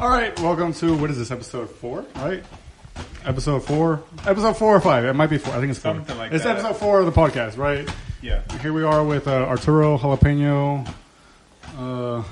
[0.00, 2.04] All right, welcome to what is this episode four?
[2.16, 2.44] Right,
[3.24, 5.04] episode four, episode four or five?
[5.04, 5.54] It might be four.
[5.54, 5.94] I think it's four.
[5.94, 6.58] Something like it's that.
[6.58, 7.88] episode four of the podcast, right?
[8.22, 8.42] Yeah.
[8.60, 10.88] Here we are with uh, Arturo Jalapeno,
[11.76, 12.22] uh,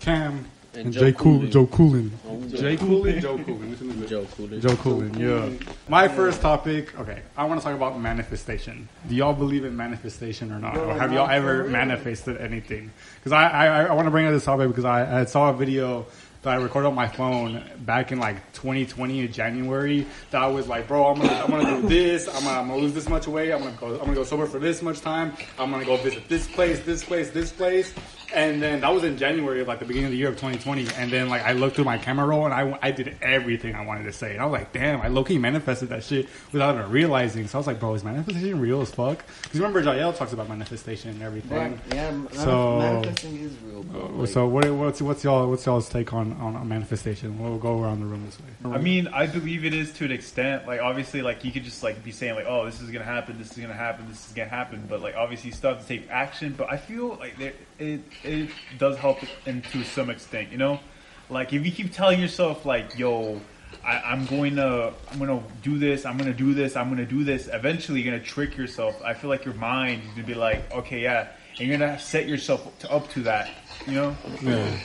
[0.00, 1.50] Cam, and, And Joe Jay Cool, Coolin.
[1.50, 2.10] Joe Coolin.
[2.50, 3.70] Joe Jay Coolin, Joe Coolin.
[3.70, 4.08] Which one is it?
[4.08, 4.62] Joe Coolidge.
[4.62, 5.68] Joe Coolin, yeah.
[5.88, 8.88] My first topic, okay, I want to talk about manifestation.
[9.06, 10.78] Do y'all believe in manifestation or not?
[10.78, 12.90] Or have y'all ever manifested anything?
[13.16, 15.52] Because I, I, I want to bring up this topic because I, I saw a
[15.52, 16.06] video
[16.46, 20.68] that I recorded on my phone back in like 2020 in January that I was
[20.68, 22.28] like, bro, I'm gonna, I'm gonna do this.
[22.28, 23.50] I'm gonna, I'm gonna lose this much weight.
[23.50, 25.32] I'm gonna go, I'm gonna go sober for this much time.
[25.58, 27.92] I'm gonna go visit this place, this place, this place.
[28.34, 30.88] And then that was in January of like the beginning of the year of 2020.
[30.96, 33.84] And then like I looked through my camera roll and I, I did everything I
[33.84, 34.32] wanted to say.
[34.32, 37.46] And I was like, damn, I low key manifested that shit without even realizing.
[37.48, 39.24] So I was like, bro, is manifestation real as fuck?
[39.42, 41.80] Because remember, Jael talks about manifestation and everything.
[41.94, 44.06] Yeah, manif- So- manifesting is real, bro.
[44.06, 47.38] Like, So what, what's what's y'all what's y'all's take on, on, on manifestation?
[47.38, 48.74] We'll go around the room this way.
[48.76, 50.66] I mean, I believe it is to an extent.
[50.66, 53.38] Like, obviously, like you could just like be saying like, "Oh, this is gonna happen.
[53.38, 54.06] This is gonna happen.
[54.08, 56.54] This is gonna happen." But like, obviously, you still have to take action.
[56.56, 60.50] But I feel like there, it it does help in to some extent.
[60.52, 60.80] You know,
[61.28, 63.40] like if you keep telling yourself like, "Yo."
[63.84, 66.06] I, I'm going to, I'm going to do this.
[66.06, 66.76] I'm going to do this.
[66.76, 67.48] I'm going to do this.
[67.52, 69.00] Eventually, you're going to trick yourself.
[69.04, 71.92] I feel like your mind is going to be like, okay, yeah, and you're going
[71.92, 73.50] to set yourself to, up to that.
[73.86, 74.16] You know?
[74.42, 74.78] Yeah.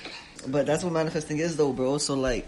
[0.48, 1.98] but that's what manifesting is, though, bro.
[1.98, 2.48] So like,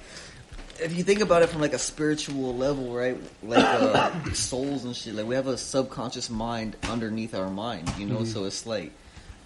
[0.79, 3.17] if you think about it from like a spiritual level, right?
[3.41, 5.15] Like uh, souls and shit.
[5.15, 8.23] Like we have a subconscious mind underneath our mind, you know.
[8.25, 8.91] So it's like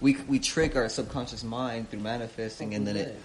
[0.01, 3.19] we we trick our subconscious mind through manifesting, and then it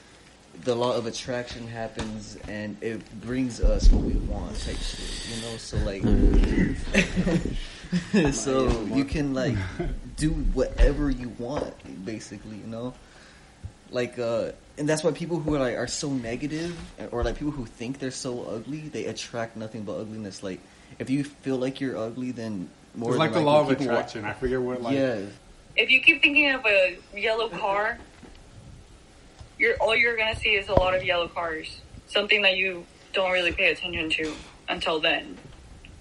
[0.64, 5.42] the law of attraction happens, and it brings us what we want, type shit, you
[5.42, 5.56] know.
[5.56, 6.02] So like.
[8.32, 9.54] so you can like
[10.16, 11.74] do whatever you want
[12.06, 12.94] basically you know
[13.90, 16.74] like uh and that's why people who are like are so negative
[17.10, 20.58] or like people who think they're so ugly they attract nothing but ugliness like
[20.98, 23.68] if you feel like you're ugly then more It's than like the likely law of
[23.68, 24.24] people will- attraction.
[24.24, 24.94] I forget what like.
[24.94, 25.20] yeah
[25.76, 27.98] if you keep thinking of a yellow car,
[29.58, 31.80] you're all you're gonna see is a lot of yellow cars.
[32.06, 34.34] Something that you don't really pay attention to
[34.68, 35.38] until then.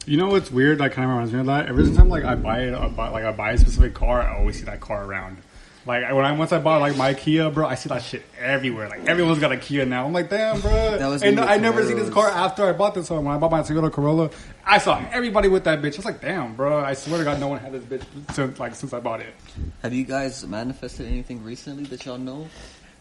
[0.06, 0.80] You know what's weird?
[0.80, 1.68] That kind of reminds me of that.
[1.68, 4.58] Every time like I buy it, buy, like I buy a specific car, I always
[4.58, 5.38] see that car around.
[5.86, 8.88] Like when I once I bought like my Kia, bro, I see that shit everywhere.
[8.88, 10.06] Like everyone's got a Kia now.
[10.06, 10.98] I'm like, damn, bro.
[10.98, 13.26] That was and me with I never seen this car after I bought this one.
[13.26, 14.30] When I bought my Toyota Corolla,
[14.64, 15.94] I saw everybody with that bitch.
[15.94, 16.80] I was like, damn, bro.
[16.84, 18.04] I swear to God, no one had this bitch
[18.34, 19.34] since like since I bought it.
[19.82, 22.48] have you guys manifested anything recently that y'all know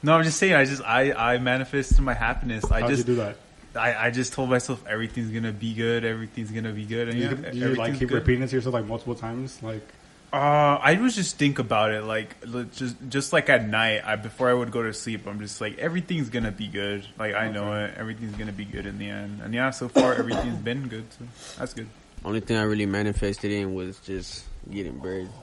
[0.02, 0.54] No, I'm just saying.
[0.54, 2.64] I just I I manifest through my happiness.
[2.70, 3.36] I How'd just you do that?
[3.76, 6.04] I, I just told myself everything's gonna be good.
[6.04, 7.10] Everything's gonna be good.
[7.10, 8.14] And You, yeah, you like keep good.
[8.16, 9.86] repeating it to yourself like multiple times, like.
[10.32, 12.36] Uh, I was just think about it like
[12.72, 14.02] just just like at night.
[14.04, 17.04] I before I would go to sleep, I'm just like everything's gonna be good.
[17.18, 17.94] Like I know it.
[17.96, 19.41] Everything's gonna be good in the end.
[19.42, 21.12] And yeah, so far everything's been good.
[21.12, 21.24] So
[21.58, 21.88] that's good.
[22.24, 25.28] Only thing I really manifested in was just getting bread.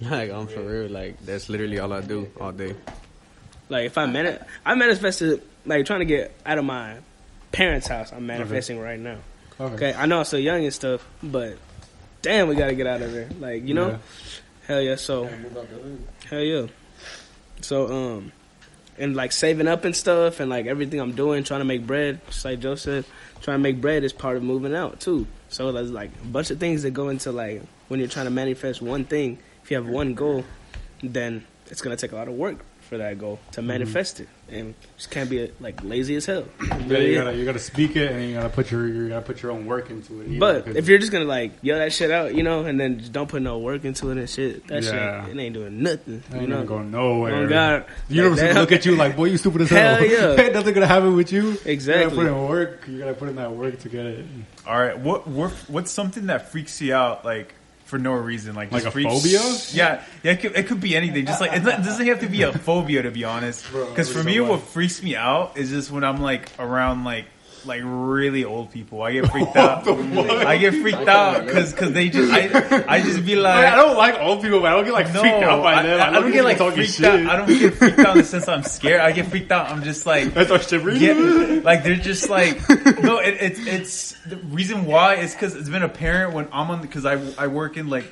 [0.00, 0.90] Like I'm for real.
[0.90, 2.74] Like that's literally all I do all day.
[3.68, 6.96] Like if I mani- I manifested like trying to get out of my
[7.52, 8.12] parents' house.
[8.12, 9.18] I'm manifesting right now.
[9.60, 11.58] Okay, I know I'm still young and stuff, but
[12.24, 13.28] damn, we gotta get out of there.
[13.38, 13.98] Like you know, Yeah.
[14.66, 14.96] hell yeah.
[14.96, 15.28] So
[16.30, 16.66] hell yeah.
[17.60, 18.32] So um,
[18.98, 22.20] and like saving up and stuff, and like everything I'm doing, trying to make bread.
[22.26, 23.04] Just like Joe said,
[23.42, 25.26] trying to make bread is part of moving out too.
[25.48, 28.30] So there's like a bunch of things that go into like when you're trying to
[28.30, 29.38] manifest one thing.
[29.62, 30.44] If you have one goal,
[31.02, 34.74] then it's gonna take a lot of work for that goal to manifest it, and
[34.96, 36.44] just can't be like lazy as hell.
[36.86, 39.42] Yeah, you gotta you gotta speak it and you gotta put your you gotta put
[39.42, 40.28] your own work into it.
[40.28, 42.98] either, But if you're just gonna like yell that shit out, you know, and then
[43.00, 45.24] just don't put no work into it and shit, that Yeah.
[45.26, 46.22] shit it ain't doing nothing.
[46.30, 47.34] I ain't You know, gonna nowhere.
[47.34, 47.84] Oh, God.
[48.08, 49.96] The universe Like, will that- look at you like, boy, you stupid as hell.
[50.00, 50.48] Hell yeah.
[50.52, 51.56] Nothing gonna happen with you.
[51.64, 52.02] Exactly.
[52.04, 52.84] You gotta put in work.
[52.88, 54.24] You gotta put in that work to get it.
[54.66, 58.54] All right, what what what's something that freaks you out like for no reason?
[58.54, 59.40] Like Like just a freaks- phobia?
[59.72, 60.32] Yeah, yeah.
[60.32, 61.26] It could, it could be anything.
[61.26, 63.64] Just like it doesn't have to be a phobia to be honest.
[63.72, 64.50] Because for me, what?
[64.50, 67.26] what freaks me out is just when I'm like around like
[67.66, 69.02] like really old people.
[69.02, 69.86] I get freaked out.
[69.88, 73.54] I get freaked out because because they just I I just be like.
[73.56, 75.74] Like, I don't like old people, but I don't get like No, freaked out by
[75.74, 76.00] I, them.
[76.00, 77.04] I, I love don't get like freaked shit.
[77.04, 77.20] out.
[77.26, 79.00] I don't get freaked out in the sense I'm scared.
[79.00, 79.70] I get freaked out.
[79.70, 80.98] I'm just like, I start shivering.
[80.98, 82.56] get, like they're just like,
[83.02, 83.18] no.
[83.18, 87.04] It, it's it's the reason why is because it's been apparent when I'm on because
[87.06, 88.04] I I work in like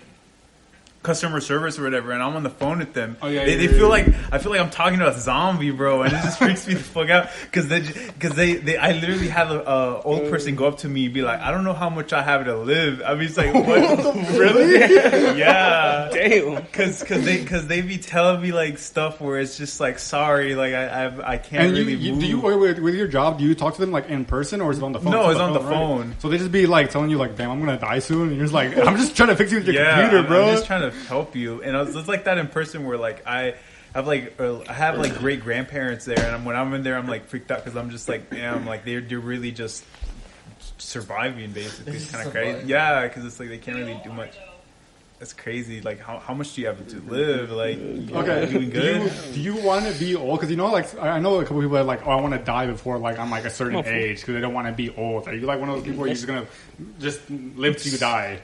[1.02, 3.16] customer service or whatever, and I'm on the phone with them.
[3.22, 5.12] Oh, yeah, they, yeah, they yeah, feel like I feel like I'm talking to a
[5.18, 8.76] zombie, bro, and it just freaks me the fuck out because they because they, they
[8.76, 11.50] I literally had a, a old person go up to me and be like, I
[11.50, 13.02] don't know how much I have to live.
[13.04, 14.14] I mean, it's like, what?
[14.38, 14.78] really?
[15.38, 16.08] yeah.
[16.12, 16.64] Damn.
[16.66, 20.54] Cause, cause they, cause they be telling me like stuff where it's just like, sorry,
[20.54, 22.20] like I, I, I can't And really you, move.
[22.20, 23.38] do you wait, with, with your job?
[23.38, 25.12] Do you talk to them like in person or is it on the phone?
[25.12, 25.68] No, it's on the right?
[25.68, 26.14] phone.
[26.18, 28.44] So they just be like telling you like, "Damn, I'm gonna die soon," and you're
[28.44, 30.66] just like, "I'm just trying to fix you with your yeah, computer, bro." I'm just
[30.66, 33.54] trying to help you, and I was, it's like that in person where like I
[33.94, 36.96] have like uh, I have like great grandparents there, and I'm, when I'm in there,
[36.96, 39.84] I'm like freaked out because I'm just like, damn, like they're they're really just
[40.78, 41.92] surviving basically.
[41.94, 42.66] It's kind of crazy.
[42.66, 44.32] Yeah, because it's like they can't really do much.
[45.18, 45.80] That's crazy.
[45.80, 47.50] Like how, how much do you have to live?
[47.52, 48.46] Like you Okay.
[48.50, 49.02] doing Do good?
[49.02, 50.38] you, do you want to be old?
[50.40, 52.34] Because you know, like I I know a couple people are like, "Oh, I want
[52.34, 54.90] to die before like I'm like a certain age," because they don't want to be
[54.90, 55.28] old.
[55.28, 56.46] Are you like one of those people where you're just gonna
[56.98, 58.40] just live till you die?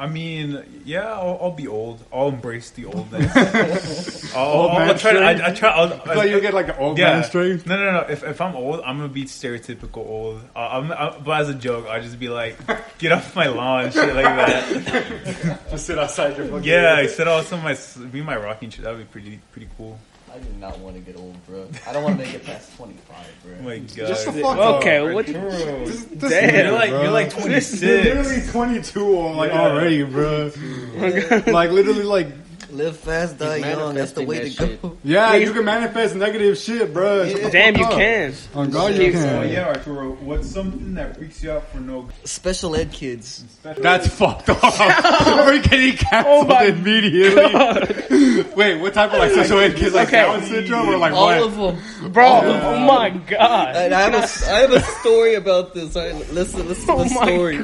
[0.00, 2.02] I mean, yeah, I'll, I'll be old.
[2.10, 4.34] I'll embrace the oldness.
[4.34, 5.12] I'll, Old I'll, I'll try.
[5.12, 5.18] To.
[5.20, 5.68] I, I try.
[5.68, 7.16] I'll, I like you get like an old yeah.
[7.16, 7.66] man strength.
[7.66, 8.06] No, no, no.
[8.08, 10.40] If, if I'm old, I'm gonna be stereotypical old.
[10.56, 12.56] Uh, I'm, i but as a joke, I'll just be like,
[12.96, 15.60] "Get off my lawn," shit like that.
[15.70, 17.76] Just sit outside your fucking Yeah, I said also my
[18.10, 18.84] be my rocking shit.
[18.84, 19.98] That would be pretty pretty cool.
[20.32, 21.66] I do not want to get old, bro.
[21.86, 23.52] I don't want to make it past 25, bro.
[23.58, 23.88] Oh my god.
[23.96, 24.74] Just the fuck up.
[24.76, 25.26] Okay, what?
[25.28, 25.50] Arturo.
[25.86, 27.02] This- this Damn, nigga, You're like bro.
[27.02, 27.82] you're like You're 26.
[27.82, 29.60] literally 22 like Yeah.
[29.62, 30.50] already, bro.
[30.96, 32.28] Oh like literally, like
[32.72, 33.94] Live fast, die He's young.
[33.94, 34.82] That's the way that to shit.
[34.82, 34.96] go.
[35.04, 37.28] yeah, you can manifest negative shit, bro.
[37.28, 37.92] Shut the Damn, you up.
[37.92, 38.34] can.
[38.54, 39.36] On God, you Keep can.
[39.36, 40.10] Oh yeah, Arturo.
[40.12, 42.08] What's something that freaks you out for no?
[42.24, 43.44] Special ed kids.
[43.62, 44.62] That's fucked up.
[44.62, 48.44] We're getting oh canceled Oh my immediately.
[48.56, 49.94] Wait, what type of like special ed kids?
[49.94, 50.22] Like Okay.
[50.22, 51.42] Down syndrome or like All what?
[51.42, 51.56] of
[52.00, 52.12] them.
[52.12, 53.76] Bro, oh my god.
[53.76, 55.96] And I have a, I have a story about this.
[55.96, 57.58] All right, listen, listen to Oh the my story.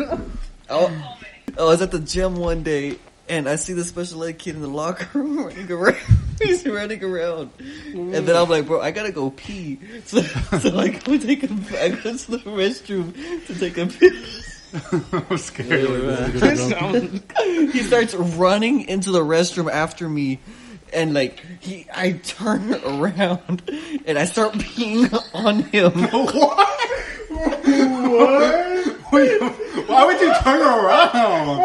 [0.68, 1.12] I,
[1.58, 4.62] I was at the gym one day, and I see the special ed kid in
[4.62, 5.96] the locker room running around.
[6.42, 9.78] He's running around, and then I'm like, bro, I gotta go pee.
[10.04, 11.48] So, so I go take a,
[11.82, 13.14] I go to the restroom
[13.46, 14.24] to take a pee.
[15.30, 16.32] I'm scared.
[16.34, 17.22] This sounds-
[17.72, 20.38] He starts running into the restroom after me.
[20.92, 23.62] And like he, I turn around
[24.06, 25.90] and I start peeing on him.
[25.92, 26.78] what?
[29.12, 29.40] Wait,
[29.88, 31.58] why would you turn around?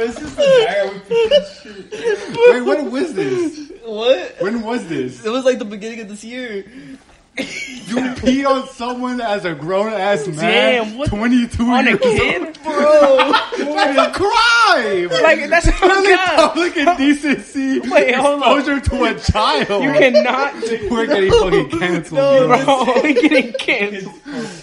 [0.00, 3.70] This is the guy with Wait, when was this?
[3.84, 4.36] What?
[4.38, 5.22] When was this?
[5.26, 6.64] It was like the beginning of this year.
[7.36, 10.36] You peed on someone as a grown ass man.
[10.36, 12.42] Damn, what- 22 on a kid?
[12.42, 12.58] old.
[12.62, 15.08] Bro, that's a crime.
[15.22, 17.80] Like, that's Literally public indecency.
[17.80, 18.58] Wait, hold on.
[18.58, 19.82] exposure to a child.
[19.84, 20.54] You cannot.
[20.90, 22.18] We're getting fucking canceled.
[22.18, 22.84] No, bro.
[22.84, 24.14] Bro, we getting canceled.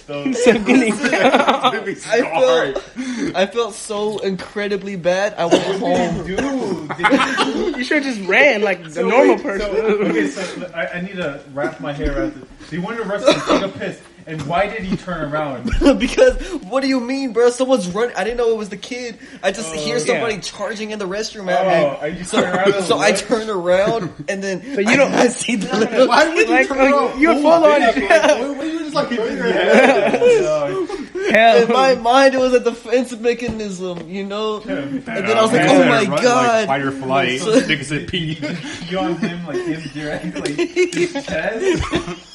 [0.08, 5.34] So getting Really I felt, I felt so incredibly bad.
[5.38, 6.26] I went home.
[6.26, 7.78] dude.
[7.78, 9.70] You should have just ran like a normal person.
[9.70, 12.44] So, okay, so I, I need to wrap my hair around this.
[12.62, 15.72] So he went to the restroom, took a piss, and why did he turn around?
[16.00, 17.50] because what do you mean, bro?
[17.50, 18.14] Someone's running.
[18.18, 19.18] I didn't know it was the kid.
[19.42, 20.42] I just hear somebody yeah.
[20.42, 22.18] charging in the restroom Oh, at are me.
[22.18, 22.84] you So, turning around?
[22.84, 26.08] so I turn around and then So you I, don't- I see the little.
[26.10, 27.22] Why would you Like, turn uh, around?
[27.22, 28.40] you're Oh, full on- bitch.
[28.50, 30.14] What, what you just like hitting your head?
[31.32, 31.64] Hell.
[31.64, 34.58] In my mind, it was a defense mechanism, you know.
[34.62, 37.40] And then I was like, "Oh my run, Like, god!" fight or flight.
[37.42, 38.38] So- Niggas said pee.
[38.90, 42.34] You on him like him directly, his chest.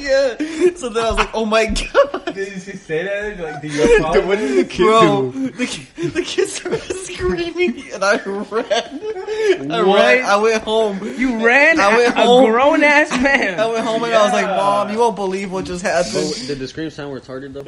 [0.00, 0.74] Yeah.
[0.76, 3.38] So then I was like, "Oh my god!" Did he say that?
[3.38, 4.26] Like, did you apologize?
[4.28, 5.50] What did the kid Bro, do?
[5.50, 9.70] the, ki- the kid started screaming, and I ran.
[9.72, 9.96] I What?
[9.98, 10.24] ran.
[10.24, 10.98] I went home.
[11.18, 12.22] You ran I went home.
[12.22, 12.50] a home.
[12.50, 13.58] grown ass man.
[13.60, 16.44] I went home and I was like, "Mom, you won't believe what just happened." But
[16.46, 17.64] did the scream sound retarded though?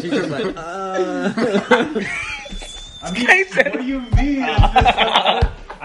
[0.00, 1.32] She was like, uh,
[3.02, 4.42] I mean, what do you mean?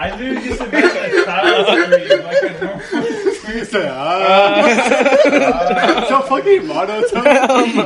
[0.00, 2.80] I literally just imagined a child scream like a normal
[3.52, 6.06] He said, ah.
[6.08, 7.24] so fucking monotone.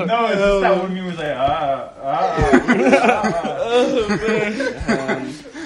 [0.07, 3.45] No, it's just that one me was like, ah, ah.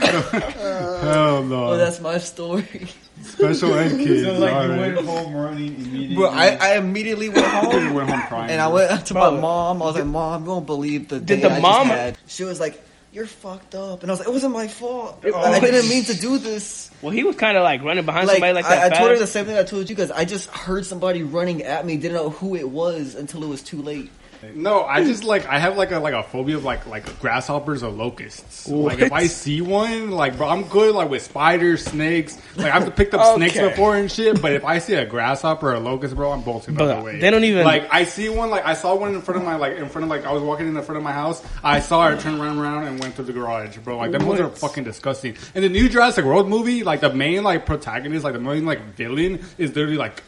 [0.09, 1.65] Hell no.
[1.71, 2.87] Oh, that's my story,
[3.23, 4.25] Special ed kids.
[4.25, 4.95] So like you alright.
[4.95, 6.15] went home running immediately.
[6.15, 6.29] bro.
[6.31, 7.87] I, I immediately went home.
[7.89, 8.51] You went home crying.
[8.51, 9.83] And I went to my mom.
[9.83, 12.19] I was like, "Mom, you won't believe the Did day the I mom- just had."
[12.27, 12.81] She was like,
[13.13, 15.25] "You're fucked up," and I was like, "It wasn't my fault.
[15.25, 18.37] I didn't mean to do this." Well, he was kind of like running behind Like,
[18.37, 18.93] somebody like that.
[18.93, 20.11] I told her the same thing I told you guys.
[20.11, 21.97] I just heard somebody running at me.
[21.97, 24.11] Didn't know who it was until it was too late.
[24.55, 27.83] No, I just like I have like a like a phobia of like like grasshoppers
[27.83, 28.69] or locusts.
[28.69, 32.39] Like if I see one, like bro, I'm good like with spiders, snakes.
[32.57, 34.41] Like I've picked up snakes before and shit.
[34.41, 37.19] But if I see a grasshopper or a locust, bro, I'm bolting But the way.
[37.19, 37.89] they don't even- like.
[37.93, 40.11] I see one like I saw one in front of my like in front of
[40.11, 41.43] like I was walking in the front of my house.
[41.63, 43.99] I saw it turn around around and went to the garage, bro.
[43.99, 45.37] Like them ones are fucking disgusting.
[45.55, 48.95] And the new Jurassic World movie, like the main like protagonist, like the main like
[48.95, 50.23] villain is literally like.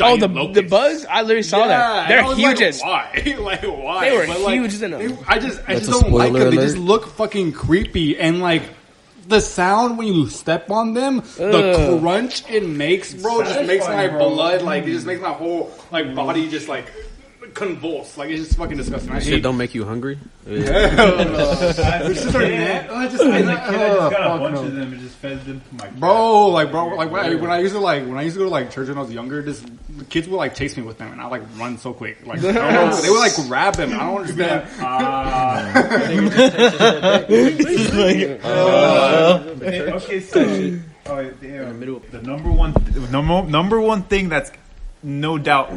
[0.00, 0.54] Oh, the locusts.
[0.54, 1.06] the bugs!
[1.10, 2.08] I literally saw that.
[2.08, 3.34] They're huge Like, as why?
[3.38, 4.08] like why?
[4.08, 6.10] They were But, like, huge as in a- they- I just I That's just don't
[6.12, 6.54] like spoiler them.
[6.56, 8.62] They just look fucking creepy and like
[9.26, 14.08] the sound when you step on them, the crunch it makes, bro, just makes my
[14.08, 14.30] bro.
[14.30, 16.90] blood like it just makes my whole like body just like
[17.58, 18.16] convulse.
[18.16, 19.10] Like it's just fucking disgusting.
[19.12, 20.18] I Shit hate don't make you hungry.
[20.48, 20.88] Yeah.
[22.08, 22.86] It's just their neck.
[22.88, 24.64] Oh, I just, I, As a kid, I just oh, got a bunch no.
[24.64, 26.00] of them and just fed them to my cat.
[26.00, 28.38] Bro, like, bro, like when I, when I used to like when I used to
[28.38, 30.84] go to like church when I was younger, this the kids would like chase me
[30.84, 32.26] with them, and I like run so quick.
[32.26, 33.92] Like I don't know, they would like grab them.
[33.92, 34.66] I don't understand.
[34.80, 35.76] Ah.
[39.98, 40.40] okay, so
[41.06, 41.78] oh, damn.
[41.78, 42.72] the number one,
[43.10, 44.50] number number one thing that's
[45.02, 45.72] no doubt,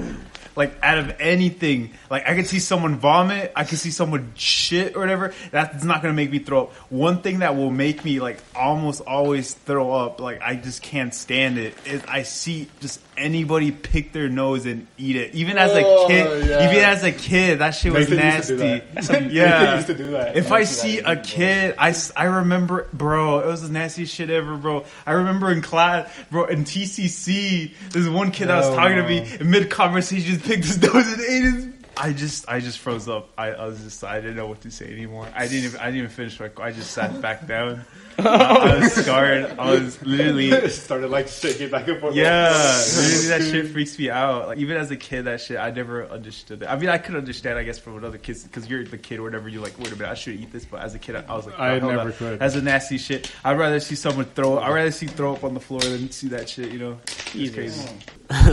[0.61, 4.95] like out of anything, like I could see someone vomit, I could see someone shit
[4.95, 5.33] or whatever.
[5.49, 6.73] That's not gonna make me throw up.
[6.91, 11.15] One thing that will make me like almost always throw up, like I just can't
[11.15, 15.33] stand it, is I see just anybody pick their nose and eat it.
[15.35, 16.69] Even as a Oh, kid, yeah.
[16.69, 18.63] even as a kid, that shit was Nathan used to do
[18.93, 19.25] nasty.
[19.33, 20.35] Yeah, Nathan used to do that.
[20.35, 24.57] If I see a kid, I, I remember, bro, it was the nastiest shit ever,
[24.57, 24.85] bro.
[25.05, 29.03] I remember in class, bro, in TCC, there's one kid that was Oh, talking to
[29.07, 31.67] me in mid conversation, just picked his nose and ate his.
[31.97, 33.29] I just, I just froze up.
[33.37, 35.27] I, I was just, I didn't know what to say anymore.
[35.35, 36.49] I didn't, even, I didn't even finish my.
[36.57, 37.85] I just sat back down.
[38.27, 39.57] I, I was scarred.
[39.57, 40.69] I was literally.
[40.69, 42.13] started like shaking back and forth.
[42.15, 44.47] Yeah, literally that shit freaks me out.
[44.47, 46.67] Like even as a kid, that shit I never understood it.
[46.67, 49.19] I mean, I could understand, I guess, from another other kids because you're the kid
[49.19, 49.47] or whatever.
[49.47, 50.65] You're like, wait a minute, I should eat this.
[50.65, 52.15] But as a kid, I, I was like, I hold never up.
[52.15, 52.39] could.
[52.39, 53.31] That's a nasty shit.
[53.43, 54.59] I'd rather see someone throw.
[54.59, 56.71] I'd rather see throw up on the floor than see that shit.
[56.71, 56.99] You know,
[57.33, 57.89] it's crazy.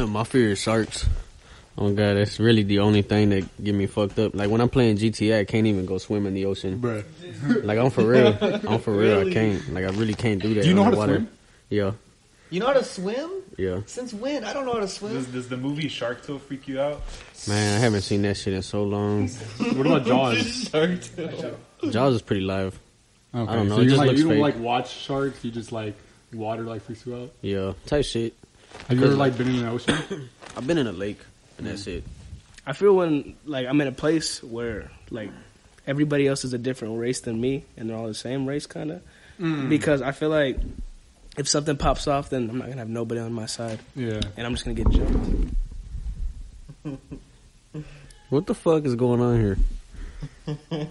[0.06, 1.06] My fear is sharks.
[1.80, 4.34] Oh god, that's really the only thing that get me fucked up.
[4.34, 6.80] Like when I'm playing GTA, I can't even go swim in the ocean.
[6.80, 7.04] Bruh.
[7.64, 8.36] Like I'm for real.
[8.68, 9.20] I'm for real.
[9.28, 9.72] I can't.
[9.72, 10.62] Like I really can't do that.
[10.62, 11.20] Do you know how to underwater.
[11.26, 11.30] swim?
[11.70, 11.92] Yeah,
[12.50, 13.30] You know how to swim?
[13.56, 13.80] yeah.
[13.86, 14.42] Since when?
[14.44, 15.12] I don't know how to swim.
[15.14, 17.00] Does, does the movie Shark Tale freak you out?
[17.46, 19.28] Man, I haven't seen that shit in so long.
[19.76, 20.70] What about Jaws?
[21.90, 22.78] Jaws is pretty live.
[23.34, 24.42] Okay, I don't know, So it you just like looks you don't fake.
[24.42, 25.44] like watch sharks.
[25.44, 25.94] You just like
[26.32, 27.30] water like freaks you out.
[27.42, 28.34] Yeah, type shit.
[28.88, 29.94] Have you ever like been in the ocean?
[30.56, 31.20] I've been in a lake,
[31.58, 32.04] and that's it.
[32.66, 35.30] I feel when like I'm in a place where like
[35.86, 38.90] everybody else is a different race than me, and they're all the same race, kind
[38.92, 39.02] of.
[39.40, 39.68] Mm.
[39.68, 40.58] Because I feel like
[41.36, 44.20] if something pops off, then I'm not gonna have nobody on my side, Yeah.
[44.36, 45.54] and I'm just gonna get jumped.
[48.30, 49.56] What the fuck is going on here?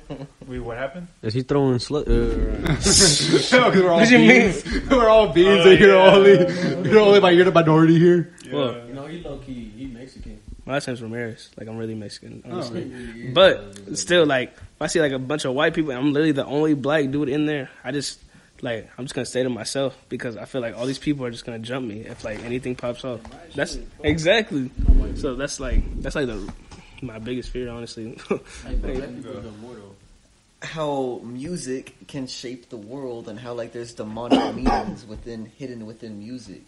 [0.47, 1.07] Wait, what happened?
[1.21, 2.07] Is he throwing slut?
[2.07, 4.89] Uh, Because we're all What do you beans.
[4.89, 6.15] we're all beans, Oh, and you're yeah.
[6.15, 8.33] only you're only by you're the minority here.
[8.51, 9.66] Well, you know, he low key, he Mexican.
[10.67, 11.49] My last name's Ramirez.
[11.57, 12.91] Like I'm really Mexican, oh, honestly.
[12.93, 16.11] Oh, But still, like if I see like a bunch of white people, and I'm
[16.11, 17.69] literally the only black dude in there.
[17.85, 18.19] I just
[18.61, 21.31] like I'm just gonna stay to myself because I feel like all these people are
[21.31, 23.21] just gonna jump me if like anything pops off.
[23.55, 24.69] That's exactly.
[25.15, 26.53] So that's like that's like the
[27.01, 28.17] my biggest fear, honestly.
[30.61, 36.19] how music can shape the world and how like there's demonic meanings within hidden within
[36.19, 36.63] music.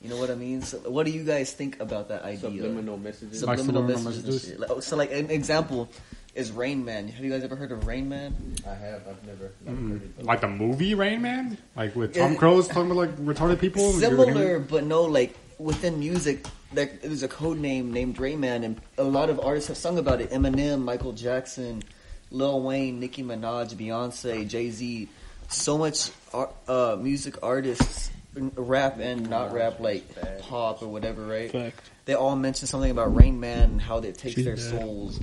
[0.00, 0.62] You know what I mean?
[0.62, 2.38] So what do you guys think about that idea?
[2.50, 3.42] Subliminal messages.
[3.42, 4.24] Like Subliminal subliminal messages.
[4.34, 4.48] messages?
[4.50, 4.60] shit.
[4.60, 5.88] Like, oh, so like an example
[6.34, 7.08] is Rain Man.
[7.08, 8.34] Have you guys ever heard of Rain Man?
[8.64, 9.02] I have.
[9.08, 9.50] I've never.
[9.66, 10.24] heard of it.
[10.24, 13.92] Like the movie Rain Man, like with Tom Cruise talking about like retarded people.
[13.92, 18.80] Similar, but no, like within music, there, there's a code name named Rain Man, and
[18.98, 20.30] a lot of artists have sung about it.
[20.30, 21.82] Eminem, Michael Jackson,
[22.30, 25.08] Lil Wayne, Nicki Minaj, Beyonce, Jay Z.
[25.48, 28.10] So much ar- uh, music artists,
[28.56, 30.04] rap and not rap, like
[30.40, 31.50] pop or whatever, right?
[31.50, 31.90] Fact.
[32.04, 34.64] They all mention something about Rain Man and how that takes She's their dead.
[34.80, 35.20] souls,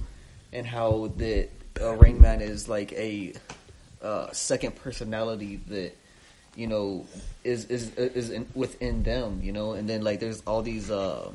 [0.53, 1.49] and how that
[1.81, 3.33] uh, Rain Man is like a
[4.01, 5.93] uh, second personality that
[6.55, 7.05] you know
[7.43, 9.73] is is is in, within them, you know.
[9.73, 11.31] And then like there's all these uh,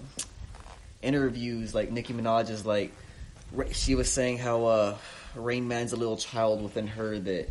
[1.03, 2.93] interviews, like Nicki Minaj is like
[3.73, 4.97] she was saying how uh,
[5.35, 7.49] Rain Man's a little child within her that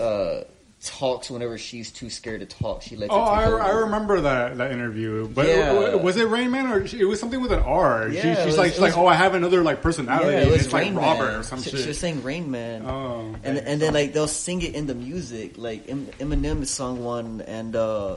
[0.00, 0.44] uh,
[0.86, 2.80] talks whenever she's too scared to talk.
[2.82, 3.42] She lets Oh, it I.
[3.44, 5.28] I remember that that interview.
[5.28, 5.72] But Yeah.
[5.74, 8.08] w- was it Rain Man or she, it was something with an R?
[8.08, 10.30] Yeah, she, she's was- like, it she's like, oh, I have another like personality.
[10.30, 11.80] Yeah, it was it's like Rain Robert or some she, shit.
[11.80, 12.86] she was saying Rain Man.
[12.86, 15.58] oh, and and then like they'll sing it in the music.
[15.58, 18.16] Like Em- Eminem sung one, and uh,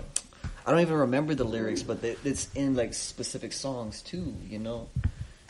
[0.65, 4.59] I don't even remember the lyrics, but they, it's in like specific songs too, you
[4.59, 4.87] know.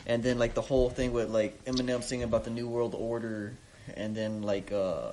[0.06, 3.52] and then like the whole thing with like Eminem singing about the New World Order,
[3.96, 5.12] and then like uh,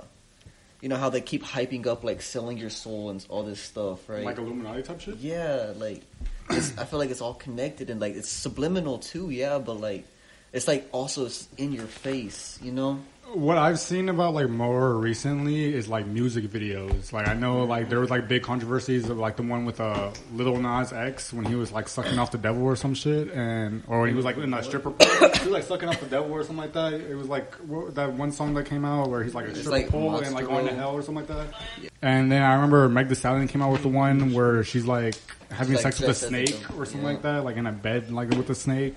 [0.81, 4.07] you know how they keep hyping up like selling your soul and all this stuff,
[4.09, 4.23] right?
[4.23, 5.17] Like Illuminati type shit.
[5.17, 6.01] Yeah, like
[6.49, 9.29] it's, I feel like it's all connected and like it's subliminal too.
[9.29, 10.05] Yeah, but like
[10.53, 12.99] it's like also it's in your face, you know.
[13.33, 17.11] What I've seen about like more recently is like music videos.
[17.11, 20.11] Like I know like there was like big controversies of like the one with uh
[20.33, 23.83] Little Nas X when he was like sucking off the devil or some shit, and
[23.87, 25.29] or when he was like in a stripper, pole.
[25.33, 26.93] he was like sucking off the devil or something like that.
[26.93, 29.71] It was like what, that one song that came out where he's like a stripper
[29.71, 31.53] like pole and like going to hell or something like that.
[32.01, 35.15] And then I remember Meg Thee Stallion came out with the one where she's like
[35.51, 37.07] having Like sex with a a snake or something yeah.
[37.07, 38.95] like that, like in a bed like with a snake.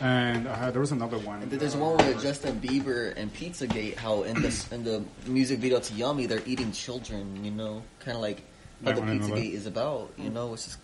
[0.00, 1.42] And uh, there was another one.
[1.42, 3.96] And there's one with Justin Bieber and Pizzagate.
[3.96, 7.44] How in the in the music video to Yummy, they're eating children.
[7.44, 8.42] You know, kind of like
[8.84, 10.12] how That the one I know Pizzagate is about.
[10.18, 10.78] You know, it's just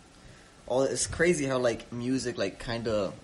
[0.67, 0.83] all.
[0.83, 3.15] It's crazy how like music like kind of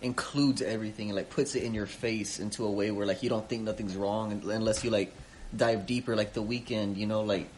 [0.00, 3.28] includes everything and like puts it in your face into a way where like you
[3.28, 5.14] don't think nothing's wrong unless you like
[5.54, 6.16] dive deeper.
[6.16, 7.48] Like the Weeknd, you know, like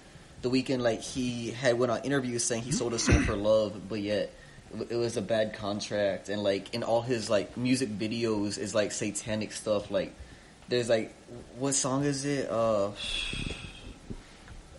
[0.43, 3.89] the Weeknd, like he had went on interviews saying he sold his soul for love,
[3.89, 4.33] but yet
[4.89, 8.93] it was a bad contract and like in all his like music videos is like
[8.93, 10.15] satanic stuff like
[10.69, 11.13] there's like
[11.59, 12.49] what song is it?
[12.49, 12.87] Uh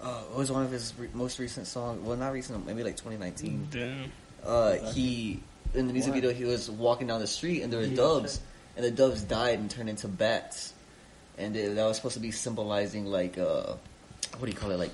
[0.02, 2.96] uh what was one of his re- most recent songs well not recent maybe like
[2.98, 4.12] 2019 Damn.
[4.44, 5.42] uh he
[5.74, 8.42] in the music video he was walking down the street and there were doves
[8.76, 10.74] and the doves died and turned into bats.
[11.38, 13.74] And it, that was supposed to be symbolizing like uh
[14.38, 14.92] what do you call it like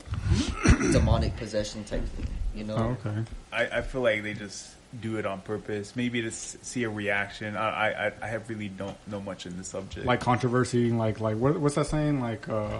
[0.91, 2.75] demonic possession type thing you know?
[2.75, 3.23] Oh, okay.
[3.51, 4.71] I, I feel like they just
[5.01, 7.57] do it on purpose, maybe to s- see a reaction.
[7.57, 10.05] I I, I have really don't know much in the subject.
[10.05, 12.21] like controversy, like like what, what's that saying?
[12.21, 12.79] Like uh,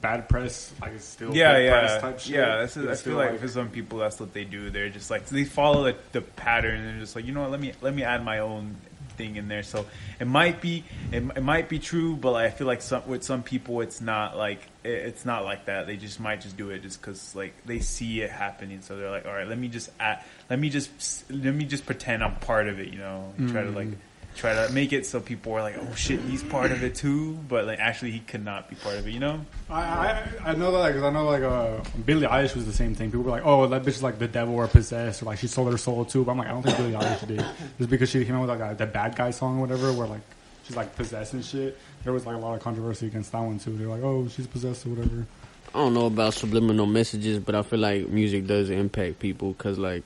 [0.00, 2.36] bad press, like it's still yeah, yeah, type shit.
[2.36, 2.58] yeah.
[2.58, 4.70] That's, I feel still, like, for some people, that's what they do.
[4.70, 7.50] They're just like they follow the, the pattern and they're just like, you know what?
[7.50, 8.76] Let me let me add my own
[9.16, 9.62] thing in there.
[9.62, 9.86] So
[10.20, 13.24] it might be it, it might be true, but like, I feel like some with
[13.24, 15.86] some people, it's not like it's not like that.
[15.86, 18.80] They just might just do it just because like they see it happening.
[18.82, 21.86] So they're like, all right, let me just add, let me just let me just
[21.86, 22.88] pretend I'm part of it.
[22.92, 23.88] You know, and try to like.
[24.36, 27.38] Try to make it so people are like, "Oh shit, he's part of it too,"
[27.48, 29.12] but like actually he could not be part of it.
[29.12, 29.40] You know?
[29.70, 32.94] I, I I know that because I know like uh, Billie Eilish was the same
[32.94, 33.10] thing.
[33.10, 35.46] People were like, "Oh, that bitch is like the devil or possessed," or like she
[35.46, 36.22] sold her soul too.
[36.22, 37.46] But I'm like, I don't think Billie Eilish did.
[37.78, 40.06] Just because she came out with like a, the bad guy song or whatever, where
[40.06, 40.20] like
[40.64, 41.78] she's like possessed and shit.
[42.06, 43.76] There was like a lot of controversy against that one too.
[43.76, 45.26] They're like, "Oh, she's possessed or whatever."
[45.74, 49.76] I don't know about subliminal messages, but I feel like music does impact people because,
[49.76, 50.04] like,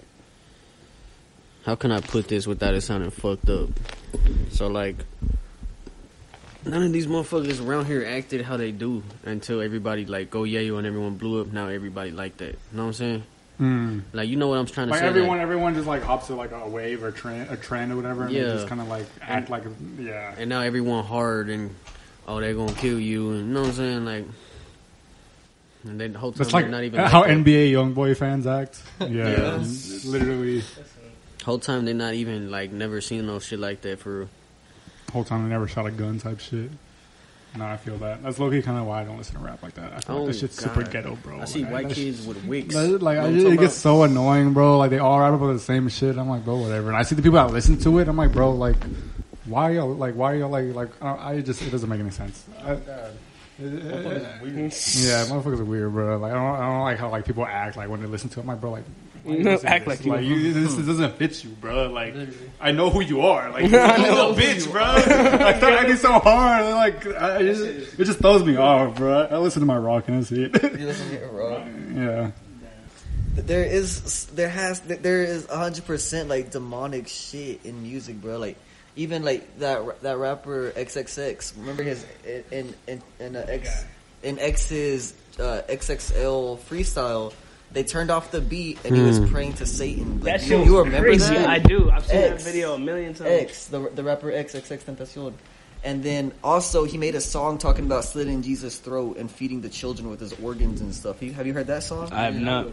[1.66, 3.68] how can I put this without it sounding fucked up?
[4.50, 4.96] So, like,
[6.64, 10.78] none of these motherfuckers around here acted how they do until everybody, like, go yayo
[10.78, 11.48] and everyone blew up.
[11.52, 12.52] Now everybody like that.
[12.54, 13.22] You know what I'm saying?
[13.60, 14.02] Mm.
[14.14, 15.06] Like, you know what I'm trying to Like say?
[15.06, 17.96] everyone, like- everyone just like hops to like a wave or trend, a trend or
[17.96, 18.54] whatever, and they Yeah.
[18.54, 19.64] just kind of like act like
[20.00, 20.34] yeah.
[20.38, 21.68] and now everyone hard and,
[22.28, 23.30] oh, they're gonna kill you.
[23.30, 24.04] And you know what I'm saying?
[24.04, 24.24] Like,
[25.84, 27.30] and then the whole time That's they're like not even how like.
[27.30, 28.82] NBA YoungBoy fans act.
[29.00, 30.04] Yeah, Yes.
[30.04, 30.62] literally.
[31.44, 34.28] Whole time they're not even like never seen no shit like that for real.
[35.12, 36.70] Whole time they never shot a gun type shit.
[37.56, 38.22] No, I feel that.
[38.22, 39.92] That's low key kind of why I don't listen to rap like that.
[39.92, 41.40] I feel Oh, like that oh, shit's super ghetto, bro.
[41.40, 42.74] I see Like, white that kids with wigs.
[42.74, 44.78] That- like I just, it gets so annoying, bro.
[44.78, 46.16] Like they all rap about the same shit.
[46.16, 46.88] I'm like, bro, whatever.
[46.88, 48.06] And I see the people that listen to it.
[48.06, 48.76] I'm like, bro, like,
[49.46, 52.00] why are y'all like, why are y'all like, like, I, I just, it doesn't make
[52.00, 52.44] any sense.
[52.62, 53.10] I, uh,
[53.58, 56.16] yeah, motherfuckers are weird, bro.
[56.18, 58.40] Like I don't, I don't like how like people act like when they listen to
[58.40, 58.42] it.
[58.42, 58.84] I'm like, bro, like.
[59.24, 59.86] why No, act this?
[59.86, 61.90] like you- like you, this, this doesn't fit you, bro.
[61.90, 62.14] Like
[62.60, 63.50] I know who you are.
[63.50, 64.82] Like you're a little bitch, bro.
[64.84, 66.64] I start acting so hard.
[66.74, 67.62] Like I, I just,
[68.00, 69.26] it just throws me off, bro.
[69.30, 70.62] I listen to my rock and that's it.
[70.78, 71.66] You listen to it, bro.
[71.94, 72.30] yeah.
[73.36, 78.38] There is, there has, there is hundred percent like demonic shit in music, bro.
[78.38, 78.56] Like
[78.96, 81.56] even like that that rapper XXX.
[81.58, 82.04] Remember his
[82.50, 83.84] in in in uh, X
[84.22, 87.32] in X's uh, XXL freestyle.
[87.72, 90.16] They turned off the beat and he was praying to Satan.
[90.16, 91.34] Like, That you, shit you was remember crazy.
[91.34, 91.48] that?
[91.48, 91.88] I do.
[91.88, 92.42] I've seen X.
[92.44, 93.30] that video a million times.
[93.30, 95.32] X, the the rapper X, XX Tentacion.
[95.84, 99.68] And then also he made a song talking about slitting Jesus' throat and feeding the
[99.70, 101.22] children with his organs and stuff.
[101.22, 102.12] You, have you heard that song?
[102.12, 102.66] I have not.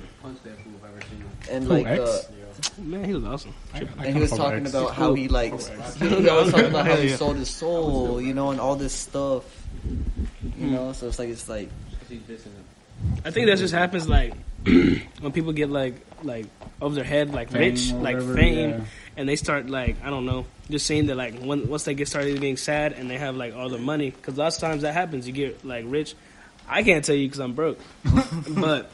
[1.49, 2.01] And Who, like, X?
[2.01, 2.23] uh,
[2.79, 3.53] Man, he was awesome.
[3.73, 4.75] I- I and he was talking with X.
[4.75, 8.33] about how he like he, he was talking about how he sold his soul, you
[8.33, 9.43] know, and all this stuff.
[10.57, 11.69] You know, so it's like it's like
[13.25, 16.45] I think that just happens like when people get like like
[16.81, 18.79] over their head, like Fame rich, or like whatever, fame, yeah.
[19.17, 22.07] and they start like I don't know, just saying that like when, once they get
[22.07, 24.93] started getting sad and they have like all the money, because lots of times that
[24.93, 25.27] happens.
[25.27, 26.15] You get like rich.
[26.67, 27.79] I can't tell you because I'm broke,
[28.49, 28.91] but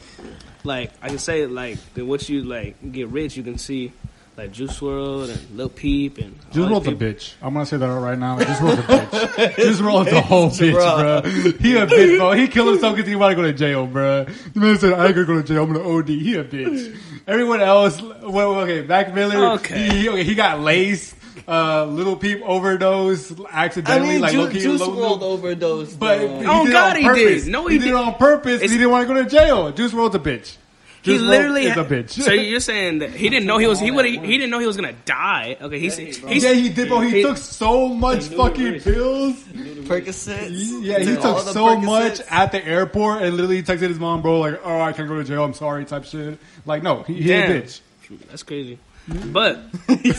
[0.63, 3.91] like I can say like that once you like get rich, you can see
[4.35, 7.33] like Juice WRLD and Lil Peep and Juice WRLD's a bitch.
[7.41, 8.39] I'm gonna say that right now.
[8.39, 9.55] Juice WRLD's a bitch.
[9.55, 11.21] Juice WRLD's a whole bitch, bro.
[11.59, 12.31] He a bitch, bro.
[12.31, 14.25] He killed himself because he wanted to go to jail, bro.
[14.25, 15.63] The man said, "I ain't gonna go to jail.
[15.63, 16.97] I'm gonna OD." He a bitch.
[17.27, 19.53] Everyone else, well, okay, Mac Miller.
[19.53, 19.97] Okay.
[19.99, 21.15] He, okay, he got laced.
[21.47, 25.93] Uh, Little Peep overdose accidentally, I accidentally, mean, like Ju- low-key, Juice low- World overdose.
[25.93, 26.39] But bro.
[26.39, 27.43] he Oh, did it God, on he purpose.
[27.43, 27.51] did.
[27.51, 28.61] No, he, he did it on purpose.
[28.61, 29.71] He didn't want to go to jail.
[29.71, 30.57] Juice WRLD's a bitch.
[31.01, 32.09] He Juice WRLD literally is a bitch.
[32.11, 34.65] So you're saying that he didn't know he was he would he didn't know he
[34.67, 35.57] was gonna die.
[35.59, 39.35] Okay, he's he's yeah, he did, but he, he- took so much fucking pills.
[39.83, 40.81] Percocets.
[40.81, 41.83] Yeah, he All took so Percocets.
[41.85, 45.15] much at the airport and literally texted his mom, bro, like, oh, I can't go
[45.15, 45.43] to jail.
[45.43, 46.39] I'm sorry, type shit.
[46.65, 47.61] Like, no, he, he a Damn.
[47.63, 47.81] bitch.
[48.29, 48.79] that's crazy.
[49.07, 50.13] But he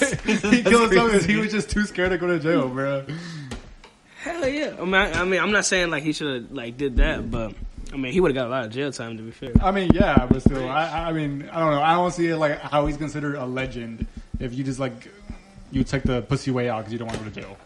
[0.62, 3.05] killed himself because he was just too scared to go to jail, bro.
[4.18, 6.77] hell yeah, I mean, I, I mean, I'm not saying like he should have like
[6.77, 7.55] did that, but
[7.92, 9.53] I mean, he would have got a lot of jail time to be fair.
[9.62, 11.83] I mean, yeah, but still, I, I mean, I don't know.
[11.83, 14.07] I don't see it like how he's considered a legend
[14.38, 15.09] if you just like
[15.70, 17.57] you take the pussy way out because you don't want to go to jail.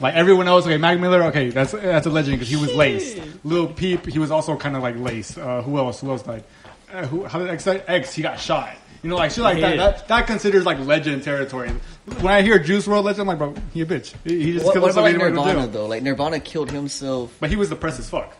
[0.00, 3.20] Like everyone else, okay, Mac Miller, okay, that's that's a legend because he was laced.
[3.44, 5.38] Lil Peep, he was also kind of like laced.
[5.38, 6.00] Uh, who else?
[6.00, 6.44] Who else died?
[6.92, 7.24] Uh, who?
[7.24, 7.66] How did X?
[7.66, 8.14] X?
[8.14, 8.76] He got shot.
[9.06, 10.08] You know, like shit like that, that.
[10.08, 11.70] that considers like legend territory.
[12.20, 14.12] When I hear Juice WRLD legend, I'm like, bro, he a bitch.
[14.24, 14.96] He, he just What, killed what himself.
[14.96, 15.86] about like he didn't want to go to Nirvana though?
[15.86, 17.36] Like Nirvana killed himself.
[17.38, 18.36] But he was depressed as fuck.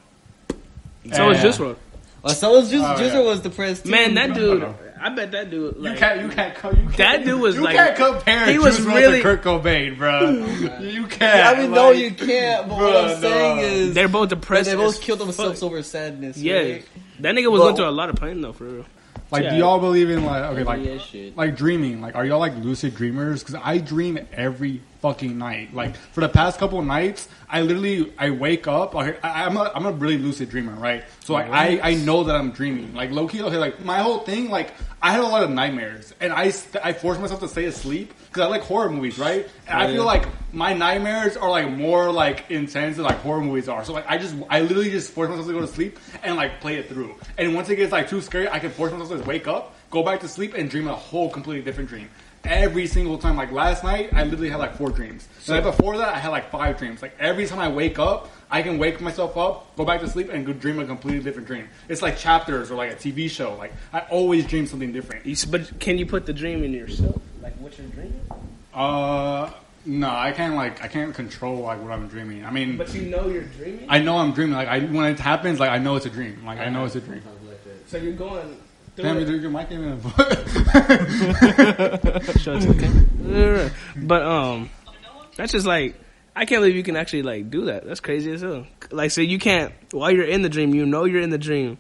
[1.13, 1.43] So was Yeah.
[1.45, 1.77] Juice WRLD.
[2.25, 2.83] Oh, so was Juice.
[2.85, 3.21] Oh, Juice yeah.
[3.21, 3.93] was depressed too.
[3.93, 4.75] Man, that dude, know.
[5.01, 5.77] I bet that dude.
[5.77, 6.97] Like, you can't, you can't, co- you can't.
[6.97, 10.31] That dude was you like- can't compare he was WRLD really- Kurt Cobain, bro.
[10.81, 11.47] you can't.
[11.59, 12.69] I mean, no, you can't.
[12.69, 13.63] But what I'm saying no.
[13.63, 14.69] is, they're both depressed.
[14.69, 15.67] they both killed themselves fuck.
[15.69, 16.37] over sadness.
[16.37, 16.89] Yeah, right?
[17.21, 18.85] that nigga was Well- going through a lot of pain though, for real.
[19.31, 19.51] Like, Yeah.
[19.51, 21.37] do y'all believe in like, okay, like, Yeah, shit.
[21.37, 22.01] like dreaming?
[22.01, 23.43] Like, are y'all like lucid dreamers?
[23.43, 25.75] Because I dream every fucking night.
[25.75, 28.95] Like, for the past couple nights, I literally I wake up.
[28.95, 31.03] Like, I, I'm a I'm a really lucid dreamer, right?
[31.25, 32.95] So like, I I know that I'm dreaming.
[32.95, 36.15] Like, low key, okay, like my whole thing, like I had a lot of nightmares,
[36.21, 36.53] and I
[36.85, 39.49] I forced myself to stay asleep because I like horror movies, right?
[39.66, 43.68] And I feel like my nightmares are like more like intense than like horror movies
[43.68, 43.83] are.
[43.85, 46.61] So like, I just I literally just force myself to go to sleep and like
[46.61, 47.14] play it through.
[47.38, 50.03] And once it gets like too scary, I can force myself to wake up, go
[50.03, 52.11] back to sleep, and dream a whole completely different dream.
[52.44, 55.27] Every single time, like last night, I literally had like four dreams.
[55.46, 57.03] The night before that, I had like five dreams.
[57.03, 60.29] Like every time I wake up, I can wake myself up, go back to sleep,
[60.29, 61.68] and go dream a completely different dream.
[61.88, 63.57] It's like chapters or like a TV show.
[63.57, 65.25] Like I always dream something different.
[65.51, 67.20] But can you put the dream in yourself?
[67.47, 68.21] Like what you're dreaming?
[68.75, 69.49] Uh,
[69.85, 72.45] no, I can't like I can't control like what I'm dreaming.
[72.45, 73.87] I mean, But you know you're dreaming.
[73.89, 74.57] I know I'm dreaming.
[74.57, 76.45] Like I when it happens, like I know it's a dream.
[76.45, 77.23] Like I know it's a dream.
[77.87, 78.57] So you're going.
[78.97, 79.27] through Damn, it.
[79.27, 80.01] dude, your mic ain't even.
[82.41, 83.71] Sure, it's okay.
[83.97, 84.69] But um,
[85.37, 85.95] that's just like
[86.35, 87.87] I can't believe you can actually like do that.
[87.87, 88.67] That's crazy as hell.
[88.91, 91.79] Like, so you can't while you're in the dream, you know you're in the dream.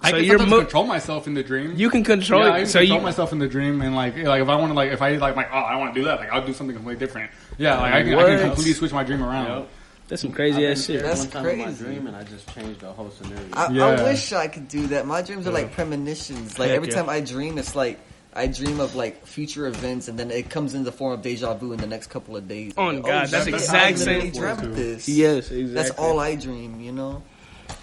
[0.00, 1.74] I So can you're sometimes mo- control myself in the dream.
[1.76, 2.60] You can control yeah, I it.
[2.62, 4.74] can So control you myself in the dream, and like, like if I want to,
[4.74, 6.74] like, if I like, like, oh, I want to do that, like, I'll do something
[6.74, 7.30] completely different.
[7.58, 9.66] Yeah, like, I can, I can completely switch my dream around.
[10.08, 11.02] that's some crazy ass shit.
[11.02, 13.46] That's one time in my dream and I just changed the whole scenario.
[13.54, 13.86] I, Yeah.
[13.86, 15.06] I wish I could do that.
[15.06, 16.58] My dreams are like premonitions.
[16.58, 16.94] Like Heck every yeah.
[16.96, 17.98] time I dream, it's like
[18.36, 21.54] I dream of like future events, and then it comes in the form of deja
[21.54, 22.74] vu in the next couple of days.
[22.76, 25.08] Oh, Like, God, oh, that's shit, exact I literally same- dreamt this.
[25.08, 25.64] Yes, exactly.
[25.66, 26.80] that's all I dream.
[26.80, 27.22] You know.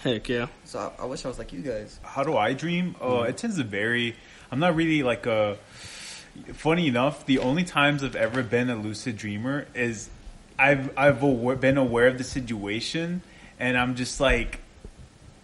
[0.02, 0.46] Heck yeah.
[0.64, 1.98] So I, I wish I was like you guys.
[2.02, 2.96] How do I dream?
[3.00, 4.16] Oh, it tends to vary.
[4.50, 5.56] I'm not really like a.
[6.54, 10.08] Funny enough, the only times I've ever been a lucid dreamer is
[10.58, 13.20] I've I've awa- been aware of the situation,
[13.60, 14.60] and I'm just like,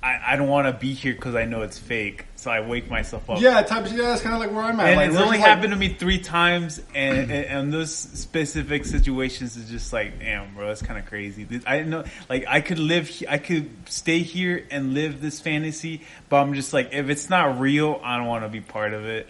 [0.02, 2.88] I, I don't want to be here because I know it's fake, so I wake
[2.88, 3.40] myself up.
[3.40, 3.86] Yeah, type.
[3.90, 4.86] Yeah, that's kind of like where I'm at.
[4.86, 7.92] And like, it's only just, like- happened to me three times, and, and, and those
[7.92, 11.48] specific situations is just like, damn, bro, that's kind of crazy.
[11.66, 16.36] I know, like, I could live, I could stay here and live this fantasy, but
[16.40, 19.26] I'm just like, if it's not real, I don't want to be part of it.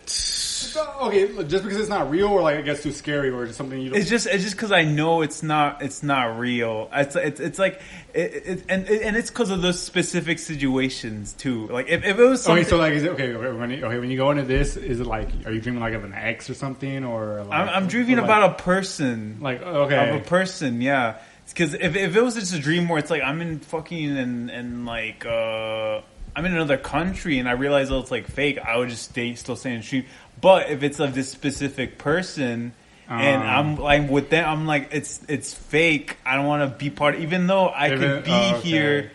[1.01, 3.81] Okay, just because it's not real, or like it gets too scary, or just something
[3.81, 3.99] you don't.
[3.99, 6.91] It's just, it's just because I know it's not, it's not real.
[6.93, 7.81] It's, it's, it's like,
[8.13, 11.69] it, it, and and it's because of those specific situations too.
[11.69, 13.33] Like, if, if it was something, Okay, so like, is it okay?
[13.35, 15.81] okay, When you, okay, when you go into this, is it like, are you dreaming
[15.81, 18.63] like of an ex or something, or like, I'm, I'm dreaming or, like- about a
[18.63, 19.39] person.
[19.41, 21.19] like okay, of a person, yeah.
[21.49, 24.51] Because if, if it was just a dream where it's like I'm in fucking and
[24.51, 26.03] and like uh
[26.37, 29.35] I'm in another country and I realize oh it's like fake, I would just stay
[29.35, 30.05] still stay in the stream.
[30.41, 32.75] But if it's of this specific person
[33.09, 33.47] and Uh.
[33.47, 36.19] I'm like with them, I'm like it's it's fake.
[36.27, 37.15] I don't want to be part.
[37.21, 38.69] Even though I could it- be oh, okay.
[38.69, 39.11] here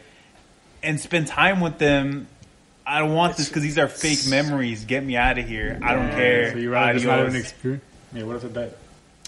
[0.81, 2.27] and spend time with them.
[2.85, 4.85] I don't want this because these are fake memories.
[4.85, 5.79] Get me out of here.
[5.81, 6.51] I don't care.
[6.51, 7.29] So you rather just not Adios.
[7.29, 7.83] even experience?
[8.13, 8.75] Yeah, what if it's dead?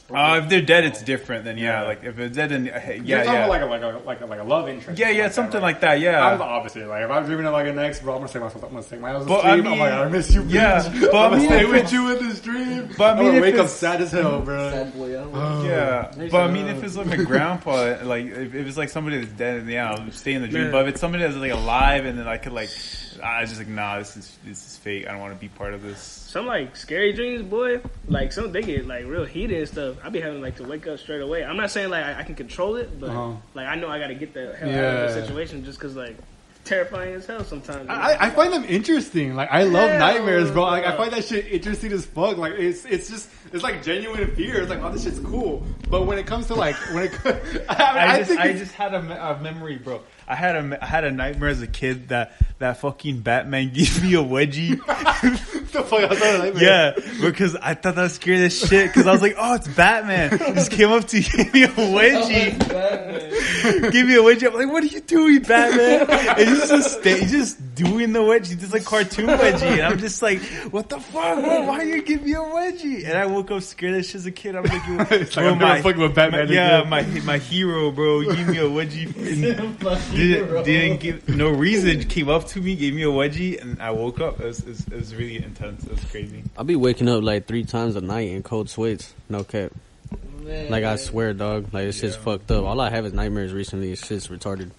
[0.07, 1.45] Uh, if they're dead, it's different.
[1.45, 3.61] Then yeah, like if it's dead, then uh, hey, You're yeah, talking yeah, about like
[3.61, 4.99] a, like a like a like a love interest.
[4.99, 5.99] yeah, or yeah, something like that.
[5.99, 6.87] Yeah, I'm the opposite.
[6.87, 8.83] Like if I'm dreaming of like an ex, bro, I'm gonna say myself, I'm gonna
[8.83, 9.51] take my house to But sleep.
[9.51, 10.51] I I'm mean- like, I miss you, bitch.
[10.53, 12.89] yeah, but I I'm gonna mean, stay if with it's- you in this dream.
[12.97, 14.69] But I I'm gonna if wake up it's- sad as hell, bro.
[14.69, 15.65] Sad boy out.
[15.65, 18.89] Yeah, There's but I mean, if it's like my grandpa, like if, if it's like
[18.89, 20.65] somebody that's dead, then yeah, I'll stay in the dream.
[20.65, 20.71] Yeah.
[20.71, 22.69] But if it's somebody that's like alive, and then I could like,
[23.23, 25.07] I was just like, nah, this is this is fake.
[25.07, 25.99] I don't want to be part of this.
[25.99, 27.81] Some like scary dreams, boy.
[28.07, 29.94] Like some they get like real heated and stuff.
[30.03, 31.43] I be having like to wake up straight away.
[31.43, 33.33] I'm not saying like I, I can control it, but Uh-huh.
[33.53, 35.05] like I know I got to get the hell out of Yeah.
[35.05, 36.15] the situation just because like
[36.63, 37.87] terrifying as hell sometimes.
[37.89, 39.35] I, I find them interesting.
[39.35, 40.63] Like I love Hell nightmares, bro.
[40.63, 42.37] Like I find that shit interesting as fuck.
[42.37, 44.61] Like it's it's just it's like genuine fear.
[44.61, 45.63] It's like oh this shit's cool.
[45.89, 48.53] But when it comes to like when it I, mean, I, I just, think I
[48.53, 50.01] just had a, me- a memory, bro.
[50.27, 53.69] I had a, me- I had a nightmare as a kid that that fucking Batman
[53.73, 54.77] gave me a wedgie.
[55.71, 56.63] the fuck I was a nightmare.
[56.63, 58.87] yeah, because I thought that was scary as shit.
[58.87, 60.31] Because I was like, oh, it's Batman.
[60.31, 62.59] He just came up to give me a wedgie.
[63.91, 64.47] give me a wedgie.
[64.47, 66.07] I'm like, what are you doing, Batman?
[66.09, 68.57] And he's just stay, he's just doing the wedgie.
[68.59, 71.63] Just like cartoon wedgie, and I'm just like, what the fuck, bro?
[71.65, 73.03] Why you give me a wedgie?
[73.05, 74.55] And I woke up scared as shit as a kid.
[74.55, 77.91] I'm like, yo, It's like, I'm never fucking with Batman my- yeah, my my hero,
[77.91, 80.14] bro, gave me a wedgie.
[80.15, 82.03] And didn't, didn't give no reason.
[82.05, 84.39] Came up to me, gave me a wedgie, and I woke up.
[84.39, 85.83] It was, it was, it was really intense.
[85.83, 86.43] It was crazy.
[86.57, 89.13] I'll be waking up like three times a night in cold sweats.
[89.29, 89.71] No cap.
[90.41, 90.69] Man.
[90.69, 91.73] Like I swear, dog.
[91.73, 92.65] Like this shit's fucked up.
[92.65, 93.91] All I have is nightmares recently.
[93.91, 94.71] It's shit's retarded.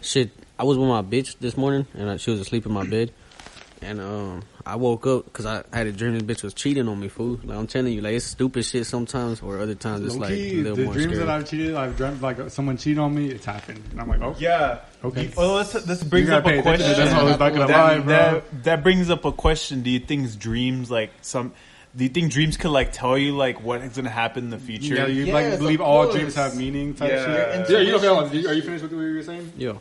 [0.00, 0.30] Shit.
[0.58, 3.12] I was with my bitch this morning, and I, she was asleep in my bed.
[3.82, 7.00] And um, I woke up because I had a dream this bitch was cheating on
[7.00, 7.40] me, fool.
[7.42, 10.54] Like I'm telling you, like it's stupid shit sometimes, or other times it's like a
[10.56, 11.24] little the more dreams scary.
[11.26, 13.28] that I've cheated, I've dreamt like someone cheated on me.
[13.30, 14.80] It's happened, and I'm like, oh, Yeah.
[15.02, 15.30] Okay.
[15.36, 16.88] Well, let's, this brings up a attention question.
[16.96, 17.38] to this.
[17.38, 18.14] Not gonna lie, that, bro.
[18.14, 19.82] that, that brings up a question.
[19.82, 21.52] Do you think dreams like some?
[21.96, 24.58] Do you think dreams could like tell you like what is gonna happen in the
[24.58, 24.94] future?
[24.96, 26.14] yeah, you Yes, like believe all course.
[26.16, 27.64] dreams have meaning type Yeah.
[27.64, 27.70] shit.
[27.70, 28.06] Yeah, you okay?
[28.06, 28.30] hold.
[28.32, 29.52] Are you finished with what you were saying?
[29.56, 29.78] Yo,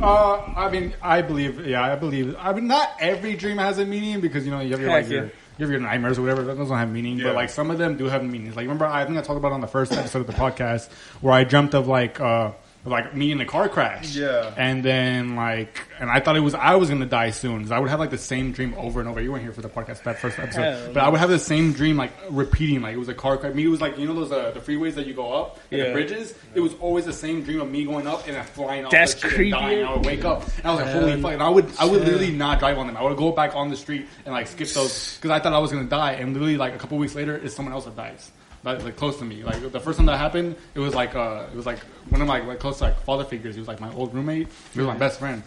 [0.00, 1.64] Uh, I mean, I believe.
[1.66, 2.34] Yeah, I believe.
[2.38, 5.04] I mean, not every dream has a meaning because you know you have your Heck
[5.04, 5.30] like your, yeah.
[5.58, 6.42] you have your nightmares or whatever.
[6.42, 7.26] That doesn't have meaning, Yeah.
[7.28, 8.56] but like some of them do have meanings.
[8.56, 11.32] Like remember, I think I talked about on the first episode of the podcast where
[11.34, 12.50] I dreamt of like uh
[12.84, 14.16] like me in a car crash.
[14.16, 14.52] Yeah.
[14.56, 17.78] and then like, and I thought it was I was gonna die soon because I
[17.78, 19.20] would have like the same dream over and over.
[19.20, 21.38] You weren't here for the podcast that first episode, Hell but I would have the
[21.38, 22.82] same dream like repeating.
[22.82, 23.54] Like it was a car crash.
[23.54, 25.80] Me, it was like you know those uh, the freeways that you go up and
[25.80, 25.92] the Yeah.
[25.92, 26.34] bridges.
[26.54, 28.90] It was always the same dream of me going up and then flying off.
[28.90, 29.50] That's that shit and creepy.
[29.52, 29.84] dying.
[29.86, 31.32] I would wake up and I was like, holy fuck!
[31.34, 32.96] And I would I would literally not drive on them.
[32.96, 35.58] I would go back on the street and like skip those because I thought I
[35.58, 36.14] was gonna die.
[36.14, 38.32] And literally like a couple weeks later, it's someone else that dies.
[38.64, 39.42] Like, like close to me.
[39.42, 42.28] Like the first time that happened, it was like uh, it was like one of
[42.28, 43.54] my like close like father figures.
[43.54, 44.48] He was like my old roommate.
[44.72, 45.42] He was my best friend.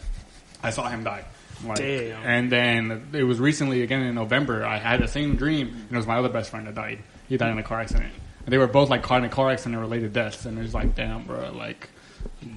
[0.62, 1.26] I saw him die.
[1.66, 2.24] Like, Damn.
[2.24, 4.66] And then it was recently again in November.
[4.66, 7.00] I had the same dream, and it was my other best friend that died.
[7.30, 8.14] He died in a car accident.
[8.46, 10.46] And they were both like caught in a car accident related deaths.
[10.46, 11.90] And it was like, damn, bro, like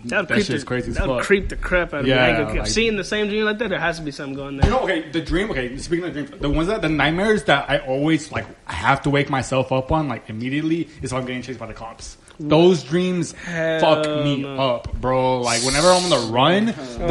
[0.05, 2.07] That would that creep shit's the, crazy as That would creep the crap out of
[2.07, 2.21] Yeah, me.
[2.23, 3.69] I ain't like- seeing the same dream like that.
[3.71, 4.71] There has to be something going You there.
[4.71, 5.51] know, okay, the dream.
[5.51, 9.11] Okay, speaking of dreams, the ones that the nightmares that I always like have to
[9.11, 12.17] wake myself up on like immediately is if I'm getting chased by the cops.
[12.41, 14.57] Those dreams Hell fuck me no.
[14.57, 15.41] up, bro.
[15.41, 16.67] Like whenever I'm on the run,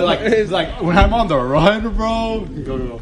[0.06, 2.46] like it's like when I'm on the run, bro.
[2.64, 3.02] Go go go.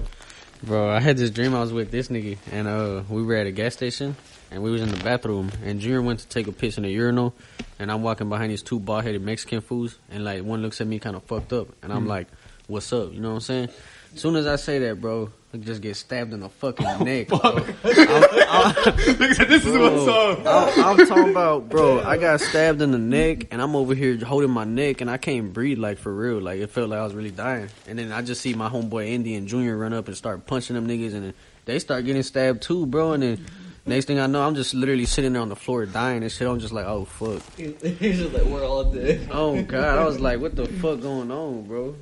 [0.63, 3.45] Bro, I had this dream I was with this nigga, and uh, we were at
[3.45, 4.15] a gas station,
[4.49, 6.89] and we was in the bathroom, and Junior went to take a piss in the
[6.89, 7.35] urinal,
[7.79, 10.99] and I'm walking behind these two bald-headed Mexican fools, and like one looks at me
[10.99, 12.09] kind of fucked up, and I'm hmm.
[12.09, 12.27] like,
[12.67, 13.69] "What's up?" You know what I'm saying?
[14.13, 17.27] As soon as I say that, bro, I just get stabbed in the fucking neck.
[17.27, 17.39] Bro.
[17.83, 20.39] Nigga said, this is what's up.
[20.45, 22.01] I'm, I'm talking about, bro.
[22.01, 25.17] I got stabbed in the neck, and I'm over here holding my neck, and I
[25.17, 26.39] can't breathe, like for real.
[26.39, 27.67] Like it felt like I was really dying.
[27.87, 30.87] And then I just see my homeboy Indian Junior run up and start punching them
[30.87, 31.33] niggas, and then
[31.65, 33.13] they start getting stabbed too, bro.
[33.13, 33.45] And then
[33.85, 36.47] next thing I know, I'm just literally sitting there on the floor dying and shit.
[36.47, 39.27] I'm just like, oh fuck, He's just like, we're all dead.
[39.31, 39.97] oh god.
[39.99, 41.95] I was like, what the fuck going on, bro?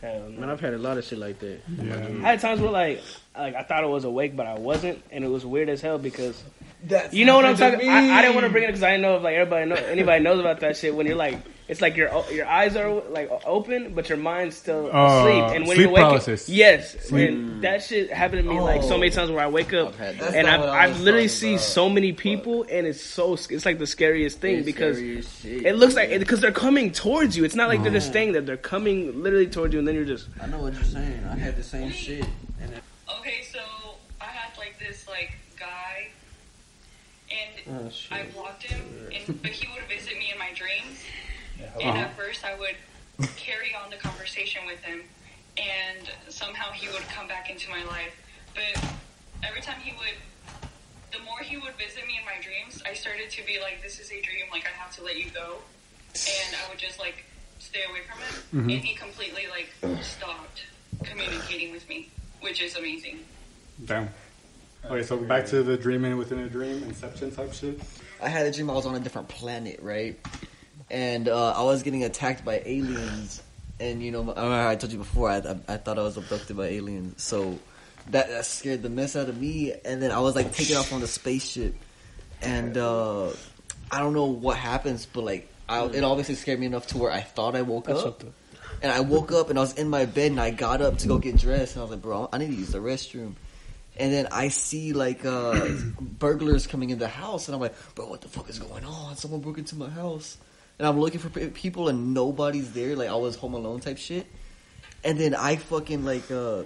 [0.00, 0.40] Hell no.
[0.40, 1.60] Man, I've had a lot of shit like that.
[1.80, 1.94] Yeah.
[2.24, 3.02] I had times where like
[3.36, 5.98] like I thought I was awake, but I wasn't, and it was weird as hell
[5.98, 6.42] because
[6.84, 7.88] That's you know what I'm talking.
[7.88, 9.76] I, I didn't want to bring it because I didn't know if like everybody know
[9.76, 10.94] anybody knows about that shit.
[10.94, 14.90] When you're like, it's like your your eyes are like open, but your mind's still
[14.92, 16.48] Uh, asleep, and when sleep you wake paralysis.
[16.48, 18.98] yes, and that shit happened to me like so Oh.
[18.98, 21.64] many times where I wake up I've and I've, I I've literally talking see about.
[21.64, 24.96] so many people, and it's so it's like the scariest thing It's because.
[24.96, 25.66] scary shit.
[25.66, 27.44] It looks like because they're coming towards you.
[27.44, 27.94] It's not like they're Oh.
[27.94, 28.42] just staying there.
[28.42, 31.24] They're coming literally towards you, and then you're just I know what you're saying.
[31.30, 32.24] I had the same shit.
[33.20, 33.60] Okay, so
[34.20, 36.08] I had like this like guy,
[37.30, 37.90] and Oh.
[38.10, 38.80] I blocked him,
[39.12, 40.98] and, but he would visit me in my dreams.
[41.80, 42.76] And at first, I would
[43.36, 45.02] carry on the conversation with him,
[45.56, 48.14] and somehow he would come back into my life.
[48.54, 48.84] But
[49.42, 50.16] every time he would
[51.12, 54.00] the more he would visit me in my dreams, I started to be like, this
[54.00, 54.46] is a dream.
[54.50, 55.58] Like I have to let you go,
[56.14, 57.24] and I would just like
[57.58, 58.70] stay away from him, mm-hmm.
[58.70, 60.64] and he completely like stopped
[61.04, 63.20] communicating with me, which is amazing.
[63.84, 64.08] Damn.
[64.84, 67.80] Okay, so back to the dreaming within a dream, Inception type shit.
[68.20, 70.18] I had a dream I was on a different planet, right?
[70.90, 73.42] And uh, I was getting attacked by aliens.
[73.78, 76.56] And, you know, I, I told you before, I, I, I thought I was abducted
[76.56, 77.22] by aliens.
[77.22, 77.58] So
[78.10, 79.72] that, that scared the mess out of me.
[79.84, 81.74] And then I was like taken off on the spaceship.
[82.42, 83.30] And uh,
[83.90, 87.10] I don't know what happens, but like, I, it obviously scared me enough to where
[87.10, 88.24] I thought I woke That's up.
[88.24, 88.32] what
[88.82, 91.08] And I woke up and I was in my bed and I got up to
[91.08, 91.76] go get dressed.
[91.76, 93.34] And I was like, bro, I need to use the restroom.
[93.96, 95.68] And then I see like uh,
[96.00, 99.16] burglars coming in the house, and I'm like, bro, what the fuck is going on?
[99.16, 100.38] Someone broke into my house,
[100.78, 102.96] and I'm looking for pe- people, and nobody's there.
[102.96, 104.26] Like I was home alone type shit.
[105.04, 106.62] And then I fucking like uh,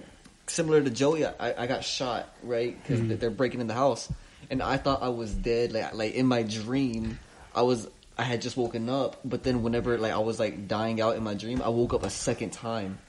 [0.47, 4.11] similar to Joey, I, I got shot right because they're breaking in the house,
[4.49, 5.73] and I thought I was dead.
[5.73, 7.19] Like like in my dream,
[7.53, 7.87] I was
[8.17, 11.23] I had just woken up, but then whenever like I was like dying out in
[11.23, 12.99] my dream, I woke up a second time,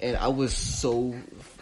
[0.00, 1.14] and I was so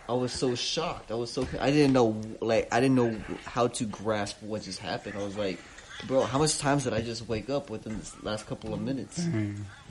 [0.09, 1.11] I was so shocked.
[1.11, 4.79] I was so I didn't know like I didn't know how to grasp what just
[4.79, 5.16] happened.
[5.19, 5.59] I was like,
[6.07, 9.25] bro, how much times did I just wake up within this last couple of minutes?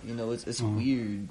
[0.05, 1.27] You know, it's it's weird.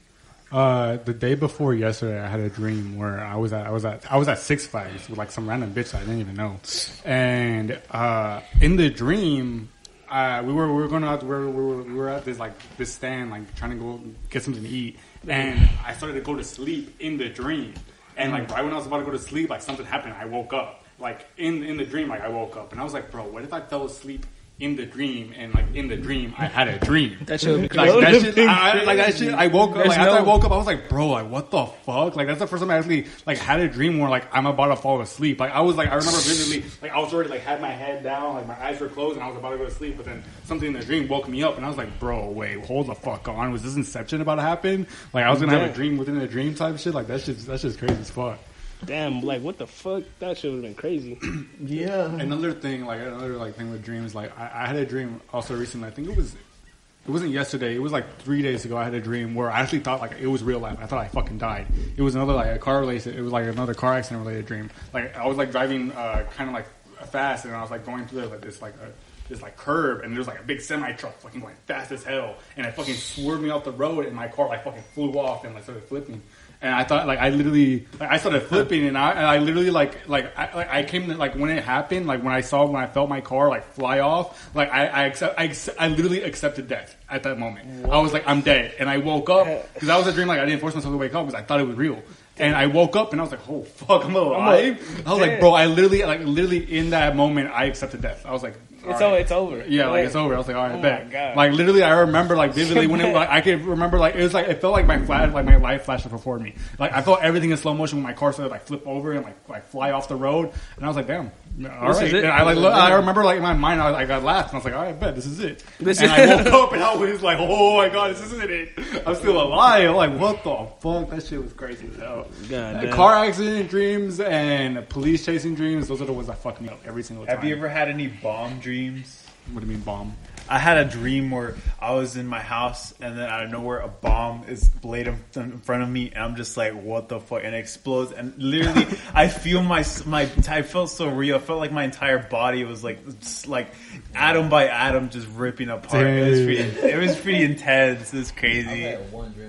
[0.52, 3.84] Uh, the day before yesterday, I had a dream where I was at I was
[3.84, 6.60] at I was at Six Flags with like some random bitch I didn't even know,
[7.04, 9.70] and uh, in the dream,
[10.08, 12.38] uh, we were we were going out we were, we were we were at this
[12.38, 16.20] like this stand like trying to go get something to eat, and I started to
[16.20, 17.74] go to sleep in the dream,
[18.16, 20.14] and like right when I was about to go to sleep, like something happened.
[20.14, 22.92] I woke up like in in the dream, like I woke up, and I was
[22.92, 24.26] like, bro, what if I fell asleep?
[24.60, 27.16] In the dream, and like in the dream, I had a dream.
[27.26, 29.34] That shit be Like that shit, I, I- like that shit.
[29.34, 29.76] I woke up.
[29.78, 32.14] There's Like after I woke up, I was like, bro, like what the fuck?
[32.14, 34.66] Like that's the first time I actually like had a dream where like I'm about
[34.68, 35.40] to fall asleep.
[35.40, 38.04] Like I was like I remember vividly, like I was already like had my head
[38.04, 39.96] down, like my eyes were closed, and I was about to go to sleep.
[39.96, 42.64] But then something in the dream woke me up, and I was like, bro, wait,
[42.64, 43.50] hold the fuck on.
[43.50, 44.86] Was this Inception about to happen?
[45.12, 46.94] Like I was gonna have a dream within a dream type shit.
[46.94, 48.38] Like that's just that's just crazy as fuck.
[48.86, 50.02] Damn, like what the fuck?
[50.18, 51.18] That shit would have been crazy.
[51.64, 52.06] Yeah.
[52.06, 55.56] Another thing, like another like thing with dreams, like I, I had a dream also
[55.56, 55.88] recently.
[55.88, 57.74] I think it was, it wasn't yesterday.
[57.74, 58.76] It was like three days ago.
[58.76, 60.78] I had a dream where I actually thought like it was real life.
[60.80, 61.66] I thought I fucking died.
[61.96, 63.16] It was another like a car related.
[63.16, 64.70] It was like another car accident related dream.
[64.92, 66.66] Like I was like driving uh, kind of like
[67.08, 68.74] fast, and I was like going through like this like.
[68.74, 68.92] A,
[69.28, 72.36] this like curve and there's like a big semi truck fucking going fast as hell
[72.56, 75.44] and it fucking swerved me off the road and my car like fucking flew off
[75.44, 76.20] and like started flipping
[76.60, 79.70] and I thought like I literally like, I started flipping and I and I literally
[79.70, 82.64] like like I, like I came to, like when it happened like when I saw
[82.66, 86.22] when I felt my car like fly off like I I accept I, I literally
[86.22, 87.86] accepted death at that moment.
[87.86, 88.74] I was like I'm dead.
[88.78, 90.98] And I woke up because that was a dream like I didn't force myself to
[90.98, 92.02] wake up because I thought it was real.
[92.36, 95.02] And I woke up and I was like oh fuck I'm alive.
[95.06, 98.24] I was like bro I literally like literally in that moment I accepted death.
[98.24, 98.54] I was like
[98.90, 99.18] It's all over.
[99.18, 99.64] It's over.
[99.68, 100.34] yeah, like it's over.
[100.34, 101.36] I was like, all right, Oh God.
[101.36, 103.04] Like literally, I remember like vividly when it.
[103.14, 105.56] Like, I could remember like it was like it felt like my flash, like my
[105.56, 106.54] life flashed before me.
[106.78, 109.24] Like I felt everything in slow motion when my car started like flip over and
[109.24, 112.06] like like fly off the road, and I was like, damn, all This right.
[112.08, 112.24] is it.
[112.24, 114.58] And I like I remember like in my mind, I, like, I laughed and I
[114.58, 115.62] was like, all right, bet this is it.
[115.78, 118.50] This and is- I woke up and I was like, oh my god, this isn't
[118.50, 118.70] it.
[119.06, 119.88] I'm still alive.
[119.88, 121.10] I'm like, what the fuck?
[121.10, 122.26] That shit was crazy as hell.
[122.48, 122.90] God.
[122.92, 125.86] Car accident dreams and police chasing dreams.
[125.88, 127.36] Those are the ones that fuck me up every single time.
[127.36, 129.24] Have you ever had any bomb dreams?
[129.52, 130.16] What do you mean bomb?
[130.48, 133.78] I had a dream where I was in my house and then out of nowhere
[133.80, 137.20] a bomb is laid in in front of me and I'm just like, what the
[137.20, 137.42] fuck?
[137.44, 141.36] And it explodes and literally I feel my my I felt so real.
[141.36, 142.98] I felt like my entire body was like
[143.46, 143.68] like
[144.14, 146.06] atom by atom just ripping apart.
[146.06, 146.88] It was pretty.
[146.88, 148.12] It was pretty intense.
[148.12, 148.68] It was crazy.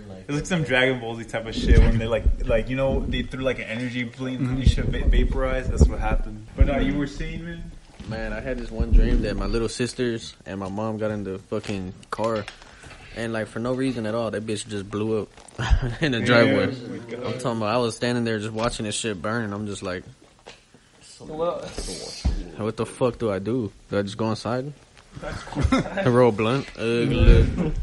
[0.08, 2.70] like It was like some Dragon Ball Z type of shit when they like, like
[2.70, 5.70] you know, they threw like an energy blink and you should va- vaporize.
[5.70, 6.48] That's what happened.
[6.56, 7.72] But uh, you were saying, man,
[8.08, 11.24] Man, I had this one dream that my little sisters and my mom got in
[11.24, 12.46] the fucking car,
[13.16, 15.30] and like for no reason at all, that bitch just blew up
[16.02, 16.76] in the driveway.
[17.18, 19.66] Oh I'm talking about I was standing there just watching this shit burn, and I'm
[19.66, 20.04] just like,
[22.58, 23.72] what the fuck do I do?
[23.90, 24.72] Do I just go inside?
[26.06, 26.68] roll blunt?
[26.78, 27.74] Ugly.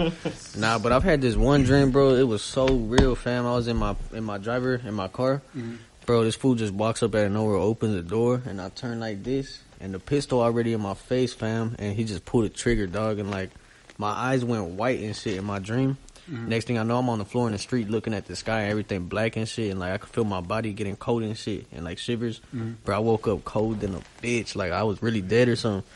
[0.56, 2.14] nah, but I've had this one dream, bro.
[2.14, 3.46] It was so real, fam.
[3.46, 5.76] I was in my in my driver in my car, mm-hmm.
[6.06, 6.24] bro.
[6.24, 9.24] This fool just walks up out of nowhere, opens the door, and I turn like
[9.24, 11.76] this, and the pistol already in my face, fam.
[11.78, 13.50] And he just pulled the trigger, dog, and like
[13.98, 15.98] my eyes went white and shit in my dream.
[16.30, 16.48] Mm-hmm.
[16.48, 18.68] Next thing I know, I'm on the floor in the street looking at the sky,
[18.68, 21.66] everything black and shit, and like I could feel my body getting cold and shit,
[21.72, 22.40] and like shivers.
[22.54, 22.74] Mm-hmm.
[22.84, 25.88] Bro, I woke up cold than a bitch, like I was really dead or something.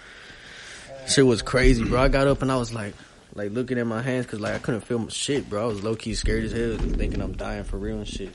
[1.06, 2.02] Shit was crazy, bro.
[2.02, 2.94] I got up and I was like,
[3.36, 5.62] like looking at my hands because like I couldn't feel my shit, bro.
[5.62, 8.34] I was low key scared as hell, thinking I'm dying for real and shit.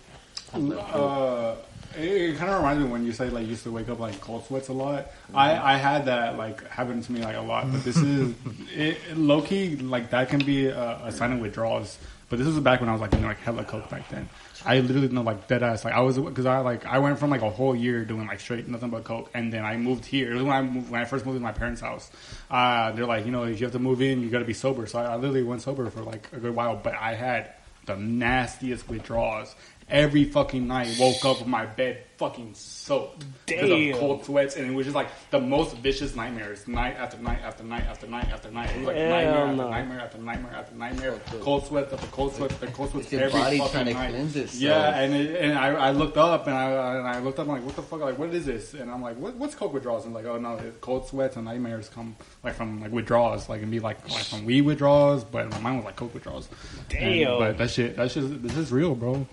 [0.53, 1.55] Uh,
[1.97, 3.99] It, it kind of reminds me when you say like you used to wake up
[3.99, 5.11] like cold sweats a lot.
[5.33, 8.33] I I had that like happen to me like a lot, but this is
[8.73, 11.97] it, low key like that can be a, a sign of withdrawals.
[12.29, 14.29] But this was back when I was like doing like hella coke back then.
[14.63, 17.29] I literally know like dead ass like I was because I like I went from
[17.29, 20.31] like a whole year doing like straight nothing but coke, and then I moved here.
[20.31, 22.10] It was when I moved, when I first moved to my parents' house.
[22.49, 24.54] Uh, they're like, you know, if you have to move in, you got to be
[24.54, 24.85] sober.
[24.87, 27.52] So I, I literally went sober for like a good while, but I had
[27.85, 29.56] the nastiest withdrawals.
[29.90, 34.71] Every fucking night, woke up with my bed fucking soaked because of cold sweats, and
[34.71, 38.27] it was just like the most vicious nightmares, night after night after night after night
[38.32, 38.69] after night.
[38.69, 41.19] It was like Hell nightmare after nightmare after nightmare after nightmare.
[41.42, 44.10] Cold sweats after cold sweats after cold sweats It's every body fucking trying to night.
[44.12, 44.62] cleanse itself.
[44.62, 47.54] Yeah, and it, and I, I looked up and I and I looked up I'm
[47.56, 50.06] like what the fuck like what is this and I'm like what, what's coke withdrawals
[50.06, 52.15] and like oh no cold sweats and nightmares come
[52.46, 55.86] like from like withdrawals like and be like like from weed withdrawals but mine was
[55.86, 56.48] like coke withdrawals.
[56.92, 57.40] And- Damn.
[57.40, 59.27] but that shit that shit this is real, bro.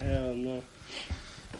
[0.00, 0.62] Hell no.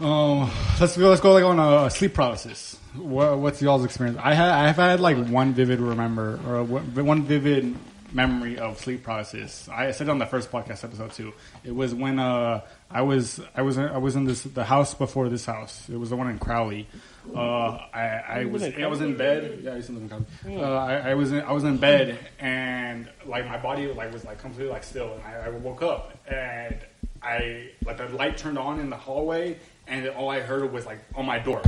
[0.01, 1.09] Um, let's go.
[1.09, 2.79] Let's go like on a sleep paralysis.
[2.97, 4.19] What, what's y'all's experience?
[4.21, 7.77] I had I've had like one vivid remember or one vivid
[8.13, 9.69] memory of sleep paralysis.
[9.69, 11.33] I said it on the first podcast episode too.
[11.65, 15.29] It was when uh I was I was I was in this the house before
[15.29, 15.89] this house.
[15.89, 16.89] It was the one in Crowley.
[17.35, 19.61] Uh, I I was I was in bed.
[19.63, 20.63] Yeah, I used to live in Crowley.
[20.63, 24.25] Uh, I, I was in, I was in bed and like my body like was
[24.25, 26.77] like completely like still and I, I woke up and
[27.23, 29.57] I like the light turned on in the hallway
[29.87, 31.63] and all I heard was like on my door.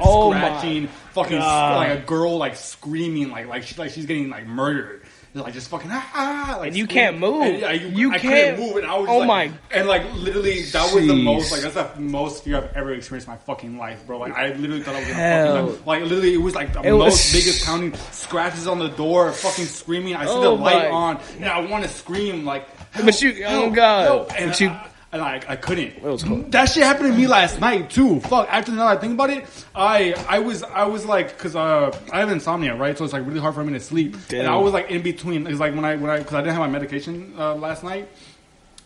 [0.00, 1.76] Oh my scratching, fucking God.
[1.76, 5.02] like a girl like screaming like like she's like she's getting like murdered.
[5.34, 7.04] Like just fucking ah, ah like And you screaming.
[7.04, 7.42] can't move.
[7.42, 10.02] And, I, You I can't- couldn't move, and I was Oh like, my- and like
[10.14, 11.22] literally that was the Jeez.
[11.22, 14.18] most like that's the most fear I've ever experienced in my fucking life, bro.
[14.18, 15.56] Like I literally thought I was gonna Hell.
[15.66, 15.82] fucking die.
[15.86, 19.30] like literally it was like the It was- most biggest pounding scratches on the door,
[19.32, 20.16] fucking screaming.
[20.16, 22.66] I see Oh the light my- on, and I want to scream like,
[23.04, 24.04] But you- help, oh God.
[24.04, 24.40] help.
[24.40, 26.02] and But you- I, and I, I couldn't.
[26.02, 26.52] was cold.
[26.52, 28.20] That shit happened to me last night too.
[28.20, 28.46] Fuck.
[28.50, 31.96] After now that I think about it, I I was I was like because uh
[32.12, 34.16] I have insomnia right, so it's like really hard for me to sleep.
[34.30, 35.46] And I was like in between.
[35.46, 38.08] It's like when I when I because I didn't have my medication uh, last night.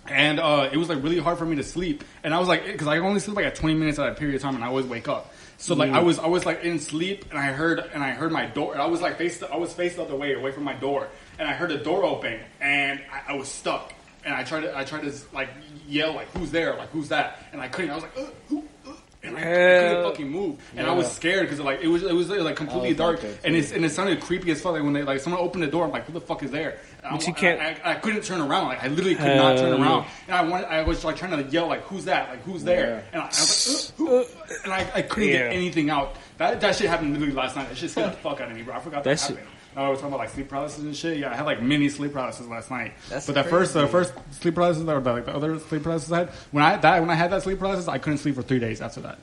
[0.09, 2.67] And uh, it was like really hard for me to sleep, and I was like,
[2.67, 4.67] because I only sleep like at twenty minutes at a period of time, and I
[4.67, 5.33] always wake up.
[5.59, 8.33] So like I was, I was like in sleep, and I heard, and I heard
[8.33, 8.77] my door.
[8.77, 11.07] I was like faced, I was faced the other way, away from my door,
[11.39, 13.95] and I heard the door open, and I, I was stuck,
[14.25, 15.51] and I tried to, I tried to like
[15.89, 17.91] yell like who's there, like who's that, and I couldn't.
[17.91, 18.93] I was like, uh, who, uh,
[19.25, 22.13] and I, I couldn't fucking move, and I was scared because like it was, it
[22.13, 24.73] was like completely was dark, and it's and it sounded creepy as fuck.
[24.73, 26.79] Like when they like someone opened the door, I'm like, who the fuck is there?
[27.05, 28.69] And But I, you can't- I, I, couldn't turn around.
[28.69, 30.07] Like I literally could not turn around.
[30.29, 32.29] And I wanted, I was like trying to yell like, "Who's that?
[32.31, 34.25] Like who's there?" And I, was like, uh, who?
[34.65, 35.39] and I, couldn't Yeah.
[35.39, 36.17] get anything out.
[36.39, 37.69] That that shit happened literally last night.
[37.69, 38.75] That shit scared the fuck out of me, bro.
[38.75, 39.47] I forgot that, That happened.
[39.47, 41.19] Now I was talking about like sleep paralysis and shit.
[41.19, 42.93] Yeah, I had like mini sleep paralysis last night.
[43.09, 46.13] That's but the first, the first sleep paralysis or the, like the other sleep paralysis
[46.13, 48.43] I had, when I that when I had that sleep paralysis, I couldn't sleep for
[48.43, 49.19] three days after that.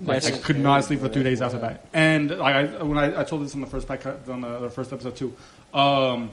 [0.00, 1.84] Like, I could not sleep for three days after that.
[1.92, 4.70] And like I, when I, I told this on the first podcast, on the, the
[4.70, 5.34] first episode too.
[5.74, 6.30] Um,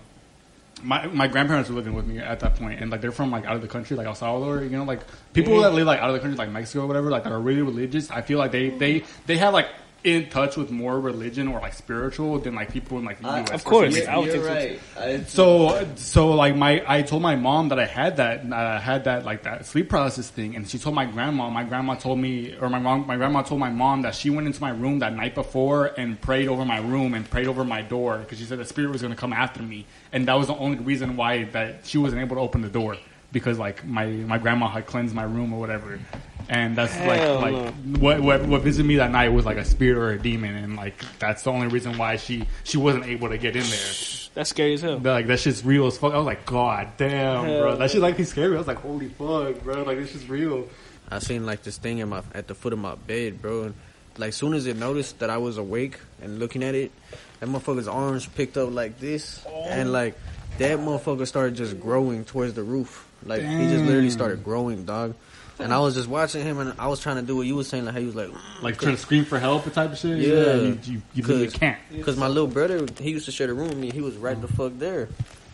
[0.84, 3.45] my my grandparents were living with me at that point, and like they're from like
[3.45, 4.61] out of the country, like El Salvador.
[4.61, 5.01] You know, like
[5.34, 7.39] people that live like out of the country, like Mexico or whatever, like that are
[7.39, 8.11] really religious.
[8.11, 9.68] I feel like they they they have like
[10.06, 13.39] in touch with more religion or like spiritual than like people in like the I-
[13.39, 13.51] U.S.
[13.51, 13.93] Of course.
[13.95, 14.12] some You're.
[14.12, 15.20] I would you're think so, right.
[15.20, 19.06] I, So, so like my, I told my mom that I had that, uh, had
[19.06, 21.49] that like that sleep paralysis thing, and she told my grandma.
[21.49, 24.45] My grandma told me, or my mom, my grandma told my mom that she went
[24.45, 27.82] into my room that night before and prayed over my room and prayed over my
[27.82, 30.47] door because she said the spirit was going to come after me, and that was
[30.47, 32.95] the only reason why that she wasn't able to open the door
[33.36, 36.00] because like my my grandma had cleansed my room or whatever.
[36.48, 39.66] And that's Hell like like what what what visited me that night was like a
[39.66, 43.28] spirit or a demon, and like that's the only reason why she she wasn't able
[43.28, 43.94] to get in there.
[44.36, 45.00] That's scary as hell.
[45.00, 46.14] That, like that shit's real as fuck.
[46.14, 47.76] I was like, God damn, Hell bro.
[47.76, 48.56] That shit like be scary.
[48.56, 49.84] I was like, holy fuck, bro.
[49.84, 50.70] Like this is real.
[51.10, 53.64] I seen like this thing in my at the foot of my bed, bro.
[53.64, 53.76] And
[54.18, 56.94] like soon as it noticed that I was awake and looking at it,
[57.42, 59.92] that motherfucker's arms picked up like this, and oh.
[59.92, 60.18] like
[60.58, 63.12] that motherfucker started just growing towards the roof.
[63.26, 65.16] Like he just literally started growing, dog.
[65.58, 67.70] And I was just watching him, and I was trying to do what you was
[67.70, 68.30] saying, like how he was like,
[68.62, 70.18] Like trying to scream for help, and type of shit.
[70.18, 70.56] Yeah.
[70.56, 71.80] you, you, you Cause- can't.
[71.92, 73.90] Because my little brother, he used to share the room with me.
[73.90, 75.08] He was right the fuck there.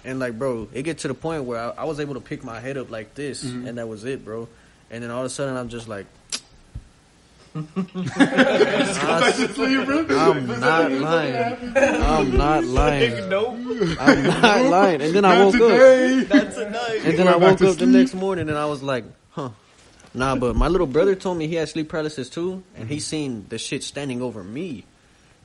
[0.04, 2.44] And like, bro, it get to the point where I, I was able to pick
[2.44, 3.68] my head up like this, Mm-hmm.
[3.68, 4.48] and that was it, bro.
[4.90, 6.08] And then all of a sudden, I'm just like,
[7.54, 7.66] I'm
[10.48, 11.62] not lying.
[11.76, 13.30] I'm not lying.
[13.30, 13.56] Nope.
[14.00, 15.02] I'm not lying.
[15.02, 16.30] And then I woke up.
[16.30, 17.02] that's a night.
[17.04, 19.50] And then I woke to up the next morning and I was like, huh.
[20.14, 23.46] Nah, but my little brother told me he had sleep paralysis too, and he seen
[23.48, 24.84] the shit standing over me.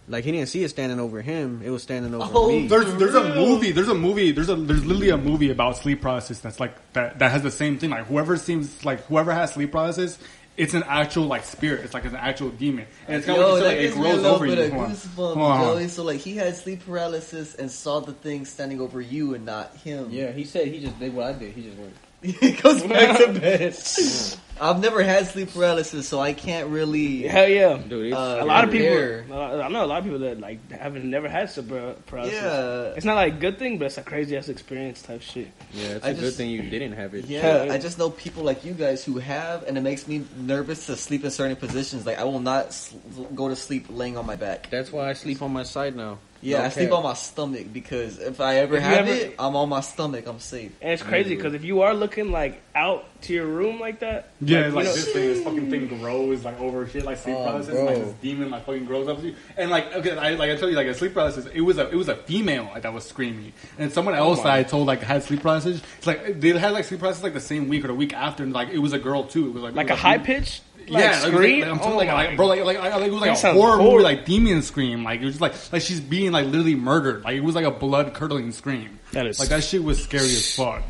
[0.08, 2.66] Like he didn't see it standing over him; it was standing over Oh, me.
[2.68, 3.70] There's there's a movie.
[3.72, 4.30] There's a movie.
[4.32, 7.50] There's a there's literally a movie about sleep paralysis that's like that that has the
[7.50, 7.90] same thing.
[7.90, 10.18] Like whoever seems like whoever has sleep paralysis,
[10.56, 11.84] it's an actual like spirit.
[11.84, 14.24] It's like it's an actual demon, and it's kind Yo, of like it gives grows
[14.24, 14.52] over you.
[14.60, 14.90] of Hold on.
[14.92, 15.60] goosebumps, Hold on.
[15.76, 15.88] Joey.
[15.88, 19.74] So like he had sleep paralysis and saw the thing standing over you and not
[19.76, 20.08] him.
[20.10, 21.52] Yeah, he said he just did what I did.
[21.52, 21.92] He just went.
[22.22, 23.76] he goes back to bed.
[24.58, 27.24] I've never had sleep paralysis, so I can't really.
[27.28, 27.76] Hell yeah.
[27.76, 29.26] Dude, Uh, A lot of people, Compare.
[29.62, 31.68] I know a lot of people that like haven't never had sleep
[32.06, 32.40] paralysis.
[32.40, 32.94] Yeah.
[32.96, 35.48] It's not like a good thing, but it's a crazy ass experience type shit.
[35.74, 37.26] yeah, it's I a good thing you didn't have it.
[37.26, 40.86] Yeah, I just know people like you guys who have, and it makes me nervous
[40.86, 42.06] to sleep in certain positions.
[42.06, 42.96] Like I will not sl-
[43.34, 44.70] go to sleep laying on my back.
[44.70, 46.16] That's why I sleep on my side now.
[46.42, 49.34] Yeah, No I sleep on my stomach because if I ever If have ever- it,
[49.38, 50.26] I'm on my stomach.
[50.26, 50.72] I'm safe.
[50.80, 54.28] And it's crazy because if you are looking like out to your room like that,
[54.40, 57.36] Yeah, like, like, know- this thing, this fucking thing grows like over shit, like sleep
[57.36, 57.74] Oh, paralysis.
[57.74, 57.84] bro.
[57.86, 59.34] Like this demon, like fucking grows up to you.
[59.56, 61.46] And like, okay, I, like I told you, like a sleep paralysis.
[61.54, 64.42] It was a, it was a female like, that was screaming, and someone Oh else
[64.42, 65.80] that I told like had sleep paralysis.
[65.98, 68.42] It's like they had like sleep paralysis like the same week or the week after,
[68.42, 69.46] and like it was a girl too.
[69.48, 71.60] It was like like it a high pitch, like, yeah, scream.
[71.60, 73.36] Like, I'm oh telling like, my like, bro, like, like, like it was like That
[73.38, 73.92] a sounds horror horrible.
[73.92, 75.04] movie, like demon scream.
[75.04, 77.24] Like it was just like, like she's being like literally murdered.
[77.24, 78.98] Like it was like a blood curdling scream.
[79.12, 80.82] That is- like that shit was scary as fuck.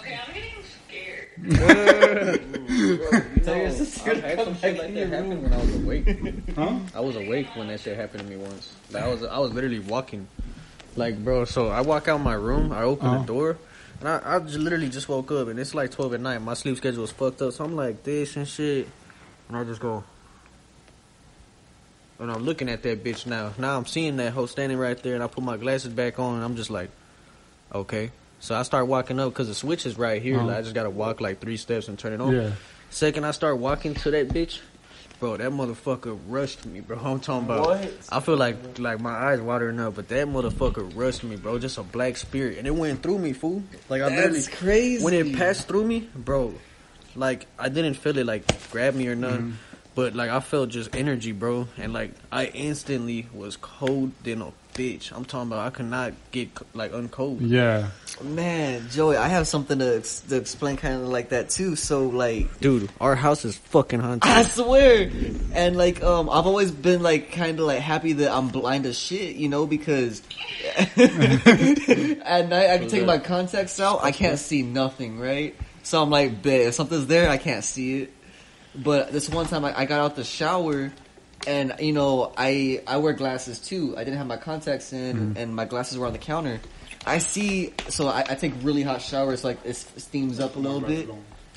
[0.00, 2.42] Okay, I'm getting scared.
[3.44, 6.06] Tell your sister I've to had some shit like that happen when I was awake.
[6.56, 6.78] Huh?
[6.94, 8.74] I was awake when that shit happened to me once.
[8.90, 10.28] Like I was, I was literally walking,
[10.96, 11.44] like bro.
[11.46, 13.18] So I walk out my room, I open Uh-huh.
[13.20, 13.58] the door,
[14.00, 16.38] and I, I just literally just woke up, and it's like twelve at night.
[16.42, 18.86] My sleep schedule is fucked up, so I'm like this and shit,
[19.52, 20.02] and I just go,
[22.18, 23.52] and I'm looking at that bitch now.
[23.58, 26.36] Now I'm seeing that hoe standing right there, and I put my glasses back on,
[26.36, 26.90] and I'm just like,
[27.74, 28.10] okay.
[28.40, 30.38] So I start walking up because the switch is right here.
[30.38, 30.46] Uh-huh.
[30.46, 32.34] Like, I just gotta walk like three steps and turn it on.
[32.34, 32.52] Yeah.
[32.88, 34.60] Second, I start walking to that bitch,
[35.20, 35.36] bro.
[35.36, 36.98] That motherfucker rushed me, bro.
[37.04, 37.66] I'm talking about.
[37.66, 37.92] What?
[38.10, 41.58] I feel like like my eyes watering up, but that motherfucker rushed me, bro.
[41.58, 43.62] Just a black spirit, and it went through me, fool.
[43.90, 45.04] Like I literally That's crazy.
[45.04, 46.54] when it passed through me, bro.
[47.14, 49.58] Like I didn't feel it like grab me or nothing,
[49.94, 54.52] but like I felt just energy, bro, and like I instantly was cold than a
[54.74, 55.12] bitch.
[55.14, 57.42] I'm talking about I could not get like uncold.
[57.42, 57.88] Yeah.
[58.22, 61.76] Man, Joey, I have something to, ex- to explain kind of like that too.
[61.76, 64.30] So like, Dude, our house is fucking haunted.
[64.30, 65.10] I swear,
[65.52, 68.98] and like, um, I've always been like kind of like happy that I'm blind as
[68.98, 70.22] shit, you know, because
[70.96, 75.54] at night I can take my contacts out, I can't see nothing, right?
[75.82, 78.12] So I'm like, bet if something's there, I can't see it.
[78.74, 80.92] But this one time I, I got out the shower.
[81.44, 83.94] And you know, I I wear glasses too.
[83.96, 86.60] I didn't have my contacts in, and my glasses were on the counter.
[87.04, 90.80] I see, so I, I take really hot showers, like it steams up a little
[90.80, 91.08] bit,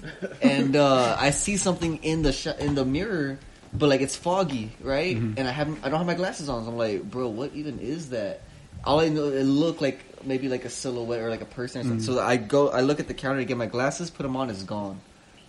[0.42, 3.38] and uh, I see something in the sh- in the mirror,
[3.74, 5.16] but like it's foggy, right?
[5.38, 6.64] And I haven't, I don't have my glasses on.
[6.64, 8.42] So I'm like, bro, what even is that?
[8.86, 11.84] All I know, it looked like maybe like a silhouette or like a person or
[11.84, 12.00] something.
[12.00, 12.16] Mm-hmm.
[12.16, 14.50] So I go, I look at the counter to get my glasses, put them on,
[14.50, 15.00] it's gone,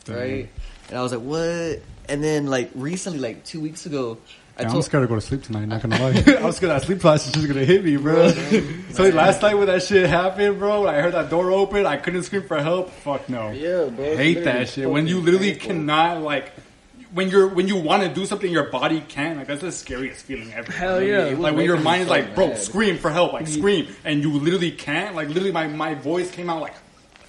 [0.05, 0.15] mm-hmm.
[0.15, 0.49] right?
[0.89, 1.83] And I was like, what?
[2.09, 4.19] And then like recently, like two weeks ago,
[4.59, 4.85] I Yeah, I'm told.
[4.85, 5.67] scared to go to sleep tonight.
[5.67, 8.31] Not gonna lie, I was scared that sleep paralysis is just gonna hit me, bro.
[8.93, 11.85] so last night when that shit happened, bro, I heard that door open.
[11.85, 12.91] I couldn't scream for help.
[12.91, 13.51] Fuck no.
[13.51, 14.05] Yeah, bro.
[14.05, 14.89] it's hate that shit.
[14.89, 15.69] When you literally painful.
[15.69, 16.53] cannot like.
[17.17, 19.39] When you're when you want to do something, your body can't.
[19.39, 20.71] Like that's the scariest feeling ever.
[20.71, 21.25] Hell yeah.
[21.29, 22.59] It Like when your mind is so like, bro, mad.
[22.59, 23.57] scream for help, like mm.
[23.59, 25.17] scream, and you literally can't.
[25.17, 26.75] Like literally, my my voice came out like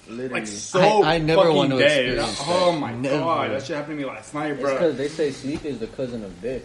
[0.06, 0.40] Literally.
[0.40, 2.04] like so I- I never fucking want to dead.
[2.18, 3.18] experience Oh my Never.
[3.18, 4.72] god, that shit happened to me last night, It's bro.
[4.74, 6.62] because they say sleep is the cousin of death.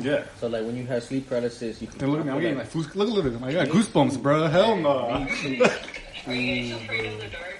[0.00, 0.24] Yeah.
[0.40, 2.00] So like when you have sleep paralysis, you can.
[2.00, 4.20] Hey, look at me, I'm getting like goose- look, look at me, I got goosebumps,
[4.20, 4.48] bro.
[4.48, 5.26] Hell no.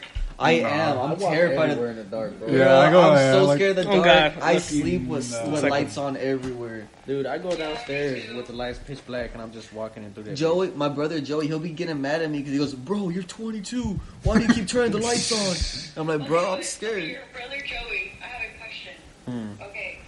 [0.45, 0.99] I am.
[0.99, 2.49] I I'm walk terrified of in the dark, bro.
[2.49, 4.35] Yeah, I go- I'm yeah, so like- scared of the Oh, dark.
[4.35, 4.43] God.
[4.43, 4.59] I Lucky.
[4.61, 5.51] sleep with, No.
[5.51, 6.89] with It's lights on everywhere.
[7.07, 10.25] Dude, I go downstairs with the lights pitch black, and I'm just walking in through
[10.25, 10.35] that.
[10.35, 13.23] Joey, my brother Joey, he'll be getting mad at me because he goes, "Bro, you're
[13.23, 13.99] 22.
[14.23, 17.59] Why do you keep turning the lights on?" I'm like, "Bro, I'm scared." your brother
[17.59, 18.93] Joey, I have a question.
[19.27, 19.63] Hmm.
[19.71, 19.99] Okay,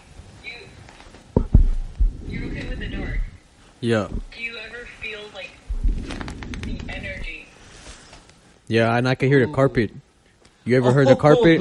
[0.44, 1.44] you
[2.28, 3.20] you're okay with the dark.
[3.80, 5.50] Yeah, Do you ever feel like
[6.62, 7.46] the energy?
[8.68, 9.90] yeah, and I can hear the carpet.
[10.66, 11.60] You ever heard the carpet,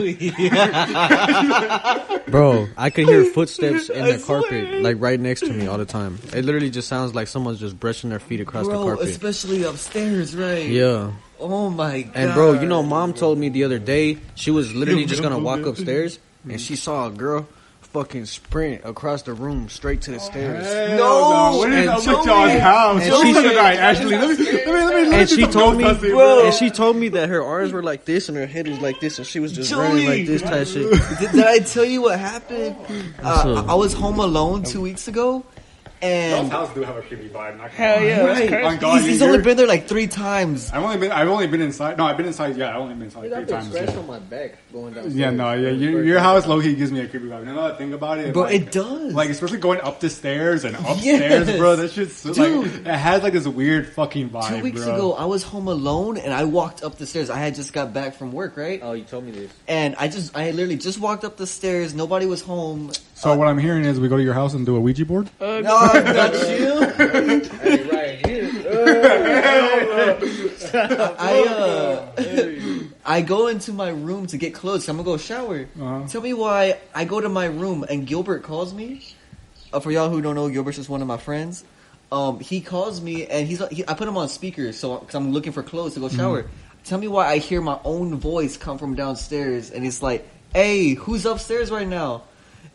[2.31, 2.67] bro?
[2.75, 6.17] I can hear footsteps in the carpet, like right next to me all the time.
[6.33, 9.07] It literally just sounds like someone's just brushing their feet across the Bro, carpet.
[9.09, 10.65] especially upstairs, right?
[10.67, 11.11] Yeah.
[11.39, 12.11] Oh my god.
[12.15, 15.37] And bro, you know, mom told me the other day she was literally just gonna
[15.39, 16.17] walk upstairs,
[16.49, 17.47] and she saw a girl
[17.95, 20.65] fucking sprint across the room straight to the stairs.
[20.91, 20.97] No,
[21.51, 23.01] no what is and up with Joey- y'all's house?
[23.01, 25.15] and Joey she said, said- "Alright, Ashley, let me, let me, let me, let me
[25.17, 26.45] And do she some told me, Ghostbusting, bro.
[26.45, 28.99] and she told me that her arms were like this and her head was like
[28.99, 29.79] this, and she was just Joey.
[29.79, 30.91] running like this type shit.
[31.19, 32.75] Did, did I tell you what happened?
[33.23, 33.63] Uh.
[33.65, 35.45] I I was home alone two weeks ago,
[36.01, 37.57] Y'all's and house do have a creepy vibe.
[37.57, 38.03] Not gonna Hell lie.
[38.05, 38.49] yeah, that's Right.
[38.49, 38.65] crazy.
[38.65, 40.69] On God, he's, he's only been there like three times.
[40.71, 41.11] I've only been.
[41.11, 41.97] I've only been inside.
[41.97, 42.55] No, I've been inside.
[42.57, 43.67] Yeah, I've only been inside three a big times.
[43.69, 43.97] scratch Yeah.
[43.99, 45.11] on my back going down.
[45.11, 47.45] Yeah, no, yeah, your, your house low key gives me a creepy vibe.
[47.45, 49.13] Now that I think about it, but like, it does.
[49.13, 51.57] Like especially going up the stairs and upstairs, Yes.
[51.57, 51.75] bro.
[51.75, 52.65] That shit's so, Dude.
[52.85, 54.49] like it has like this weird fucking vibe.
[54.49, 54.95] Two weeks bro.
[54.95, 57.29] ago, I was home alone and I walked up the stairs.
[57.29, 58.79] I had just got back from work, right?
[58.83, 59.51] Oh, you told me this.
[59.67, 61.93] And I just, I literally just walked up the stairs.
[61.95, 62.91] Nobody was home.
[63.17, 65.29] So what I'm hearing is we go to your house and do a Ouija board.
[65.39, 66.81] Uh, No, not you.
[67.61, 68.51] hey, right here.
[71.17, 74.87] I uh, I go into my room to get clothes.
[74.89, 75.67] I'm gonna go shower.
[75.79, 76.07] Uh-huh.
[76.09, 79.01] Tell me why I go to my room and Gilbert calls me.
[79.71, 81.63] Uh, for y'all who don't know, Gilbert's just one of my friends.
[82.11, 85.31] Um, he calls me and he's he, I put him on speaker so because I'm
[85.31, 86.45] looking for clothes to go shower.
[86.83, 90.95] Tell me why I hear my own voice come from downstairs and it's like, "Hey,
[90.95, 92.23] who's upstairs right now?"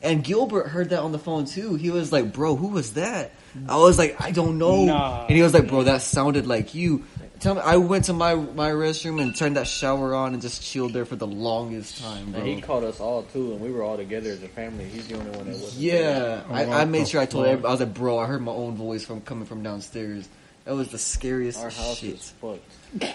[0.02, 1.74] And Gilbert heard that on the phone too.
[1.74, 3.32] He was like, "Bro, who was that?"
[3.68, 5.26] I was like, "I don't know." Nah.
[5.26, 7.04] And he was like, "Bro, that sounded like you."
[7.40, 10.62] Tell me, I went to my my restroom and turned that shower on and just
[10.62, 12.40] chilled there for the longest time, bro.
[12.40, 14.84] And he called us all too, and we were all together as a family.
[14.84, 15.72] He's the only one that wasn't.
[15.74, 17.52] Yeah, I, Oh, I made sure I told fuck?
[17.52, 17.68] everybody.
[17.68, 20.28] I was like, "Bro, I heard my own voice from coming from downstairs."
[20.66, 22.12] That was the scariest Our house shit.
[22.12, 23.12] was fucked.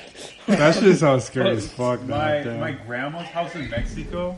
[0.47, 2.01] That shit sounds scary as fuck.
[2.01, 2.59] My goddamn.
[2.59, 4.37] my grandma's house in Mexico.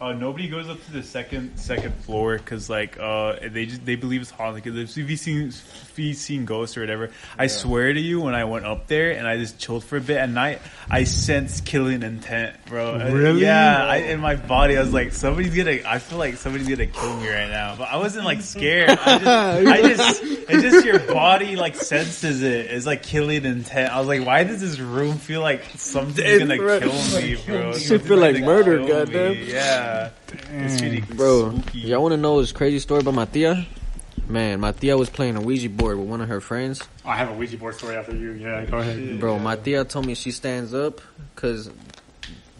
[0.00, 3.96] Uh, nobody goes up to the second second floor because like uh, they just they
[3.96, 4.64] believe it's haunted.
[4.64, 8.34] Because if you seen if you seen ghosts or whatever, I swear to you, when
[8.34, 11.66] I went up there and I just chilled for a bit at night, I sensed
[11.66, 12.94] killing intent, bro.
[12.94, 13.42] Uh, Really?
[13.42, 15.80] Yeah, I, in my body, I was like, somebody's gonna.
[15.86, 18.88] I feel like somebody's gonna kill me right now, but I wasn't like scared.
[18.88, 22.70] I just, I just, it's just your body like senses it.
[22.70, 23.92] It's like killing intent.
[23.92, 27.74] I was like, why does this room feel like something's gonna kill me, bro?
[27.74, 29.32] Shit feel like gonna murder, goddamn.
[29.32, 29.50] me.
[29.90, 30.10] Yeah,
[30.64, 31.78] it's really Bro, spooky.
[31.80, 33.66] y'all want to know this crazy story about my tia?
[34.28, 36.82] Man, my tia was playing a Ouija board with one of her friends.
[37.04, 38.32] I have a Ouija board story after you.
[38.32, 39.18] Yeah, go ahead.
[39.18, 41.00] Bro, my tia told me she stands up
[41.34, 41.70] because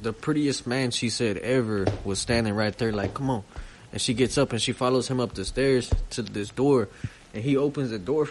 [0.03, 3.45] the prettiest man she said ever was standing right there, like, come on.
[3.93, 6.89] And she gets up and she follows him up the stairs to this door,
[7.35, 8.29] and he opens the door.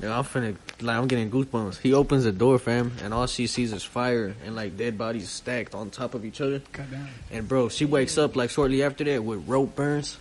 [0.00, 1.78] Now I'm finna, like, I'm getting goosebumps.
[1.80, 5.28] He opens the door, fam, and all she sees is fire and like dead bodies
[5.28, 6.62] stacked on top of each other.
[6.72, 7.08] Goddamn.
[7.30, 10.16] And bro, she wakes up like shortly after that with rope burns.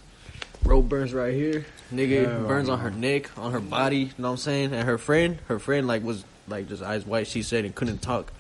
[0.64, 1.66] Rope burns right here.
[1.94, 4.74] Nigga Hell burns on her neck, on her body, you know what I'm saying?
[4.74, 8.02] And her friend, her friend like was like just eyes white, she said and couldn't
[8.02, 8.34] talk.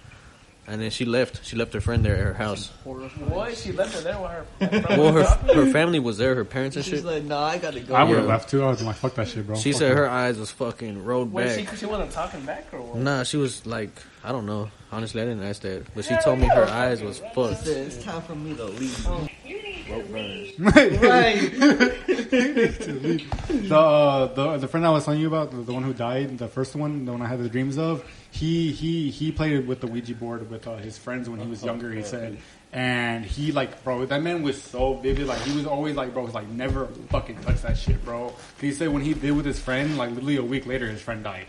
[0.71, 1.43] And then she left.
[1.43, 2.67] She left her friend there at her house.
[2.83, 3.57] What?
[3.57, 4.45] She left her there with her.
[4.97, 5.23] Well, her
[5.55, 7.05] her family was there, her parents and She's shit.
[7.05, 8.31] like, "Nah, I gotta go." I would have Yeah.
[8.33, 8.63] left too.
[8.63, 9.55] I was like, fuck that shit, bro.
[9.55, 9.97] She Fuck said that.
[9.97, 11.75] her eyes was fucking rolled Wait, she, back.
[11.77, 12.97] she wasn't talking back or what?
[12.97, 13.89] Nah, she was like,
[14.23, 14.69] I don't know.
[14.91, 17.65] Honestly, I didn't ask that, but she told me her eyes was She fucked.
[17.65, 19.27] said, "It's time for me to leave." Oh.
[19.45, 20.59] You need to Rope burns.
[20.59, 21.51] right.
[22.29, 26.37] the, uh, the the friend I was telling you about, the, the one who died,
[26.37, 28.03] the first one, the one I had the dreams of.
[28.31, 31.63] He he he played with the Ouija board with uh, his friends when he was
[31.63, 31.91] younger.
[31.91, 32.37] He said,
[32.71, 35.27] and he like, bro, that man was so vivid.
[35.27, 38.33] Like he was always like, bro, was like never fucking touch that shit, bro.
[38.61, 41.23] He said when he did with his friend, like literally a week later, his friend
[41.23, 41.47] died.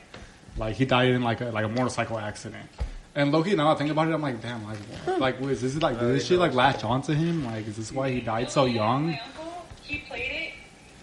[0.56, 2.66] Like he died in like a like a motorcycle accident.
[3.14, 4.78] And Loki, now I think about it, I'm like, damn, like,
[5.18, 7.44] like, was this like, did this shit like latch onto him?
[7.44, 9.08] Like, is this why he died so young?
[9.08, 10.52] My uncle, he played it,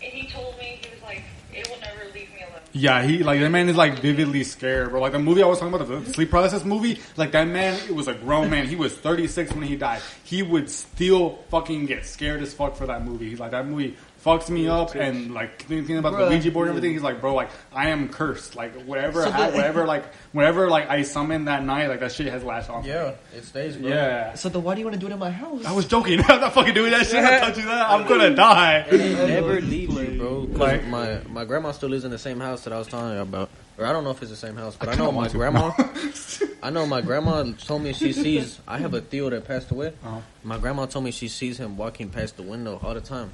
[0.02, 3.24] and he told me he was like, "It will never leave me alone." Yeah, he
[3.24, 5.02] like that man is like vividly scared, bro.
[5.02, 7.02] Like the movie I was talking about, the sleep paralysis movie.
[7.18, 8.68] Like that man, it was a grown man.
[8.68, 10.02] He was 36 when he died.
[10.24, 13.30] He would still fucking get scared as fuck for that movie.
[13.30, 13.98] He's like that movie
[14.28, 16.26] fucks me up, and like thinking about Bruh.
[16.30, 16.94] the Ouija board and everything.
[16.94, 18.56] He's like, bro, like I am cursed.
[18.56, 22.12] Like whatever, So ha- the- whatever, like whenever like I summon that night, like that
[22.12, 22.84] shit has latched on.
[22.84, 22.90] me.
[22.90, 23.90] Yeah, it stays, bro.
[23.90, 24.34] yeah.
[24.36, 25.64] So then, why do you want to do it in my house?
[25.66, 26.20] I was joking.
[26.28, 27.24] I'm not fucking doing that shit.
[27.24, 27.90] I'm touching that.
[27.90, 28.86] I'm gonna die.
[28.90, 30.46] And it never leaves you, bro.
[30.48, 33.16] 'Cause Like- my my grandma still lives in the same house that I was telling
[33.16, 33.50] you about.
[33.80, 35.72] Or I don't know if it's the same house, but I, kinda know my grandma.
[36.64, 38.60] I know my grandma told me she sees.
[38.68, 39.94] I have a tio that passed away.
[40.04, 40.18] Uh-huh.
[40.44, 43.30] My grandma told me she sees him walking past the window all the time.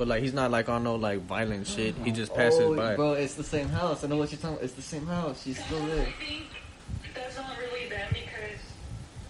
[0.00, 1.94] But like he's not like on no like violent shit.
[1.96, 2.96] He just oh, passes oh, by.
[2.96, 4.02] bro, it's the same house.
[4.02, 4.54] I know what you're talking.
[4.54, 4.64] about.
[4.64, 5.42] It's the same house.
[5.42, 6.06] She's still there.
[6.06, 6.46] I think
[7.14, 8.60] that's not really them because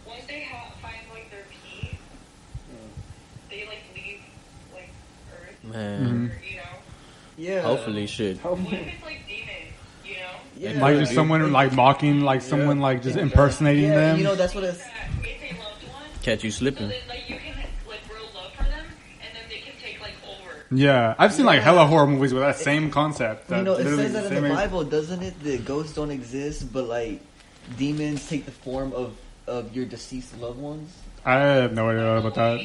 [0.07, 1.99] once they ha- find like their key,
[3.51, 4.21] they like leave
[4.73, 4.91] like
[5.33, 6.63] Earth, Man, or, you know.
[7.37, 7.63] Yeah.
[7.63, 8.39] hopefully shit.
[8.39, 8.95] Hopefully.
[8.95, 10.31] it's like demons, you know?
[10.57, 10.81] Yeah.
[10.81, 14.19] Like just someone like mocking, like someone like just impersonating yeah, them.
[14.19, 14.79] you know that's what it's.
[14.79, 16.91] That it's a loved one, Catch you so slipping.
[16.91, 17.57] then like you can
[17.89, 18.87] like grow love for them,
[19.21, 20.60] and then they can take like over.
[20.73, 23.51] Yeah, I've seen like hella horror movies with that same concept.
[23.51, 25.43] You know, it says that in the Bible, doesn't it?
[25.43, 27.21] That ghosts don't exist, but like
[27.77, 29.17] demons take the form of
[29.47, 30.93] of your deceased loved ones.
[31.25, 32.61] I have no idea about that.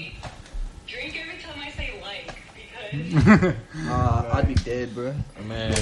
[0.88, 2.38] Drink every time I say like
[2.92, 3.56] because
[3.90, 5.14] Uh, I'd be dead, bro.
[5.48, 5.76] Man,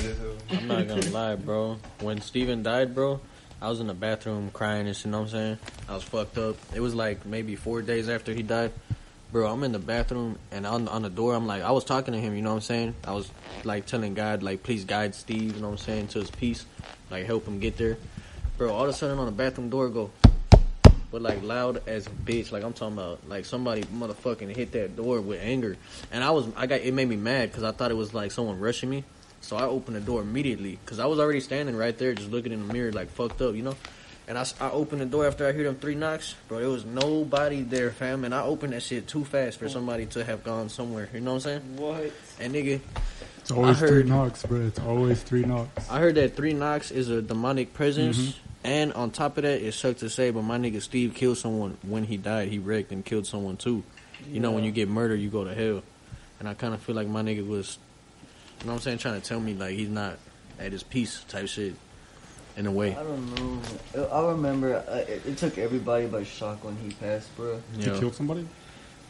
[0.49, 1.77] I'm not gonna lie, bro.
[1.99, 3.19] When Steven died, bro,
[3.61, 5.57] I was in the bathroom crying and shit, you know what I'm saying?
[5.89, 6.55] I was fucked up.
[6.73, 8.71] It was like maybe four days after he died.
[9.33, 12.13] Bro, I'm in the bathroom and on, on the door, I'm like, I was talking
[12.13, 12.93] to him, you know what I'm saying?
[13.03, 13.31] I was
[13.63, 16.67] like telling God, like, please guide Steve, you know what I'm saying, to his peace.
[17.09, 17.97] Like, help him get there.
[18.59, 20.11] Bro, all of a sudden on the bathroom door go,
[21.09, 22.51] but like loud as a bitch.
[22.51, 25.77] Like I'm talking about, like somebody motherfucking hit that door with anger,
[26.11, 28.31] and I was, I got, it made me mad because I thought it was like
[28.31, 29.03] someone rushing me.
[29.41, 32.51] So I opened the door immediately because I was already standing right there, just looking
[32.51, 33.75] in the mirror, like fucked up, you know.
[34.27, 36.59] And I, I opened the door after I heard them three knocks, bro.
[36.59, 38.23] There was nobody there, fam.
[38.23, 41.09] And I opened that shit too fast for somebody to have gone somewhere.
[41.13, 41.77] You know what I'm saying?
[41.77, 42.11] What?
[42.39, 42.79] And nigga,
[43.39, 44.61] It's always I three knocks, bro.
[44.61, 45.89] It's always three knocks.
[45.89, 48.33] I heard that three knocks is a demonic presence, Mhm.
[48.63, 51.77] and on top of that, it sucks to say, but my nigga Steve killed someone
[51.81, 52.47] when he died.
[52.47, 53.83] He wrecked and killed someone too.
[54.31, 55.83] You know, when you get murdered, you go to hell,
[56.39, 57.77] and I kind of feel like my nigga was,
[58.61, 60.17] you know, what I'm saying, trying to tell me like he's not
[60.57, 61.73] at his peace type shit,
[62.57, 62.95] in a way.
[62.95, 63.35] I don't
[63.95, 64.07] know.
[64.07, 67.61] I remember uh, it, it took everybody by shock when he passed, bro.
[67.77, 68.47] He killed somebody.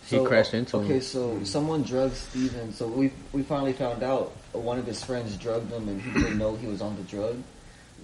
[0.06, 1.02] He crashed into okay, him.
[1.02, 2.74] so someone drugged Steven.
[2.74, 6.38] So we we finally found out one of his friends drugged him, and he didn't
[6.38, 7.38] know he was on the drug.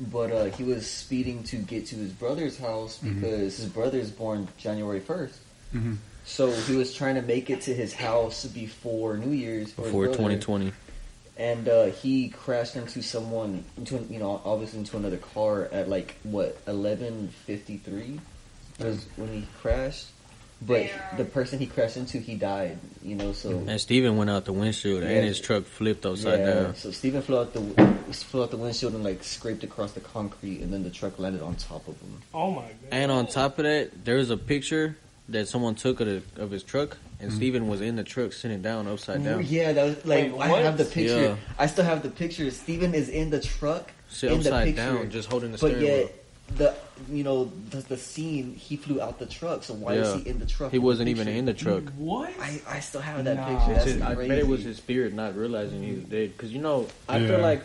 [0.09, 3.15] But uh, he was speeding to get to his brother's house Mhm.
[3.19, 5.33] because his brother is born January 1st.
[5.75, 5.93] Mm-hmm.
[6.23, 9.71] So he was trying to make it to his house before New Year's.
[9.71, 10.71] Before 2020,
[11.39, 16.15] and uh, he crashed into someone into you know obviously into another car at like
[16.23, 18.19] what eleven fifty three
[18.79, 20.07] was when he crashed
[20.61, 21.15] but Yeah.
[21.17, 24.51] the person he crashed into he died you know so and Steven went out the
[24.53, 25.09] windshield, Yeah.
[25.09, 26.75] and his truck flipped upside yeah, down.
[26.75, 27.61] so Steven flew out the
[28.13, 31.41] flew out the windshield and like scraped across the concrete and then the truck landed
[31.41, 32.73] on top of him Oh my god.
[32.91, 34.97] And on top of that, there's a picture
[35.29, 37.23] that someone took of, the, of his truck, Mm-hmm.
[37.27, 39.43] and Steven was in the truck sitting down upside down.
[39.45, 40.61] yeah that was like Wait, I what?
[40.63, 41.35] have the picture Yeah.
[41.57, 44.81] I still have the picture Steven is in the truck Sit in the upside picture,
[44.81, 45.97] down, just holding the but steering wheel.
[45.97, 46.15] yet
[46.55, 46.75] the
[47.11, 50.01] you know the, the scene he flew out the truck so why Yeah.
[50.03, 51.83] is he in the truck He wasn't even in the truck.
[51.97, 52.31] What?
[52.39, 53.45] I, I still have that Nah.
[53.49, 53.71] picture.
[53.73, 56.37] It's That's his- I bet it was his spirit not realizing he was dead.
[56.37, 57.27] Cause you know, I Yeah.
[57.27, 57.63] feel like,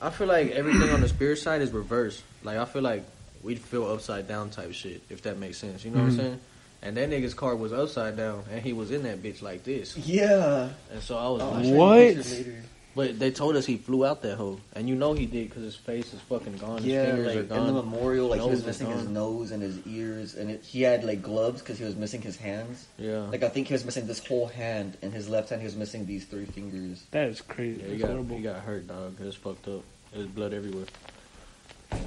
[0.00, 2.24] I feel like everything on the spirit side is reversed.
[2.42, 3.04] Like I feel like
[3.44, 5.84] we'd feel upside down type shit, if that makes sense.
[5.84, 6.02] You know Mhm.
[6.02, 6.40] what I'm saying?
[6.82, 9.96] And that nigga's car was upside down, and he was in that bitch like this.
[9.96, 10.70] Yeah.
[10.90, 12.46] And so I was like, show What?
[12.94, 15.62] but they told us he flew out that hole, and you know he did because
[15.62, 16.78] his face is fucking gone.
[16.78, 19.62] His Yeah, fingers like are in the memorial, like he was missing his nose and
[19.62, 22.88] his ears, and it, he had like gloves because he was missing his hands.
[22.98, 23.20] Yeah.
[23.28, 25.76] Like I think he was missing this whole hand, and his left hand he was
[25.76, 27.04] missing these three fingers.
[27.12, 27.80] That is crazy.
[27.80, 28.36] Yeah, he got horrible.
[28.36, 29.16] he got hurt, dog.
[29.20, 29.82] It's fucked up.
[30.12, 30.86] There's blood everywhere.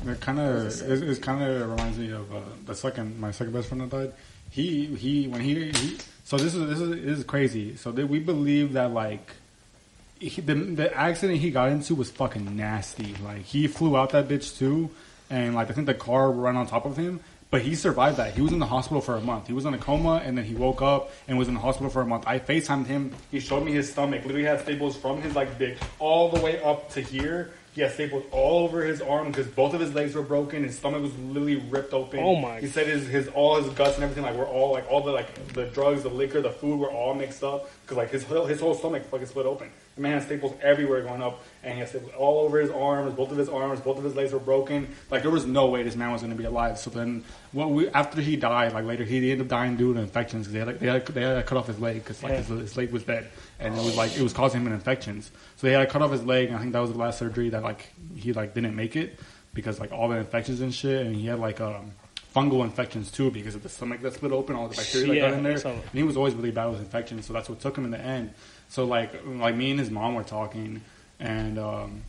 [0.06, 3.54] It kind of it, it kind of reminds me of uh, the second my second
[3.54, 4.14] best friend that died.
[4.56, 7.76] He he when he, he so this is this is this is crazy.
[7.76, 9.32] So that we believe that like
[10.18, 13.16] he, the the accident he got into was fucking nasty.
[13.22, 14.92] Like he flew out that bitch too,
[15.30, 17.20] and like I think the car ran on top of him.
[17.52, 18.34] But he survived that.
[18.34, 19.48] He was in the hospital for a month.
[19.48, 21.90] He was in a coma, and then he woke up and was in the hospital
[21.90, 22.24] for a month.
[22.26, 23.14] I FaceTimed him.
[23.32, 24.24] He showed me his stomach.
[24.24, 27.52] Literally had staples from his like dick all the way up to here.
[27.76, 30.64] He had staples all over his arm because both of his legs were broken.
[30.64, 32.22] His stomach was literally ripped open.
[32.22, 34.90] Oh my He said his, his all his guts and everything like were all like
[34.90, 38.12] all the like the drugs, the liquor, the food were all mixed up because like
[38.12, 39.70] his whole his whole stomach fucking split open.
[39.96, 43.14] The man had staples everywhere going up, and he had staples all over his arms,
[43.14, 44.88] both of his arms, both of his legs were broken.
[45.12, 46.78] Like there was no way this man was going to be alive.
[46.78, 50.00] So then, what we after he died, like later he ended up dying due to
[50.00, 52.24] infections because they had like, they had, they had to cut off his leg because
[52.24, 52.38] like Yeah.
[52.38, 55.30] his, his leg was dead, and it was like it was causing him an infections.
[55.58, 57.18] So they had to cut off his leg, and I think that was the last
[57.20, 59.20] surgery that like he like didn't make it
[59.54, 61.92] because like all the infections and shit, and he had like um
[62.36, 65.30] fungal infections too because of the stomach that split open, all the bacteria that Yeah,
[65.30, 67.62] got in there, so- and he was always really bad with infections, so that's what
[67.62, 68.34] took him in the end.
[68.68, 70.82] So like like me and his mom were talking,
[71.20, 72.02] and um,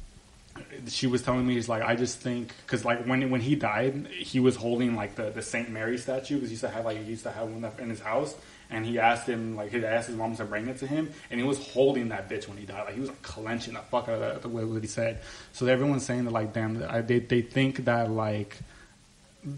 [0.88, 4.08] she was telling me he's like I just think because like when when he died,
[4.08, 6.98] he was holding like the the Saint Mary statue because he used to have like
[6.98, 8.34] he used to have one in his house,
[8.70, 11.40] and he asked him like he asked his mom to bring it to him, and
[11.40, 14.08] he was holding that bitch when he died, like he was like clenching the fuck
[14.08, 15.20] out of that the way what he said.
[15.52, 18.56] So everyone's saying that like damn, I, they they think that like.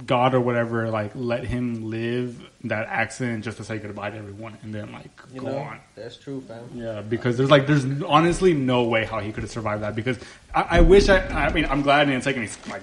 [0.05, 4.59] God or whatever, like let him live that accident just to say goodbye to everyone
[4.63, 5.81] and then like You go know, on.
[5.95, 6.61] that's true, fam.
[6.75, 9.97] Yeah, because there's like there's honestly no way how he could have survived that.
[9.97, 10.19] Because
[10.55, 12.83] I, I wish I I mean I'm glad I didn't take any like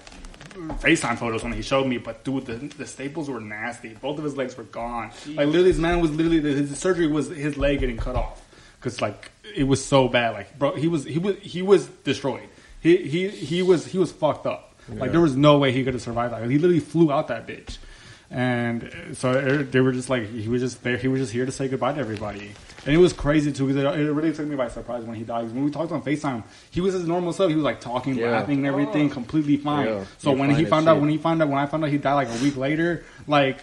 [0.56, 3.94] FaceTime photos when he showed me, but dude, the, the staples were nasty.
[3.94, 5.12] Both of his legs were gone.
[5.28, 8.42] Like literally, this man was literally his surgery was his leg getting cut off
[8.80, 10.34] because like it was so bad.
[10.34, 12.48] Like bro, he was he was he was destroyed.
[12.80, 14.76] He he he was he was fucked up.
[14.88, 16.48] Like there was no way he could have survived that.
[16.50, 17.78] He literally flew out that bitch.
[18.30, 20.98] And so er, they were just like he was just there.
[20.98, 22.52] He was just here to say goodbye to everybody,
[22.86, 25.24] and it was crazy too because it, it really took me by surprise when he
[25.24, 25.46] died.
[25.54, 27.50] When we talked on Facetime, he was his normal self.
[27.50, 28.32] He was like talking, Yeah.
[28.32, 29.88] laughing, and everything, completely fine.
[29.88, 30.04] Yeah.
[30.20, 31.02] So You're when fine he found out, shit.
[31.02, 33.60] when he found out, when I found out he died like a week later, like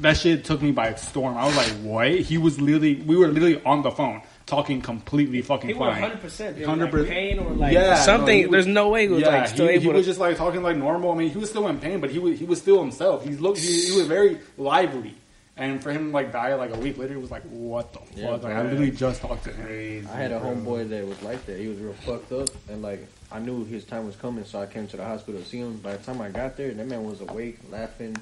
[0.00, 1.36] that shit took me by storm.
[1.36, 2.10] I was like, what?
[2.20, 6.10] He was literally, we were literally on the phone talking completely fucking He was fine.
[6.12, 6.64] 100%.
[6.64, 6.92] 100%.
[6.92, 8.38] like, pain or, like, yeah, something.
[8.38, 10.20] he was- There's no way he was, like, still he, able he to- was just
[10.20, 11.10] like talking like normal.
[11.12, 13.24] I mean, he was still in pain, but he was he was still himself.
[13.24, 15.14] He looked he, he was very lively.
[15.58, 18.30] And for him like die like a week later, it was like, what the Yeah,
[18.30, 18.44] fuck?
[18.44, 19.66] Like, I literally just talked to him.
[19.66, 20.54] Crazy, I had a bro.
[20.54, 21.58] homeboy that was like that.
[21.58, 24.66] He was real fucked up, and like I knew his time was coming, so I
[24.66, 25.76] came to the hospital to see him.
[25.78, 28.16] By the time I got there, that man was awake, laughing,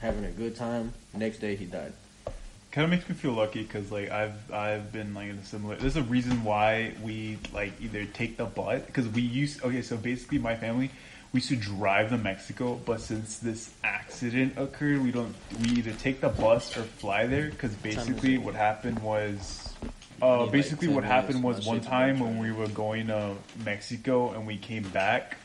[0.00, 0.92] having a good time.
[1.14, 1.92] Next day, he died.
[2.70, 5.76] kind of makes me feel lucky because like I've I've been like in a similar.
[5.76, 9.82] There's a reason why we like either take the butt because we used okay.
[9.82, 10.90] So basically, my family
[11.32, 15.34] we used to drive to Mexico, but since this accident occurred, we don't.
[15.62, 19.74] We either take the bus or fly there because basically what happened was.
[20.20, 24.56] Uh, basically, what happened was one time when we were going to Mexico and we
[24.56, 25.36] came back,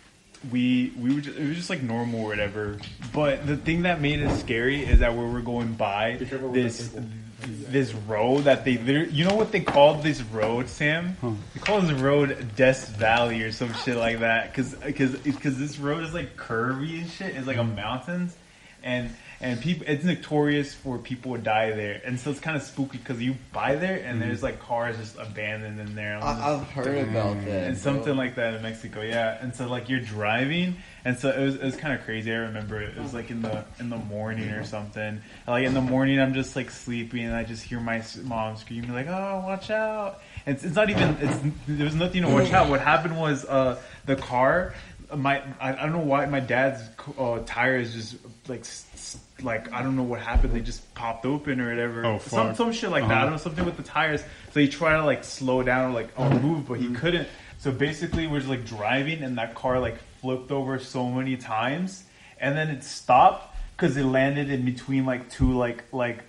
[0.51, 2.79] we we were just, it was just like normal or whatever.
[3.13, 6.49] But the thing that made it scary is that we were going by Be careful
[6.49, 7.09] with this that table.
[7.47, 11.17] This road that they literally, you know what they called this road, Sam?
[11.21, 11.31] Huh.
[11.53, 14.53] They call this road Death Valley or some shit like that.
[14.53, 17.35] Cause, cause, cause this road is like curvy and shit.
[17.35, 17.75] It's like a hmm.
[17.75, 18.35] mountains,
[18.83, 19.09] and
[19.43, 22.97] and people, it's notorious for people would die there, and so it's kind of spooky
[22.97, 26.15] because you buy there and there's like cars just abandoned in there.
[26.15, 27.63] I'm just- I, I've heard about that.
[27.67, 27.93] and bro.
[27.93, 29.37] something like that in Mexico, yeah.
[29.41, 32.31] And so like you're driving, and so it was, it was kind of crazy.
[32.31, 32.97] I remember it.
[32.97, 35.21] It was like in the in the morning or something.
[35.45, 38.93] Like in the morning, I'm just like sleeping, and I just hear my mom screaming
[38.93, 41.17] like, "Oh, watch out!" And it's, it's not even.
[41.19, 42.69] It's there was nothing to watch out.
[42.69, 44.73] What happened was uh, the car.
[45.13, 46.81] My I, I don't know why my dad's
[47.19, 48.15] uh, tires just
[48.47, 48.92] like s- s-
[49.43, 50.53] like I don't know what happened.
[50.53, 52.05] They just popped open or whatever.
[52.05, 52.55] Oh, some fuck.
[52.57, 53.11] some shit like that.
[53.11, 53.23] I Uh-huh.
[53.23, 54.23] don't know something with the tires.
[54.51, 57.27] So he tried to like slow down or like or move, but he couldn't.
[57.59, 62.03] So basically, we're just like driving, and that car like flipped over so many times,
[62.39, 66.23] and then it stopped because it landed in between like two like like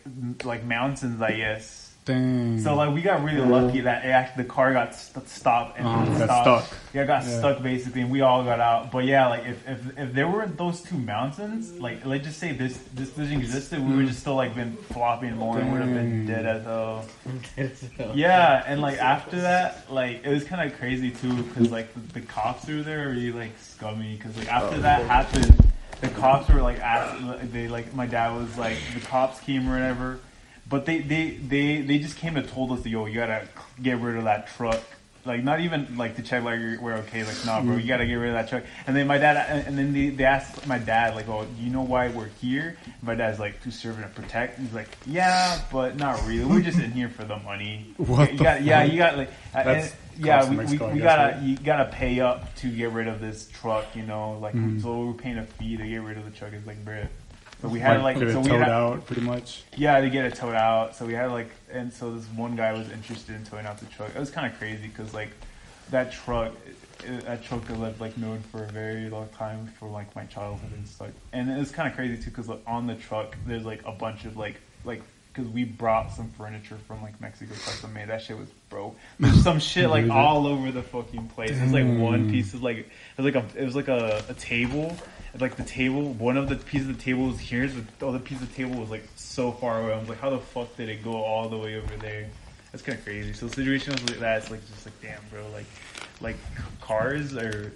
[0.45, 1.84] like mountains, I guess.
[2.05, 2.61] Dang.
[2.61, 5.87] So like we got really lucky that it actually the car got st- stopped and
[5.89, 6.79] Uh-huh, got stuck.
[6.93, 7.39] Yeah, got Yeah.
[7.39, 8.93] stuck basically, and we all got out.
[8.93, 12.53] But yeah, like if, if if there weren't those two mountains, like let's just say
[12.53, 15.95] this this didn't existed, we would just still like been flopping more and would have
[15.95, 17.07] been dead as hell.
[18.15, 22.21] Yeah, and like after that, like it was kind of crazy too, because like the,
[22.21, 24.17] the cops were there really like scummy.
[24.17, 28.59] Because like after that happened, the cops were like asked, they like my dad was
[28.59, 30.19] like the cops came or whatever,
[30.69, 33.47] but they they they they just came and told us, yo, you gotta
[33.83, 34.81] get rid of that truck.
[35.27, 37.25] Like not even like to check like we're okay.
[37.25, 38.63] Like nah, bro, you gotta get rid of that truck.
[38.87, 41.81] And then my dad, and, then they, they asked my dad like, oh, you know
[41.81, 42.77] why we're here?
[43.01, 44.59] My dad's like to serve and protect.
[44.59, 46.45] He's like, yeah, but not really.
[46.45, 47.95] We're just in here for the money.
[47.97, 51.37] What you got, yeah, you got like, uh, That's and- yeah, we, we, we gotta
[51.37, 51.43] right?
[51.43, 53.97] you gotta pay up to get rid of this truck.
[53.97, 54.83] You know, like Mhm.
[54.83, 56.53] so we're paying a fee to get rid of the truck.
[56.53, 57.09] It's like, bruh.
[57.63, 59.63] So we had like, get so it we towed had, out pretty much.
[59.77, 60.95] yeah, to get it towed out.
[60.97, 63.87] So we had like, and so this one guy was interested in towing out the
[63.87, 64.11] truck.
[64.15, 65.31] It was kind of crazy because like
[65.91, 66.53] that truck,
[67.05, 70.25] it, that truck I lived like known for a very long time for like my
[70.25, 71.11] childhood and stuff.
[71.33, 73.93] And it was kind of crazy too because like, on the truck there's like a
[73.93, 75.03] bunch of like like
[75.35, 78.09] because we brought some furniture from like Mexico custom made.
[78.09, 78.97] That shit was broke.
[79.19, 81.51] There's some shit like all over the fucking place.
[81.51, 82.87] It was like one piece of like it
[83.17, 84.97] was like a it was like a, a table.
[85.41, 87.69] Like the table, one of the pieces of the table was here.
[87.99, 89.93] The other piece of the table was like so far away.
[89.93, 92.29] I was like, how the fuck did it go all the way over there?
[92.71, 93.33] That's kind of crazy.
[93.33, 95.45] So situations like that, it's like just like damn, bro.
[95.53, 95.67] Like,
[96.21, 96.37] like
[96.81, 97.73] cars are,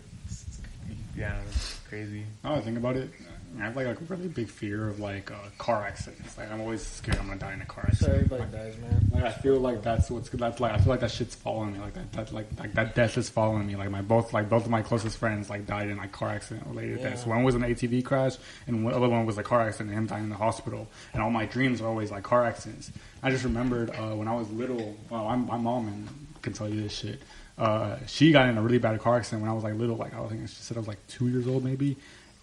[1.16, 1.40] yeah,
[1.88, 2.24] crazy.
[2.44, 3.10] I think about it,
[3.58, 6.36] I have like a really big fear of like uh, car accidents.
[6.38, 8.14] Like I'm always scared I'm gonna die in a car So accident.
[8.32, 9.10] everybody dies, man.
[9.12, 11.78] Like I feel like that's what's that's like I feel like that shit's following me.
[11.80, 13.74] Like that, that like like that death is following me.
[13.76, 16.66] Like my both like both of my closest friends like died in like car accident
[16.66, 17.10] related Yeah.
[17.10, 17.26] deaths.
[17.26, 18.36] One was an ATV crash,
[18.66, 19.90] and the other one was a car accident.
[19.90, 20.86] and Him dying in the hospital.
[21.12, 22.92] And all my dreams are always like car accidents.
[23.22, 24.96] I just remembered uh, when I was little.
[25.10, 26.08] Well, I'm, my mom and
[26.42, 27.20] can tell you this shit.
[27.56, 29.96] Uh, she got in a really bad car accident when I was like little.
[29.96, 31.96] Like I was thinking she said I was like two years old maybe,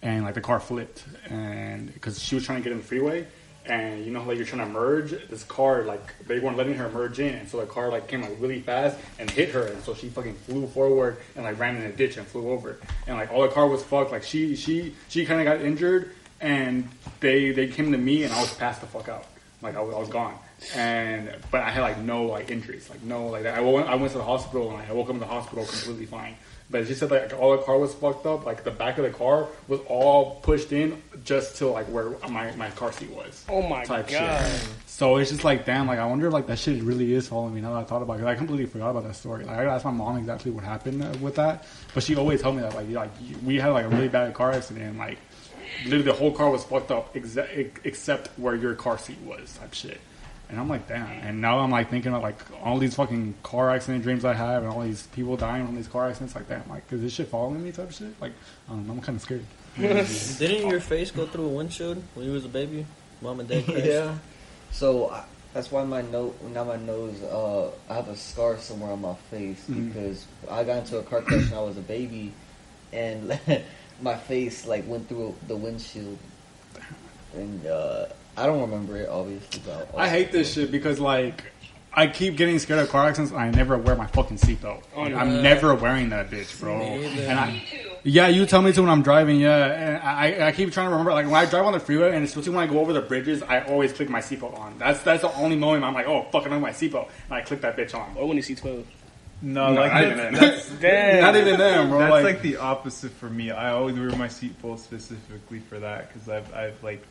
[0.06, 3.26] and like the car flipped, and because she was trying to get in the freeway,
[3.64, 5.10] and you know like you're trying to merge?
[5.28, 8.22] This car like they weren't letting her merge in and so the car like came
[8.22, 11.76] like really fast and hit her and so she fucking flew forward and like ran
[11.76, 12.78] in a ditch and flew over.
[13.08, 14.12] And like all the car was fucked.
[14.12, 16.88] Like she she she kind of got injured and
[17.18, 19.26] they they came to me and I was passed the fuck out.
[19.60, 20.38] Like I was, I was gone.
[20.76, 24.12] And but I had like no like injuries like no like I went I went
[24.12, 26.36] to the hospital and I woke up in the hospital completely fine
[26.68, 28.44] But she said like all the car was fucked up.
[28.44, 32.50] Like the back of the car was all pushed in just to like where my,
[32.56, 33.44] my car seat was.
[33.48, 34.44] Oh my Type god.
[34.50, 34.68] shit.
[34.86, 35.86] So it's just like damn.
[35.86, 37.60] Like I wonder if like that shit really is following me.
[37.60, 38.26] Now that I thought about it.
[38.26, 39.44] I completely forgot about that story.
[39.44, 41.66] Like I gotta ask my mom exactly what happened with that.
[41.94, 43.10] But she always told me that like like
[43.44, 44.84] we had like a really bad car accident.
[44.86, 45.18] And, like
[45.84, 49.72] literally the whole car was fucked up exa- except where your car seat was type
[49.72, 50.00] shit.
[50.48, 51.06] And I'm like, damn.
[51.06, 54.62] And now I'm like thinking of like all these fucking car accident dreams I have
[54.62, 56.34] and all these people dying from these car accidents.
[56.36, 58.20] Like, damn, like, is this shit following me type of shit?
[58.20, 58.32] Like,
[58.68, 59.44] um, I'm kind of scared.
[59.76, 62.86] Didn't your face go through a windshield when you was a baby?
[63.20, 63.84] Mom and dad crashed?
[63.86, 64.14] Yeah.
[64.70, 68.92] So I, that's why my nose, now my nose, uh, I have a scar somewhere
[68.92, 69.92] on my face Mhm.
[69.92, 72.32] because I got into a car crash when I was a baby,
[72.92, 73.38] and
[74.02, 76.18] my face like went through the windshield,
[77.34, 79.62] and uh, I don't remember it obviously.
[79.64, 81.44] But I hate this shit because like
[81.92, 83.32] I keep getting scared of car accidents.
[83.32, 84.82] and I never wear my fucking seatbelt.
[84.94, 85.18] Oh, Like, no.
[85.18, 86.78] I'm never wearing that bitch, bro.
[86.78, 87.24] Me.
[87.24, 87.62] And I,
[88.02, 89.40] yeah, you tell me to when I'm driving.
[89.40, 91.12] Yeah, and I, I keep trying to remember.
[91.12, 93.42] Like when I drive on the freeway, and especially when I go over the bridges,
[93.42, 94.78] I always click my seatbelt on.
[94.78, 97.40] That's that's the only moment I'm like, oh fuck, I know my seatbelt, and I
[97.40, 98.14] click that bitch on.
[98.16, 98.86] Or when you see twelve.
[99.42, 101.20] No, No, like not that's, even that's, Damn.
[101.22, 101.98] Not even them, bro.
[101.98, 103.50] that's like, like, the opposite for me.
[103.50, 107.02] I always wear my seatbelt specifically for that because I've I've like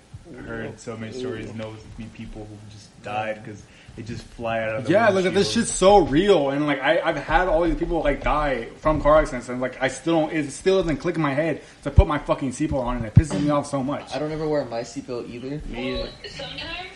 [0.46, 3.62] heard so many stories, knows of me people who just died because
[3.96, 5.66] they just fly out of the Yeah, look at this windshield.
[5.68, 9.20] shit's so real, and like I, I've had all these people like die from car
[9.20, 12.08] accidents, and like I still don't, it still doesn't click in my head to put
[12.08, 14.14] my fucking seatbelt on, and it pisses me off so much.
[14.16, 15.62] I don't ever wear my seatbelt either.
[15.72, 16.90] Well, sometimes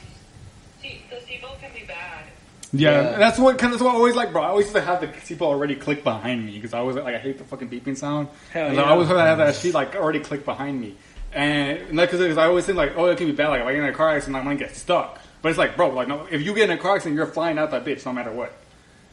[0.82, 2.26] see, the seatbelt can be bad.
[2.72, 3.18] Yeah, Yeah.
[3.18, 4.44] that's what kind of what I always like, bro.
[4.44, 7.16] I always used to have the seatbelt already click behind me because I always like
[7.16, 8.28] I hate the fucking beeping sound.
[8.52, 8.84] Hell and yeah.
[8.84, 10.96] I always have that shit like already click behind me,
[11.34, 13.50] and like because I always think like, oh, it can be bad.
[13.50, 15.20] Like if I get in a car accident, I'm gonna get stuck.
[15.42, 17.58] But it's like, bro, like no, if you get in a car accident, you're flying
[17.58, 18.54] out that bitch no matter what.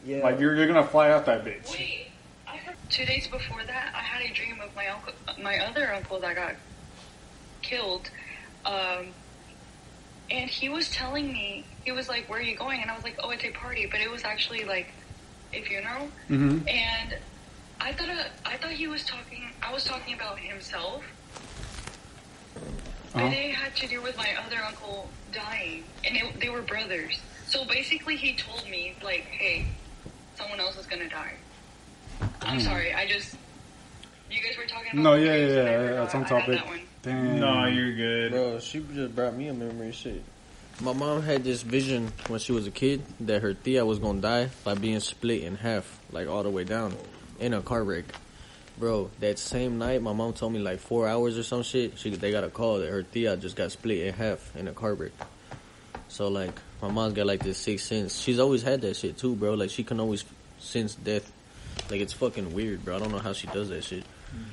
[0.05, 0.19] Yeah.
[0.23, 1.71] Like you're you're gonna fly out that bitch.
[1.73, 2.07] Wait,
[2.47, 5.93] I heard two days before that, I had a dream of my uncle, my other
[5.93, 6.53] uncle that got
[7.61, 8.09] killed,
[8.65, 9.07] um,
[10.29, 13.03] and he was telling me he was like, "Where are you going?" And I was
[13.03, 14.87] like, "Oh, it's a party," but it was actually like
[15.53, 16.67] a funeral, Mm-hmm.
[16.67, 17.17] and
[17.79, 19.49] I thought uh, I thought he was talking.
[19.61, 21.03] I was talking about himself.
[23.17, 23.27] Uh-huh.
[23.29, 27.19] But it had to do with my other uncle dying, and it, they were brothers.
[27.47, 29.67] So basically, he told me like, "Hey,
[30.35, 31.33] someone else is gonna die."
[32.41, 32.93] I'm sorry.
[32.93, 33.35] I just
[34.29, 36.59] you guys were talking about No, yeah, dreams, yeah, yeah, forgot that's on topic.
[36.59, 36.79] that one.
[37.03, 37.39] Damn.
[37.39, 38.31] No, you're good.
[38.31, 40.23] Bro, she just brought me a memory shit.
[40.81, 44.21] My mom had this vision when she was a kid that her tia was gonna
[44.21, 46.95] die by being split in half, like all the way down,
[47.39, 48.05] in a car wreck.
[48.79, 51.97] Bro, that same night, my mom told me like four hours or some shit.
[51.97, 54.73] She they got a call that her tia just got split in half in a
[54.73, 55.11] car wreck.
[56.09, 58.19] So like, my mom's got like this sixth sense.
[58.19, 59.55] She's always had that shit too, bro.
[59.55, 60.23] Like she can always
[60.59, 61.31] sense death.
[61.89, 62.97] Like it's fucking weird, bro.
[62.97, 64.03] I don't know how she does that shit.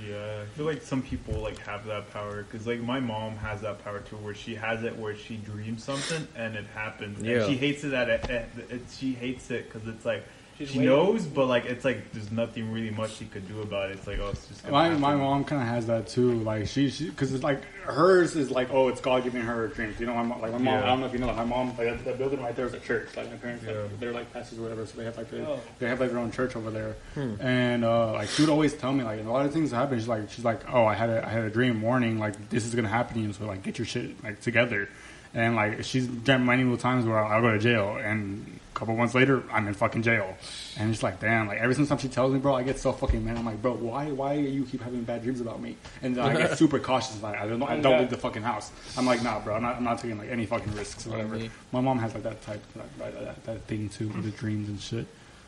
[0.07, 3.61] Yeah, I feel like some people like have that power because like my mom has
[3.63, 7.21] that power too, where she has it where she dreams something and it happens.
[7.23, 7.39] Yeah.
[7.43, 8.31] and she hates it at it.
[8.31, 10.25] it, it she hates it because it's like
[10.59, 10.95] She's she waiting.
[10.95, 13.97] knows, but like it's like there's nothing really much she could do about it.
[13.97, 15.01] It's like oh, it's just gonna My happen.
[15.01, 16.35] my mom kind of has that too.
[16.41, 19.99] Like she, because it's like hers is like, oh, it's God giving her dreams.
[19.99, 20.67] You know, my mom, like my mom.
[20.67, 20.83] Yeah.
[20.85, 22.67] I don't know if you know, like my mom, like that, that building right there
[22.67, 23.09] is a church.
[23.17, 23.73] Like my parents, Yeah.
[23.83, 25.59] like, they're like pastors or whatever, so they have like they, Oh.
[25.81, 26.95] they have like their own church over there.
[27.41, 29.99] And uh, like she would always tell me like a lot of things happen.
[29.99, 32.65] She's like, she's like, oh, I had a I had a dream warning like this
[32.65, 34.89] is gonna happen to you, so like get your shit like together.
[35.35, 39.15] And like she's done many times where I'll go to jail, and a couple months
[39.15, 40.37] later I'm in fucking jail.
[40.77, 42.93] And it's like, damn, like every single time she tells me, bro, I get so
[42.93, 43.37] fucking mad.
[43.39, 45.77] I'm like, bro, why, why you keep having bad dreams about me?
[46.03, 47.23] And then I get super cautious.
[47.23, 48.71] Like, I don't, I don't leave the fucking house.
[48.97, 51.39] I'm like, nah, bro, I'm not, I'm not taking like any fucking risks or whatever.
[51.73, 54.69] My mom has like that type, like, that, that, that thing too, with the dreams
[54.69, 55.07] and shit.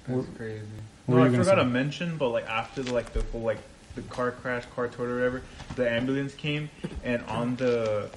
[0.08, 0.62] That's crazy.
[1.06, 1.54] what No, I forgot say?
[1.56, 3.58] to mention, but like after the, like the whole like
[3.96, 5.42] the car crash, car total, or whatever,
[5.74, 6.70] the ambulance came
[7.02, 8.08] and on the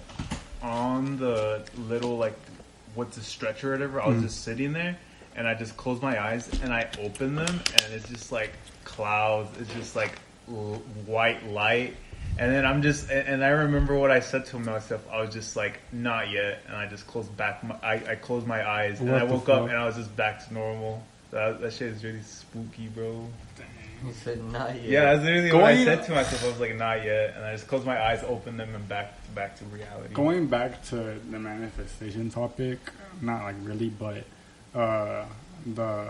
[0.61, 2.35] on the little like
[2.99, 4.23] what's a stretcher or whatever, I was Mhm.
[4.23, 4.97] just sitting there
[5.35, 8.51] and I just closed my eyes and I opened them and it's just like
[8.83, 9.49] clouds.
[9.59, 10.11] It's just like
[10.49, 11.95] l- white light.
[12.37, 15.01] And then I'm just, and and I remember what I said to myself.
[15.11, 16.59] I was just like, not yet.
[16.67, 19.67] And I just closed back my, I, I closed my eyes and I woke up
[19.69, 21.01] and I was just back to normal.
[21.31, 23.27] That, that shit is really spooky, bro.
[24.05, 24.83] He said not yet.
[24.83, 26.43] Yeah, that's literally what I said to myself.
[26.43, 27.33] I was like, not yet.
[27.35, 30.13] And I just closed my eyes, opened them, and back back to reality.
[30.13, 32.79] Going back to the manifestation topic,
[33.21, 34.23] not like really, but
[34.73, 35.25] uh,
[35.65, 36.07] the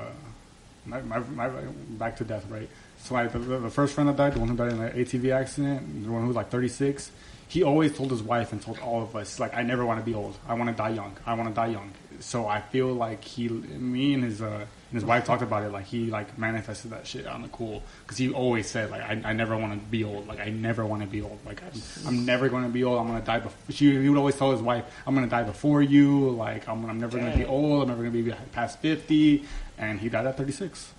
[0.86, 1.50] my, my, my
[1.92, 2.70] back to death, right?
[3.00, 5.32] So like the, the first friend that died, the one who died in an ATV
[5.34, 7.12] accident, the one who was like 36,
[7.50, 10.06] he always told his wife and told all of us like I never want to
[10.06, 10.38] be old.
[10.48, 11.18] I want to die young.
[11.26, 11.92] I want to die young.
[12.22, 15.72] So I feel like he, me and his uh, and his wife talked about it.
[15.72, 19.22] Like he like manifested that shit on the cool because he always said like I,
[19.30, 20.28] I never want to be old.
[20.28, 21.40] Like I never want to be old.
[21.46, 23.00] Like I'm, I'm never going to be old.
[23.00, 23.40] I'm going to die.
[23.40, 23.72] Before.
[23.72, 26.30] She he would always tell his wife I'm going to die before you.
[26.32, 27.84] Like I'm, I'm never going to be old.
[27.84, 29.46] I'm never going to be past fifty.
[29.80, 30.94] And he died at 36.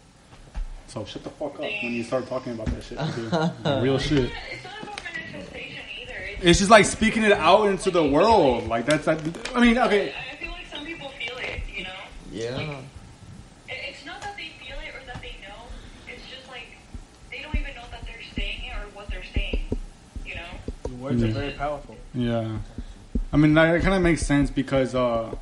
[0.87, 2.99] So shut the fuck up when you start talking about that shit.
[3.83, 4.33] Real shit.
[4.51, 6.30] It's not about manifestation either.
[6.41, 8.67] It's, It's just like speaking it out into the world.
[8.69, 9.07] Like that's.
[9.07, 9.19] Like,
[9.57, 10.13] I mean, okay.
[10.15, 11.91] I feel like some people feel it, you know?
[12.33, 12.59] Yeah.
[12.61, 15.55] It- It's not that they feel it or that they know.
[16.09, 16.67] It's just like
[17.31, 19.61] they don't even know that they're saying it or what they're saying,
[20.27, 20.97] you know?
[20.99, 21.97] Words are very powerful.
[22.15, 22.59] Yeah,
[23.33, 25.35] I mean that kind of makes sense because uh,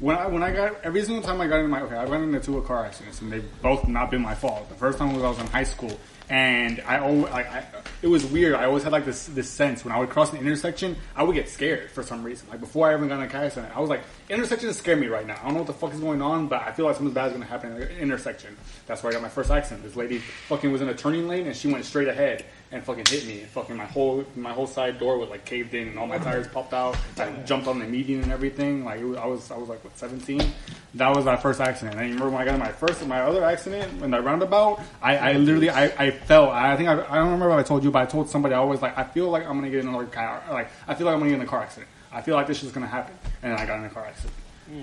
[0.00, 2.20] when I when I got every single time I got in my okay, I got
[2.20, 4.68] into two car accidents and they've both not been my fault.
[4.68, 5.98] The first time was I was in high school
[6.28, 7.64] and I always like I,
[8.02, 8.54] it was weird.
[8.54, 11.34] I always had like this this sense when I would cross the intersection, I would
[11.34, 12.48] get scared for some reason.
[12.48, 15.06] Like before I ever got in a car accident, I was like intersections scare me
[15.06, 15.38] right now.
[15.40, 17.28] I don't know what the fuck is going on, but I feel like something bad
[17.28, 18.56] is gonna happen in the intersection.
[18.86, 19.84] That's where I got my first accident.
[19.84, 20.18] This lady
[20.48, 23.40] fucking was in a turning lane and she went straight ahead and fucking hit me.
[23.40, 26.18] And fucking my whole my whole side door was like caved in and all my
[26.18, 26.96] tires popped out.
[27.18, 28.84] I jumped on the median and everything.
[28.84, 30.52] Like it was, I was I was like what 17.
[30.94, 31.98] That was my first accident.
[31.98, 34.80] And you remember when I got in my first my other accident in that roundabout?
[35.00, 36.50] I, I literally I, I fell.
[36.50, 38.60] I think I, I don't remember if I told you, but I told somebody I
[38.60, 40.42] was like I feel like I'm gonna get in another car.
[40.50, 41.90] Like I feel like I'm gonna get in a car accident.
[42.12, 43.14] I feel like this is gonna happen.
[43.42, 44.34] And then I got in a car accident.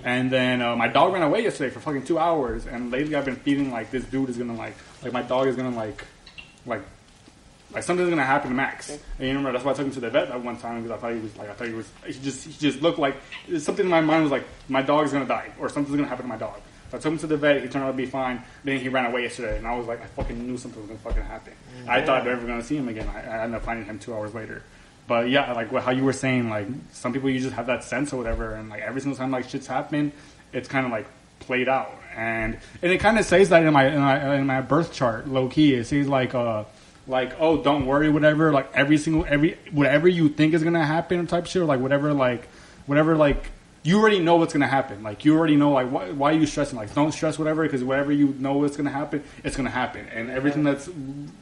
[0.05, 2.65] And then uh, my dog ran away yesterday for fucking two hours.
[2.65, 5.55] And lately I've been feeling like this dude is gonna like like my dog is
[5.55, 6.05] gonna like
[6.65, 6.81] like
[7.73, 8.89] like something's gonna happen to Max.
[8.89, 10.97] And you remember that's why I took him to the vet that one time because
[10.97, 13.15] I thought he was like I thought he was he just he just looked like
[13.57, 16.29] something in my mind was like my dog's gonna die or something's gonna happen to
[16.29, 16.59] my dog.
[16.91, 17.61] So I took him to the vet.
[17.61, 18.43] He turned out to be fine.
[18.63, 20.99] Then he ran away yesterday, and I was like, I fucking knew something was gonna
[20.99, 21.53] fucking happen.
[21.87, 23.09] I thought I'd never gonna see him again.
[23.09, 24.61] I, I ended up finding him two hours later.
[25.07, 27.83] But yeah, like what, how you were saying, like some people you just have that
[27.83, 30.11] sense or whatever, and like every single time like shit's happen,
[30.53, 31.07] it's kind of like
[31.39, 34.61] played out, and and it kind of says that in my, in my in my
[34.61, 35.73] birth chart, low key.
[35.73, 36.63] It says like uh
[37.07, 41.27] like oh don't worry whatever like every single every whatever you think is gonna happen
[41.27, 42.47] type shit or like whatever like
[42.85, 43.51] whatever like
[43.83, 45.03] you already know what's gonna happen.
[45.03, 46.77] Like you already know like why, why are you stressing?
[46.77, 50.07] Like don't stress whatever because whatever you know what's gonna happen it's gonna happen.
[50.13, 50.89] And everything that's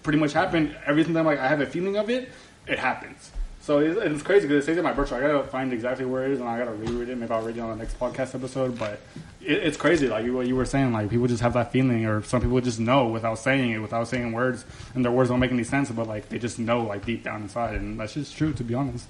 [0.04, 2.30] pretty much happened everything that like I have a feeling of it
[2.68, 3.32] it happens
[3.72, 6.04] so it's, it's crazy because it says in my birth chart I gotta find exactly
[6.04, 7.98] where it is and I gotta reread it maybe I'll read it on the next
[7.98, 9.00] podcast episode but
[9.40, 12.22] it, it's crazy like what you were saying like people just have that feeling or
[12.22, 15.52] some people just know without saying it without saying words and their words don't make
[15.52, 18.52] any sense but like they just know like deep down inside and that's just true
[18.52, 19.08] to be honest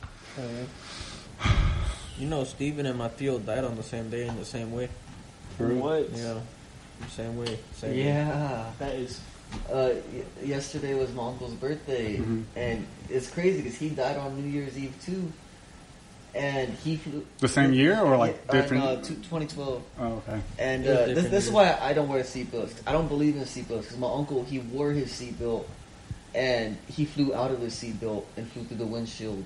[2.20, 4.90] You know, Steven and my tio died on the same day in the same way.
[5.58, 6.12] What?
[6.12, 6.40] Yeah,
[7.10, 7.58] same way.
[7.74, 8.04] Same Way.
[8.04, 8.72] Yeah.
[8.78, 9.20] That is.
[9.72, 12.44] Uh, y- yesterday was my uncle's birthday, Mhm.
[12.56, 15.32] and it's crazy because he died on New Year's Eve too.
[16.34, 19.82] And he flew the same year or like Yeah, uh, different no, two- 2012.
[20.00, 22.72] oh okay And uh, this, this is why I don't wear seatbelts.
[22.88, 25.66] I don't believe in seatbelts because my uncle he wore his seatbelt,
[26.34, 29.44] and he flew out of his seatbelt and flew through the windshield,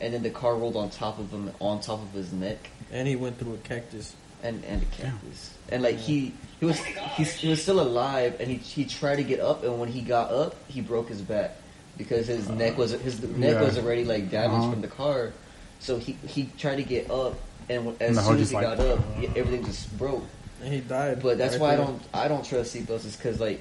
[0.00, 3.08] and then the car rolled on top of him, on top of his neck, And
[3.08, 4.14] he went through a cactus.
[4.44, 5.50] and and the cactus.
[5.70, 9.24] And like he he was he, he was still alive, and he he tried to
[9.24, 11.56] get up, and when he got up, he broke his back
[11.96, 13.62] because his neck was his neck Yeah.
[13.62, 14.70] was already like damaged Uh-huh.
[14.72, 15.32] from the car.
[15.80, 17.34] So he he tried to get up,
[17.68, 20.24] and as And soon as he like- got up, he- everything just broke.
[20.62, 21.22] And he died.
[21.22, 23.60] But that's right why I don't I don't trust seatbelts is because like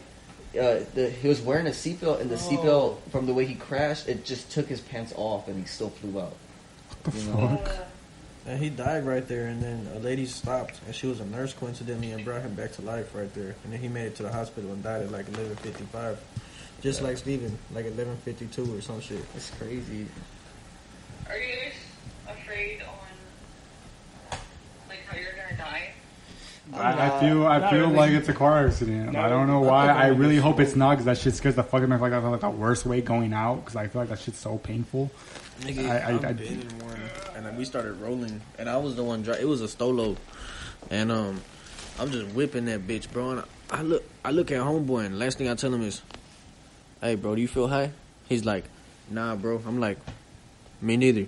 [0.59, 2.39] uh, the, he was wearing a seatbelt and the Oh.
[2.49, 5.89] seatbelt from the way he crashed it just took his pants off and he still
[5.91, 6.33] flew out.
[7.13, 7.61] You know?
[8.47, 11.51] And he died right there, and then a lady stopped, and she was a nurse
[11.53, 13.55] coincidentally, and brought him back to life right there.
[13.65, 16.17] And then he made it to the hospital and died at like 11:55,
[16.81, 19.19] just like Steven, like 11:52 or some shit.
[19.35, 20.07] It's crazy.
[21.29, 24.37] are you guys afraid on
[24.87, 25.89] like how you're gonna die?
[26.73, 27.95] I, I feel I feel really.
[27.95, 29.11] like it's a car accident.
[29.11, 29.87] Not I don't know why.
[29.87, 31.97] I I really hope it's not because that shit scares the fucking me.
[31.97, 34.39] Like I feel like the worst way going out because I feel like that shit's
[34.39, 35.11] so painful.
[35.61, 36.99] Nigga, I- I- I've I- been in one,
[37.35, 39.23] and then we started rolling, and I was the one.
[39.23, 40.15] Dri- it was a Stolo,
[40.89, 41.41] and um,
[41.99, 43.31] I'm just whipping that bitch, bro.
[43.31, 46.01] And I, I look, I look at homeboy, and last thing I tell him is,
[47.01, 47.91] "Hey, bro, do you feel high?"
[48.29, 48.65] He's like,
[49.09, 49.97] "Nah, bro." I'm like,
[50.81, 51.25] "Me neither."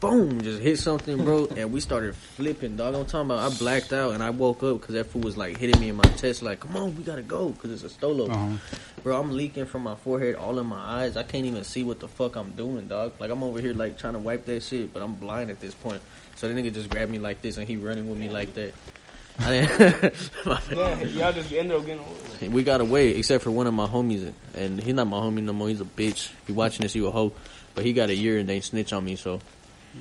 [0.00, 2.94] Boom, just hit something, bro, and we started flipping, dog.
[2.94, 5.58] I'm talking about I blacked out, and I woke up because that fool was like
[5.58, 8.30] hitting me in my chest, like, "Come on, we gotta go," because it's a Stolo.
[8.30, 8.56] Uh-huh.
[9.02, 11.18] Bro, I'm leaking from my forehead, all in my eyes.
[11.18, 13.12] I can't even see what the fuck I'm doing, dog.
[13.20, 15.74] Like I'm over here like trying to wipe that shit, but I'm blind at this
[15.74, 16.00] point.
[16.36, 18.72] So the nigga just grabbed me like this, and he running with me like that.
[19.38, 20.14] I didn't-
[20.72, 22.50] Yeah, y'all just ended up getting over it.
[22.50, 25.52] we got away, except for one of my homies, and he's not my homie no
[25.52, 25.68] more.
[25.68, 26.30] He's a bitch.
[26.42, 27.32] If you watching this, you a hoe.
[27.74, 29.40] But he got a year and they snitch on me, so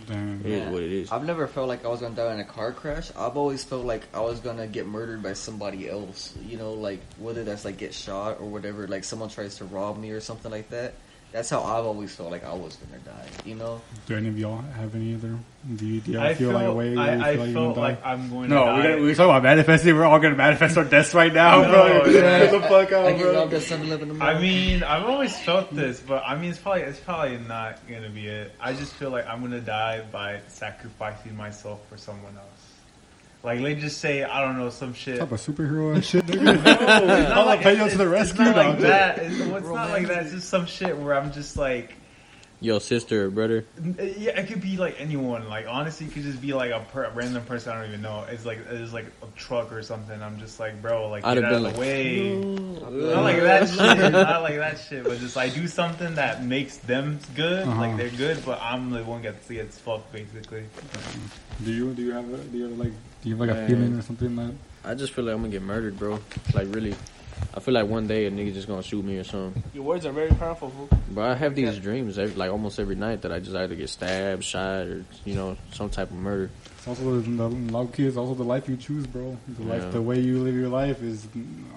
[0.08, 0.42] Damn.
[0.46, 1.12] it is what it is.
[1.12, 3.12] I've never felt like I was gonna die in a car crash.
[3.16, 6.34] I've always felt like I was gonna get murdered by somebody else.
[6.46, 8.88] You know, like whether that's like get shot or whatever.
[8.88, 10.94] Like someone tries to rob me or something like that.
[11.32, 13.28] That's how I've always felt like I was gonna die.
[13.46, 13.80] You know?
[14.08, 15.38] Do any of y'all have any other?
[15.76, 16.90] Do you, do you I feel, like a way?
[16.90, 17.82] where you I, I feel like you're felt gonna die?
[17.82, 18.90] like I'm going No, to we're, die.
[18.90, 19.96] gonna, we're talking about manifesting.
[19.96, 22.06] We're all gonna manifest our deaths right now, No, bro.
[22.08, 22.40] yeah.
[22.40, 23.34] Get the fuck I out, get bro.
[23.36, 24.22] robbed at 7-Eleven.
[24.22, 28.10] I mean, I've always felt this, but I mean, it's probably it's probably not gonna
[28.10, 28.52] be it.
[28.60, 32.69] I just feel like I'm gonna die by sacrificing myself for someone else.
[33.42, 35.20] Like, let's just say I don't know some shit.
[35.20, 36.26] Type of superhero and shit.
[36.28, 36.58] Nigga.
[36.58, 39.20] It's I'll like- pay you it's- to the it's rescue, not like that.
[39.20, 40.24] It's, well, it's not like that.
[40.24, 41.94] It's just some shit where I'm just like,
[42.62, 43.64] Yo, sister or brother.
[43.82, 45.48] yeah, it could be like anyone.
[45.48, 48.02] Like honestly, it could just be like a, per, a random person I don't even
[48.02, 48.26] know.
[48.30, 50.22] It's like it's like a truck or something.
[50.22, 51.88] I'm just like, bro, like I'd get have out been of the like,
[52.92, 53.14] way.
[53.16, 54.12] Not like that shit.
[54.12, 55.06] Not like that shit.
[55.06, 57.66] But just like do something that makes them good.
[57.66, 57.80] Uh-huh.
[57.80, 60.66] Like they're good, but I'm the one that gets fucked basically.
[61.64, 63.68] Do you do you have a, do you have like do you have like a
[63.68, 66.20] feeling or something that I just feel like I'm gonna get murdered, bro.
[66.54, 66.96] Like really.
[67.54, 69.64] I feel like one day a nigga just gonna shoot me or something.
[69.74, 70.90] Your words are very powerful, fool.
[71.12, 73.90] But I have these dreams every, like almost every night that I just either get
[73.90, 76.50] stabbed, shot, or you know some type of murder.
[76.78, 79.38] it's also the, the low key is also the life you choose, bro.
[79.58, 81.28] The life, the way you live your life is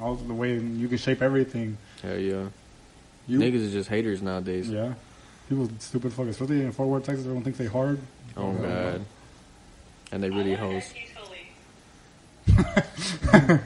[0.00, 1.76] also the way you can shape everything.
[2.02, 2.48] Hell yeah.
[3.28, 4.68] You, Niggas is just haters nowadays.
[4.68, 4.94] yeah.
[5.48, 7.24] People stupid fuckers, especially in Fort Worth, Texas.
[7.24, 8.00] Everyone thinks they hard.
[8.36, 9.04] Oh god.
[10.10, 10.92] And they really I hoes.
[12.46, 13.60] That peacefully.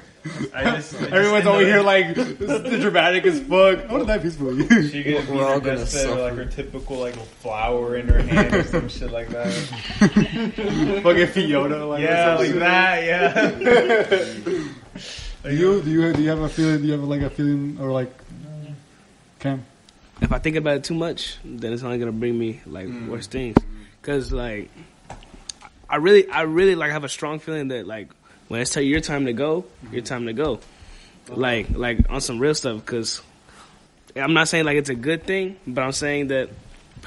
[0.55, 3.87] I just, I just Everyone's end over here like this is the dramatic as fuck.
[3.87, 4.67] How did that peacefully?
[4.89, 6.35] She could be We're all gonna deathbed or like suffer.
[6.35, 9.53] her typical like flower in her hand or some shit like that.
[11.03, 12.59] Fucking Fiona, like yeah, or like shit.
[12.59, 13.05] that.
[13.05, 14.61] Yeah.
[15.45, 16.81] Do you do you do you have a feeling?
[16.81, 18.13] Do you have like a feeling or like
[19.39, 19.65] Cam?
[20.21, 23.07] If I think about it too much, then it's only gonna bring me like Mm.
[23.09, 23.57] worse things.
[24.03, 24.71] Cause like,
[25.89, 28.09] I really, I really like have a strong feeling that like
[28.49, 30.61] when it's your time to go, your time to go.
[31.29, 32.85] Like, like on some real stuff.
[32.87, 33.21] Cause
[34.15, 36.51] I'm not saying like it's a good thing, but I'm saying that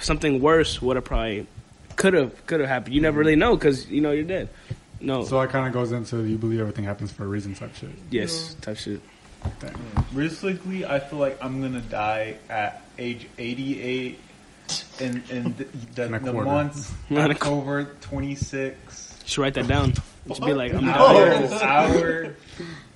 [0.02, 1.48] something worse would have probably
[1.96, 2.94] could have could have happened.
[2.96, 4.50] You never really know because you know you're dead.
[5.02, 5.24] No.
[5.24, 7.90] So it kind of goes into you believe everything happens for a reason type shit.
[8.10, 9.00] yes, type shit.
[10.14, 14.20] Realistically, I feel like I'm gonna die at age 88
[15.00, 15.64] in in the,
[15.96, 16.46] the, In a the quarter.
[16.50, 19.16] month In a qu- October 26.
[19.24, 19.94] You should write that down.
[20.30, 21.54] Just be like, I'm Hour, dying.
[21.62, 22.36] hour,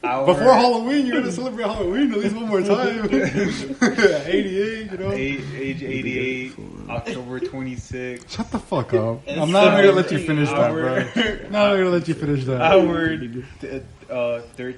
[0.04, 3.06] hour, Before Halloween, you're gonna celebrate Halloween at least one more time.
[3.12, 5.12] 88, you know.
[5.12, 6.54] Age, age 88,
[6.90, 8.32] October 26.
[8.34, 9.22] Shut the fuck up.
[9.28, 10.96] I'm not even gonna let you finish that, bro.
[11.50, 12.62] Not even gonna let you finish that.
[12.62, 14.76] Hour, th- uh, thir-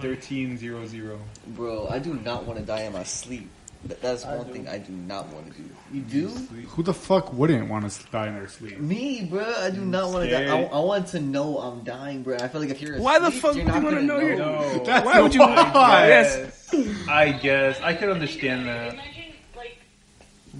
[0.00, 1.18] 1300.
[1.48, 3.48] Bro, I do not want to die in my sleep.
[3.88, 5.68] Th- That's one thing I do not want to do.
[5.92, 6.28] You do?
[6.28, 8.78] Who the fuck wouldn't want to die in their sleep?
[8.78, 9.44] Me, bro.
[9.58, 10.56] I do not want to die.
[10.56, 12.36] I, I want to know I'm dying, bro.
[12.36, 14.20] I feel like if you're Why the fuck you're would you not wanna gonna know
[14.20, 14.84] you're- No.
[14.84, 15.40] That's Why would you?
[15.42, 16.06] why.
[16.08, 16.70] Yes.
[17.08, 17.80] I guess.
[17.82, 18.94] I could understand that.
[18.94, 19.78] Imagine, like,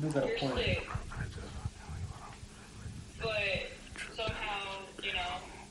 [0.02, 0.12] you're
[0.56, 0.86] sick,
[3.22, 3.30] but
[4.16, 4.60] somehow,
[5.02, 5.20] you know,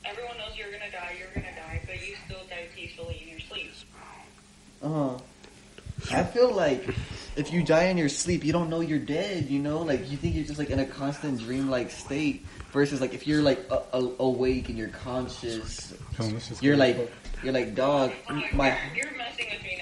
[0.04, 3.40] everyone knows you're gonna die, you're gonna die, but you still die peacefully in your
[3.40, 3.70] sleep.
[4.82, 5.18] Uh, huh.
[6.12, 6.84] I feel like
[7.36, 9.46] if you die in your sleep, you don't know you're dead.
[9.50, 12.44] You know, like you think you're just like in a constant dream-like state.
[12.72, 16.80] Versus like if you're like a, a, awake and you're conscious, on, you're go.
[16.80, 17.12] like
[17.44, 18.10] you're like dog.
[18.28, 19.78] Oh, My you're, you're messing with me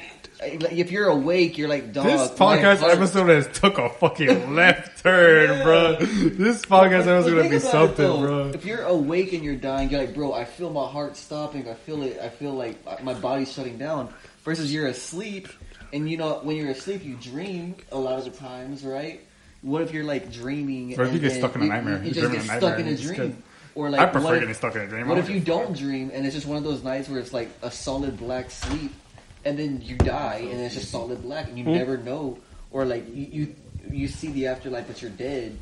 [0.61, 0.67] now.
[0.71, 2.05] if you're awake, you're like dog.
[2.05, 5.97] This podcast episode has took a fucking left turn, bro.
[6.01, 8.21] This podcast episode Well, gonna be think about it, something, though.
[8.21, 8.49] bro.
[8.49, 11.67] If you're awake and you're dying, you're like, bro, I feel my heart stopping.
[11.69, 12.19] I feel it.
[12.21, 14.13] I feel like my body's shutting down.
[14.45, 15.49] Versus you're asleep,
[15.93, 19.21] and you know when you're asleep, you dream a lot of the times, right?
[19.63, 20.99] What if you're like dreaming?
[20.99, 21.99] Or if you get stuck in a nightmare.
[22.03, 23.43] You, You're just get stuck in a you dream.
[23.75, 25.09] Or like, I prefer what if, getting stuck in a dream.
[25.09, 25.67] what if you give a fuck.
[25.69, 28.51] don't dream and it's just one of those nights where it's like a solid black
[28.51, 28.93] sleep,
[29.45, 31.73] and then you die and it's just solid black and you Hmm?
[31.73, 32.39] never know,
[32.71, 33.55] or like you, you
[33.91, 35.57] you see the afterlife but you're dead,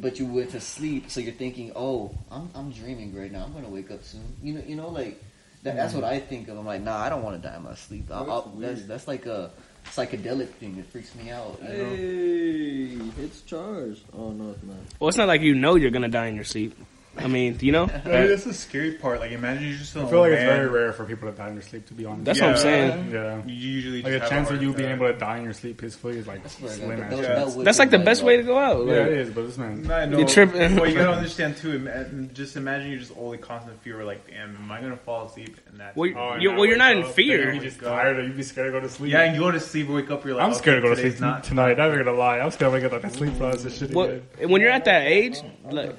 [0.00, 3.44] but you went to sleep so you're thinking, oh, I'm I'm dreaming right now.
[3.44, 4.24] I'm gonna wake up soon.
[4.42, 5.22] You know you know like
[5.66, 6.08] that, that's what mm.
[6.08, 6.56] I think of.
[6.56, 8.06] I'm like, nah, I don't want to die in my sleep.
[8.10, 9.50] Oh, I'll, I'll, that's that's like a
[9.86, 10.78] psychedelic thing.
[10.78, 11.58] It freaks me out.
[11.60, 13.04] You know?
[13.16, 14.04] Hey, it's charged.
[14.12, 14.76] Oh no, it's not.
[15.00, 16.76] Well, it's not like you know you're gonna die in your sleep.
[17.18, 19.20] I mean, you know, I mean, that's the scary part.
[19.20, 21.36] Like, imagine you're just an I feel like old it's very rare for people to
[21.36, 21.86] die in their sleep.
[21.86, 23.10] To be honest, That's what I'm saying.
[23.10, 25.52] Yeah, You usually like just a chance of you being able to die in your
[25.54, 27.56] sleep peacefully is like slim as That- shit.
[27.56, 28.86] that that's like the best way to go out.
[28.86, 29.90] Yeah, it Like, is, but this man.
[29.90, 30.18] I know.
[30.18, 30.76] You tripping.
[30.76, 32.28] Well, you gotta understand too.
[32.34, 34.04] Just imagine you're just always constant fear.
[34.04, 35.56] Like, damn, am I gonna fall asleep?
[35.70, 37.46] And that's Well, Oh, you- and well, you're wake not in fear.
[37.46, 38.22] then You just tired.
[38.24, 39.12] You'd be scared to go to sleep.
[39.12, 41.00] yeah, and you go to sleep, wake up, you're like, I'm scared to go to
[41.00, 41.44] sleep today's not.
[41.44, 41.80] tonight.
[41.80, 42.40] I'm not gonna lie.
[42.40, 45.38] I'm scared to wake up that sleep process shit when you're at that age,
[45.70, 45.96] like,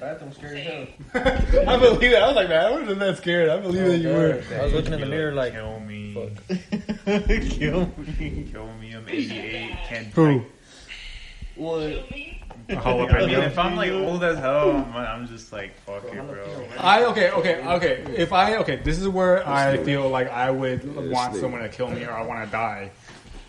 [1.12, 1.68] bathroom scared as hell.
[1.68, 2.22] I believe it.
[2.22, 3.48] I was like, man, I wasn't that scared.
[3.48, 4.42] I believe that you were.
[4.58, 6.14] I was looking in the mirror like, kill me,
[7.50, 8.48] Kill me.
[8.50, 8.92] kill me.
[8.92, 9.76] I'm 88.
[9.86, 10.06] Can't.
[10.08, 10.32] Who?
[10.36, 10.44] Like,
[11.56, 11.82] What?
[12.70, 16.04] A oh, I mean, if I'm like old as hell, I'm, I'm just like, fuck
[16.04, 16.68] it, bro.
[16.78, 18.14] I okay, okay, okay.
[18.14, 21.88] If I okay, this is where I feel like I would want someone to kill
[21.88, 22.90] me or I want to die.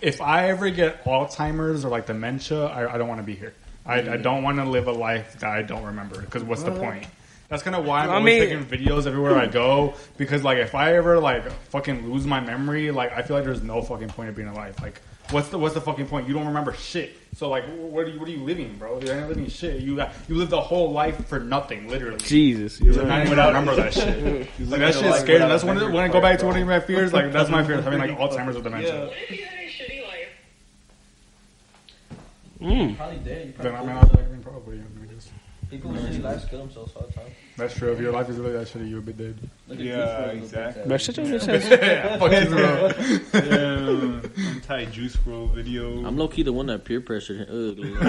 [0.02, 3.54] If I ever get Alzheimer's or like dementia, I, I don't want to be here.
[3.86, 6.72] I, I don't want to live a life that I don't remember because what's the
[6.72, 7.06] point?
[7.50, 10.60] That's kind of why I'm I always mean- taking videos everywhere I go because like
[10.60, 14.10] if I ever like fucking lose my memory, like I feel like there's no fucking
[14.10, 14.76] point of being alive.
[14.82, 15.02] Like
[15.32, 16.28] what's the what's the fucking point?
[16.28, 17.16] You don't remember shit.
[17.34, 19.00] So like what are you what are you living, bro?
[19.02, 19.82] You're not living shit.
[19.82, 22.20] You got you lived a whole life for nothing, literally.
[22.20, 22.80] Jesus.
[22.80, 24.48] Like, not even remember that shit.
[24.60, 25.40] Like that shit's scary.
[25.40, 27.14] That's one of the, when I go back to one of my fears.
[27.14, 29.08] Like that's my fear, having like Alzheimer's or dementia.
[29.08, 30.28] What if you had a shitty life?
[32.62, 32.96] Mm.
[32.98, 33.48] probably dead.
[33.48, 34.84] You Then I probably mean, I, I mean probably.
[35.70, 37.32] People shitty lives kill themselves all the time.
[37.60, 37.92] That's true.
[37.92, 39.36] If your life is really that shitty, you'll be dead.
[39.68, 40.84] Look at Yeah, Juice WRLD, exactly.
[40.88, 41.70] But shut your bitch ass.
[41.70, 42.92] yeah, fuck you, bro.
[43.34, 44.22] Yeah, um,
[44.56, 46.06] anti juice bro video.
[46.06, 47.50] I'm low key the one that peer pressured him.
[47.50, 47.94] Ugly.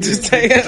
[0.00, 0.64] Just take it.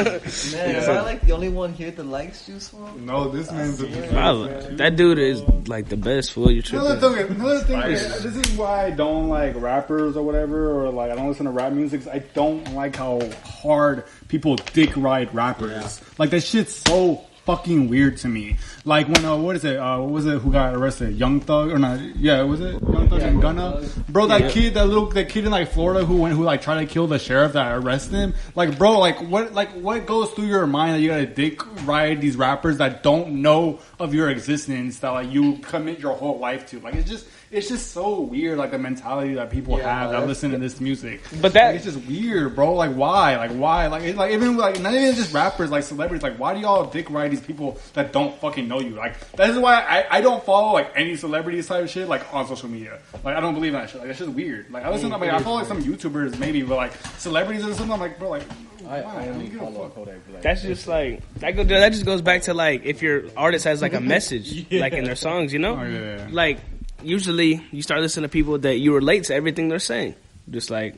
[0.52, 3.00] Man, am I like the only one here that likes Juice WRLD?
[3.00, 3.86] No, this man's a.
[4.14, 4.46] Wow,
[4.76, 6.50] that dude is like the best fool.
[6.50, 7.26] You Another tripping?
[7.28, 11.10] thing, another thing is, this is why I don't like rappers or whatever, or like
[11.10, 12.04] I don't listen to rap music.
[12.04, 16.00] 'cause I don't like how hard people dick ride rappers.
[16.18, 18.58] Like that shit's so fucking weird to me.
[18.84, 19.78] Like when uh, what is it?
[19.78, 20.38] Uh, what was it?
[20.38, 21.16] Who got arrested?
[21.16, 21.98] Young Thug or not?
[22.16, 23.88] Yeah, was it Young Thug and Gunna?
[24.06, 26.84] Bro, that kid, that little, that kid in like Florida who went, who like tried
[26.84, 28.34] to kill the sheriff that arrested him.
[28.54, 32.20] Like, bro, like what, like what goes through your mind that you gotta dick ride
[32.20, 36.66] these rappers that don't know of your existence that like you commit your whole life
[36.66, 36.80] to?
[36.80, 38.58] Like, it's just, it's just so weird.
[38.58, 41.20] Like the mentality that people Yeah, have that listen to this music.
[41.40, 42.74] But that- Like, it's just weird, bro.
[42.74, 43.36] Like why?
[43.36, 43.86] Like why?
[43.86, 46.22] Like it's like even like not even just rappers, like celebrities.
[46.22, 48.90] Like why do y'all dick ride these people that don't fucking know you?
[48.90, 52.22] Like that is why I, I don't follow like any celebrities type of shit like
[52.34, 52.98] on social media.
[53.24, 53.98] Like I don't believe in that shit.
[53.98, 54.70] Like that's just weird.
[54.70, 57.64] Like I listen to like I mm, follow like some YouTubers maybe, but like celebrities
[57.64, 57.92] or something.
[57.92, 58.42] I'm like bro, like
[58.86, 59.02] I.
[59.02, 59.88] I only follow?
[59.90, 60.42] Kodak Black.
[60.42, 61.52] That's just like that.
[61.52, 64.92] Go, that just goes back to like if your artist has like a message, like
[64.92, 65.78] in their songs, you know.
[65.78, 66.28] Oh, yeah, yeah.
[66.30, 66.58] Like
[67.02, 70.14] usually you start listening to people that you relate to everything they're saying,
[70.50, 70.96] just like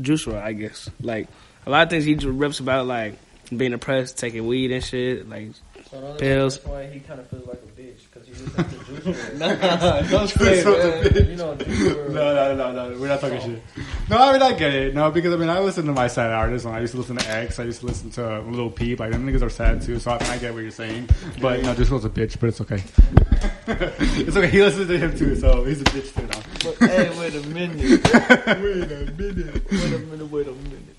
[0.00, 0.90] Juice WRLD, I guess.
[1.00, 1.28] Like
[1.66, 3.14] a lot of things he just rips about, like
[3.56, 5.28] being depressed, taking weed and shit.
[5.28, 5.48] Like
[5.90, 6.56] So Pills.
[6.58, 9.38] That's why he kind of feels like a bitch because he listens to Juice WRLD.
[9.40, 11.30] Nah, don't say it, man.
[11.30, 12.10] You know, Juice WRLD.
[12.10, 12.98] No, no, no, no.
[13.00, 13.62] We're not talking shit.
[14.08, 14.94] No, I mean I get it.
[14.94, 16.64] No, because I mean I listen to my sad artists.
[16.64, 19.00] When I used to listen to X, I used to listen to Lil Peep.
[19.00, 19.98] Like them niggas are sad too.
[19.98, 21.08] So I, I get what you're saying.
[21.40, 22.38] But you know, just was a bitch.
[22.38, 22.82] But it's okay.
[24.00, 24.48] it's okay.
[24.48, 26.40] He listens to him too, so he's a bitch too now.
[26.78, 27.78] But, hey, wait a minute.
[27.78, 29.70] wait a minute.
[29.70, 30.30] Wait a minute.
[30.30, 30.96] Wait a minute.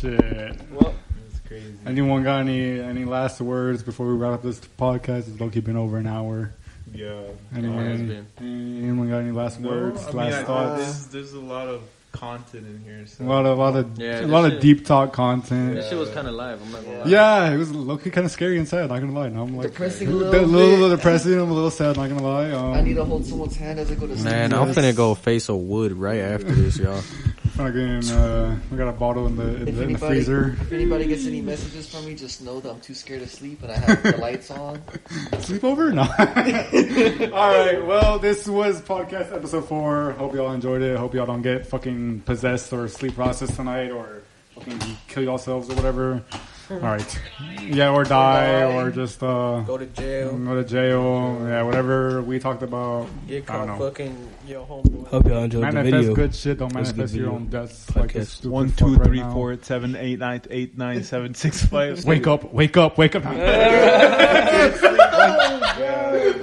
[0.00, 0.70] Shit.
[0.70, 0.94] Well,
[1.30, 1.74] It's crazy.
[1.86, 5.28] Anyone got any any last words before we wrap up this podcast?
[5.28, 6.54] It's low key been over an hour.
[6.92, 7.22] Yeah.
[7.54, 8.26] Anyone?
[8.40, 10.02] anyone got any last words?
[10.02, 10.82] I mean, last I, thoughts?
[10.82, 11.82] there's, there's a lot of
[12.18, 13.06] content in here.
[13.06, 13.24] So.
[13.24, 15.74] a lot of, lot of, Yeah, a this lot of deep talk content.
[15.74, 16.60] This shit was kind of live.
[16.60, 17.06] I'm not gonna lie.
[17.06, 18.88] Yeah, it was low-key kind of scary and sad.
[18.88, 19.28] Not gonna lie.
[19.28, 20.96] No, I'm like Depressing a a little, little little, bit.
[20.96, 21.34] depressing.
[21.40, 21.96] I'm a little sad.
[21.96, 22.50] Not gonna lie.
[22.50, 24.24] Um, I need to hold someone's hand as I go to sleep.
[24.24, 27.00] Man, I'm finna go face a wood right after this, y'all.
[27.58, 28.08] fucking.
[28.10, 30.56] Uh, we got a bottle in the in, If the, in the freezer.
[30.60, 33.62] if anybody gets any messages from me, just know that I'm too scared to sleep
[33.62, 34.78] and I have the lights on.
[35.48, 35.92] Sleepover?
[35.92, 36.02] No.
[37.36, 37.84] All right.
[37.84, 40.12] Well, this was podcast episode four.
[40.12, 40.96] Hope y'all enjoyed it.
[40.96, 44.22] Hope y'all don't get fucking possessed or sleep process tonight or
[44.54, 44.78] fucking
[45.08, 46.22] kill yourselves or whatever.
[46.70, 47.20] All right.
[47.62, 50.36] Yeah, or die or just uh, Go to jail.
[50.36, 51.38] go to jail.
[51.48, 53.06] Yeah, whatever we talked about.
[53.26, 53.84] Get I don't caught know.
[53.88, 55.06] fucking your homeboy.
[55.08, 56.14] hope y'all enjoyed the Manifest video.
[56.14, 56.58] good shit.
[56.58, 58.32] Don't It good manifest your own deaths like this Podcast.
[58.36, 59.32] stupid One, fuck two, right three, now.
[59.32, 62.04] four, seven, eight, nine, eight, nine, seven, six, five.
[62.04, 62.52] Wake up!
[62.52, 62.98] Wake up!
[62.98, 63.24] Wake up!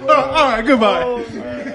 [0.09, 0.63] All right.
[0.65, 1.73] Goodbye.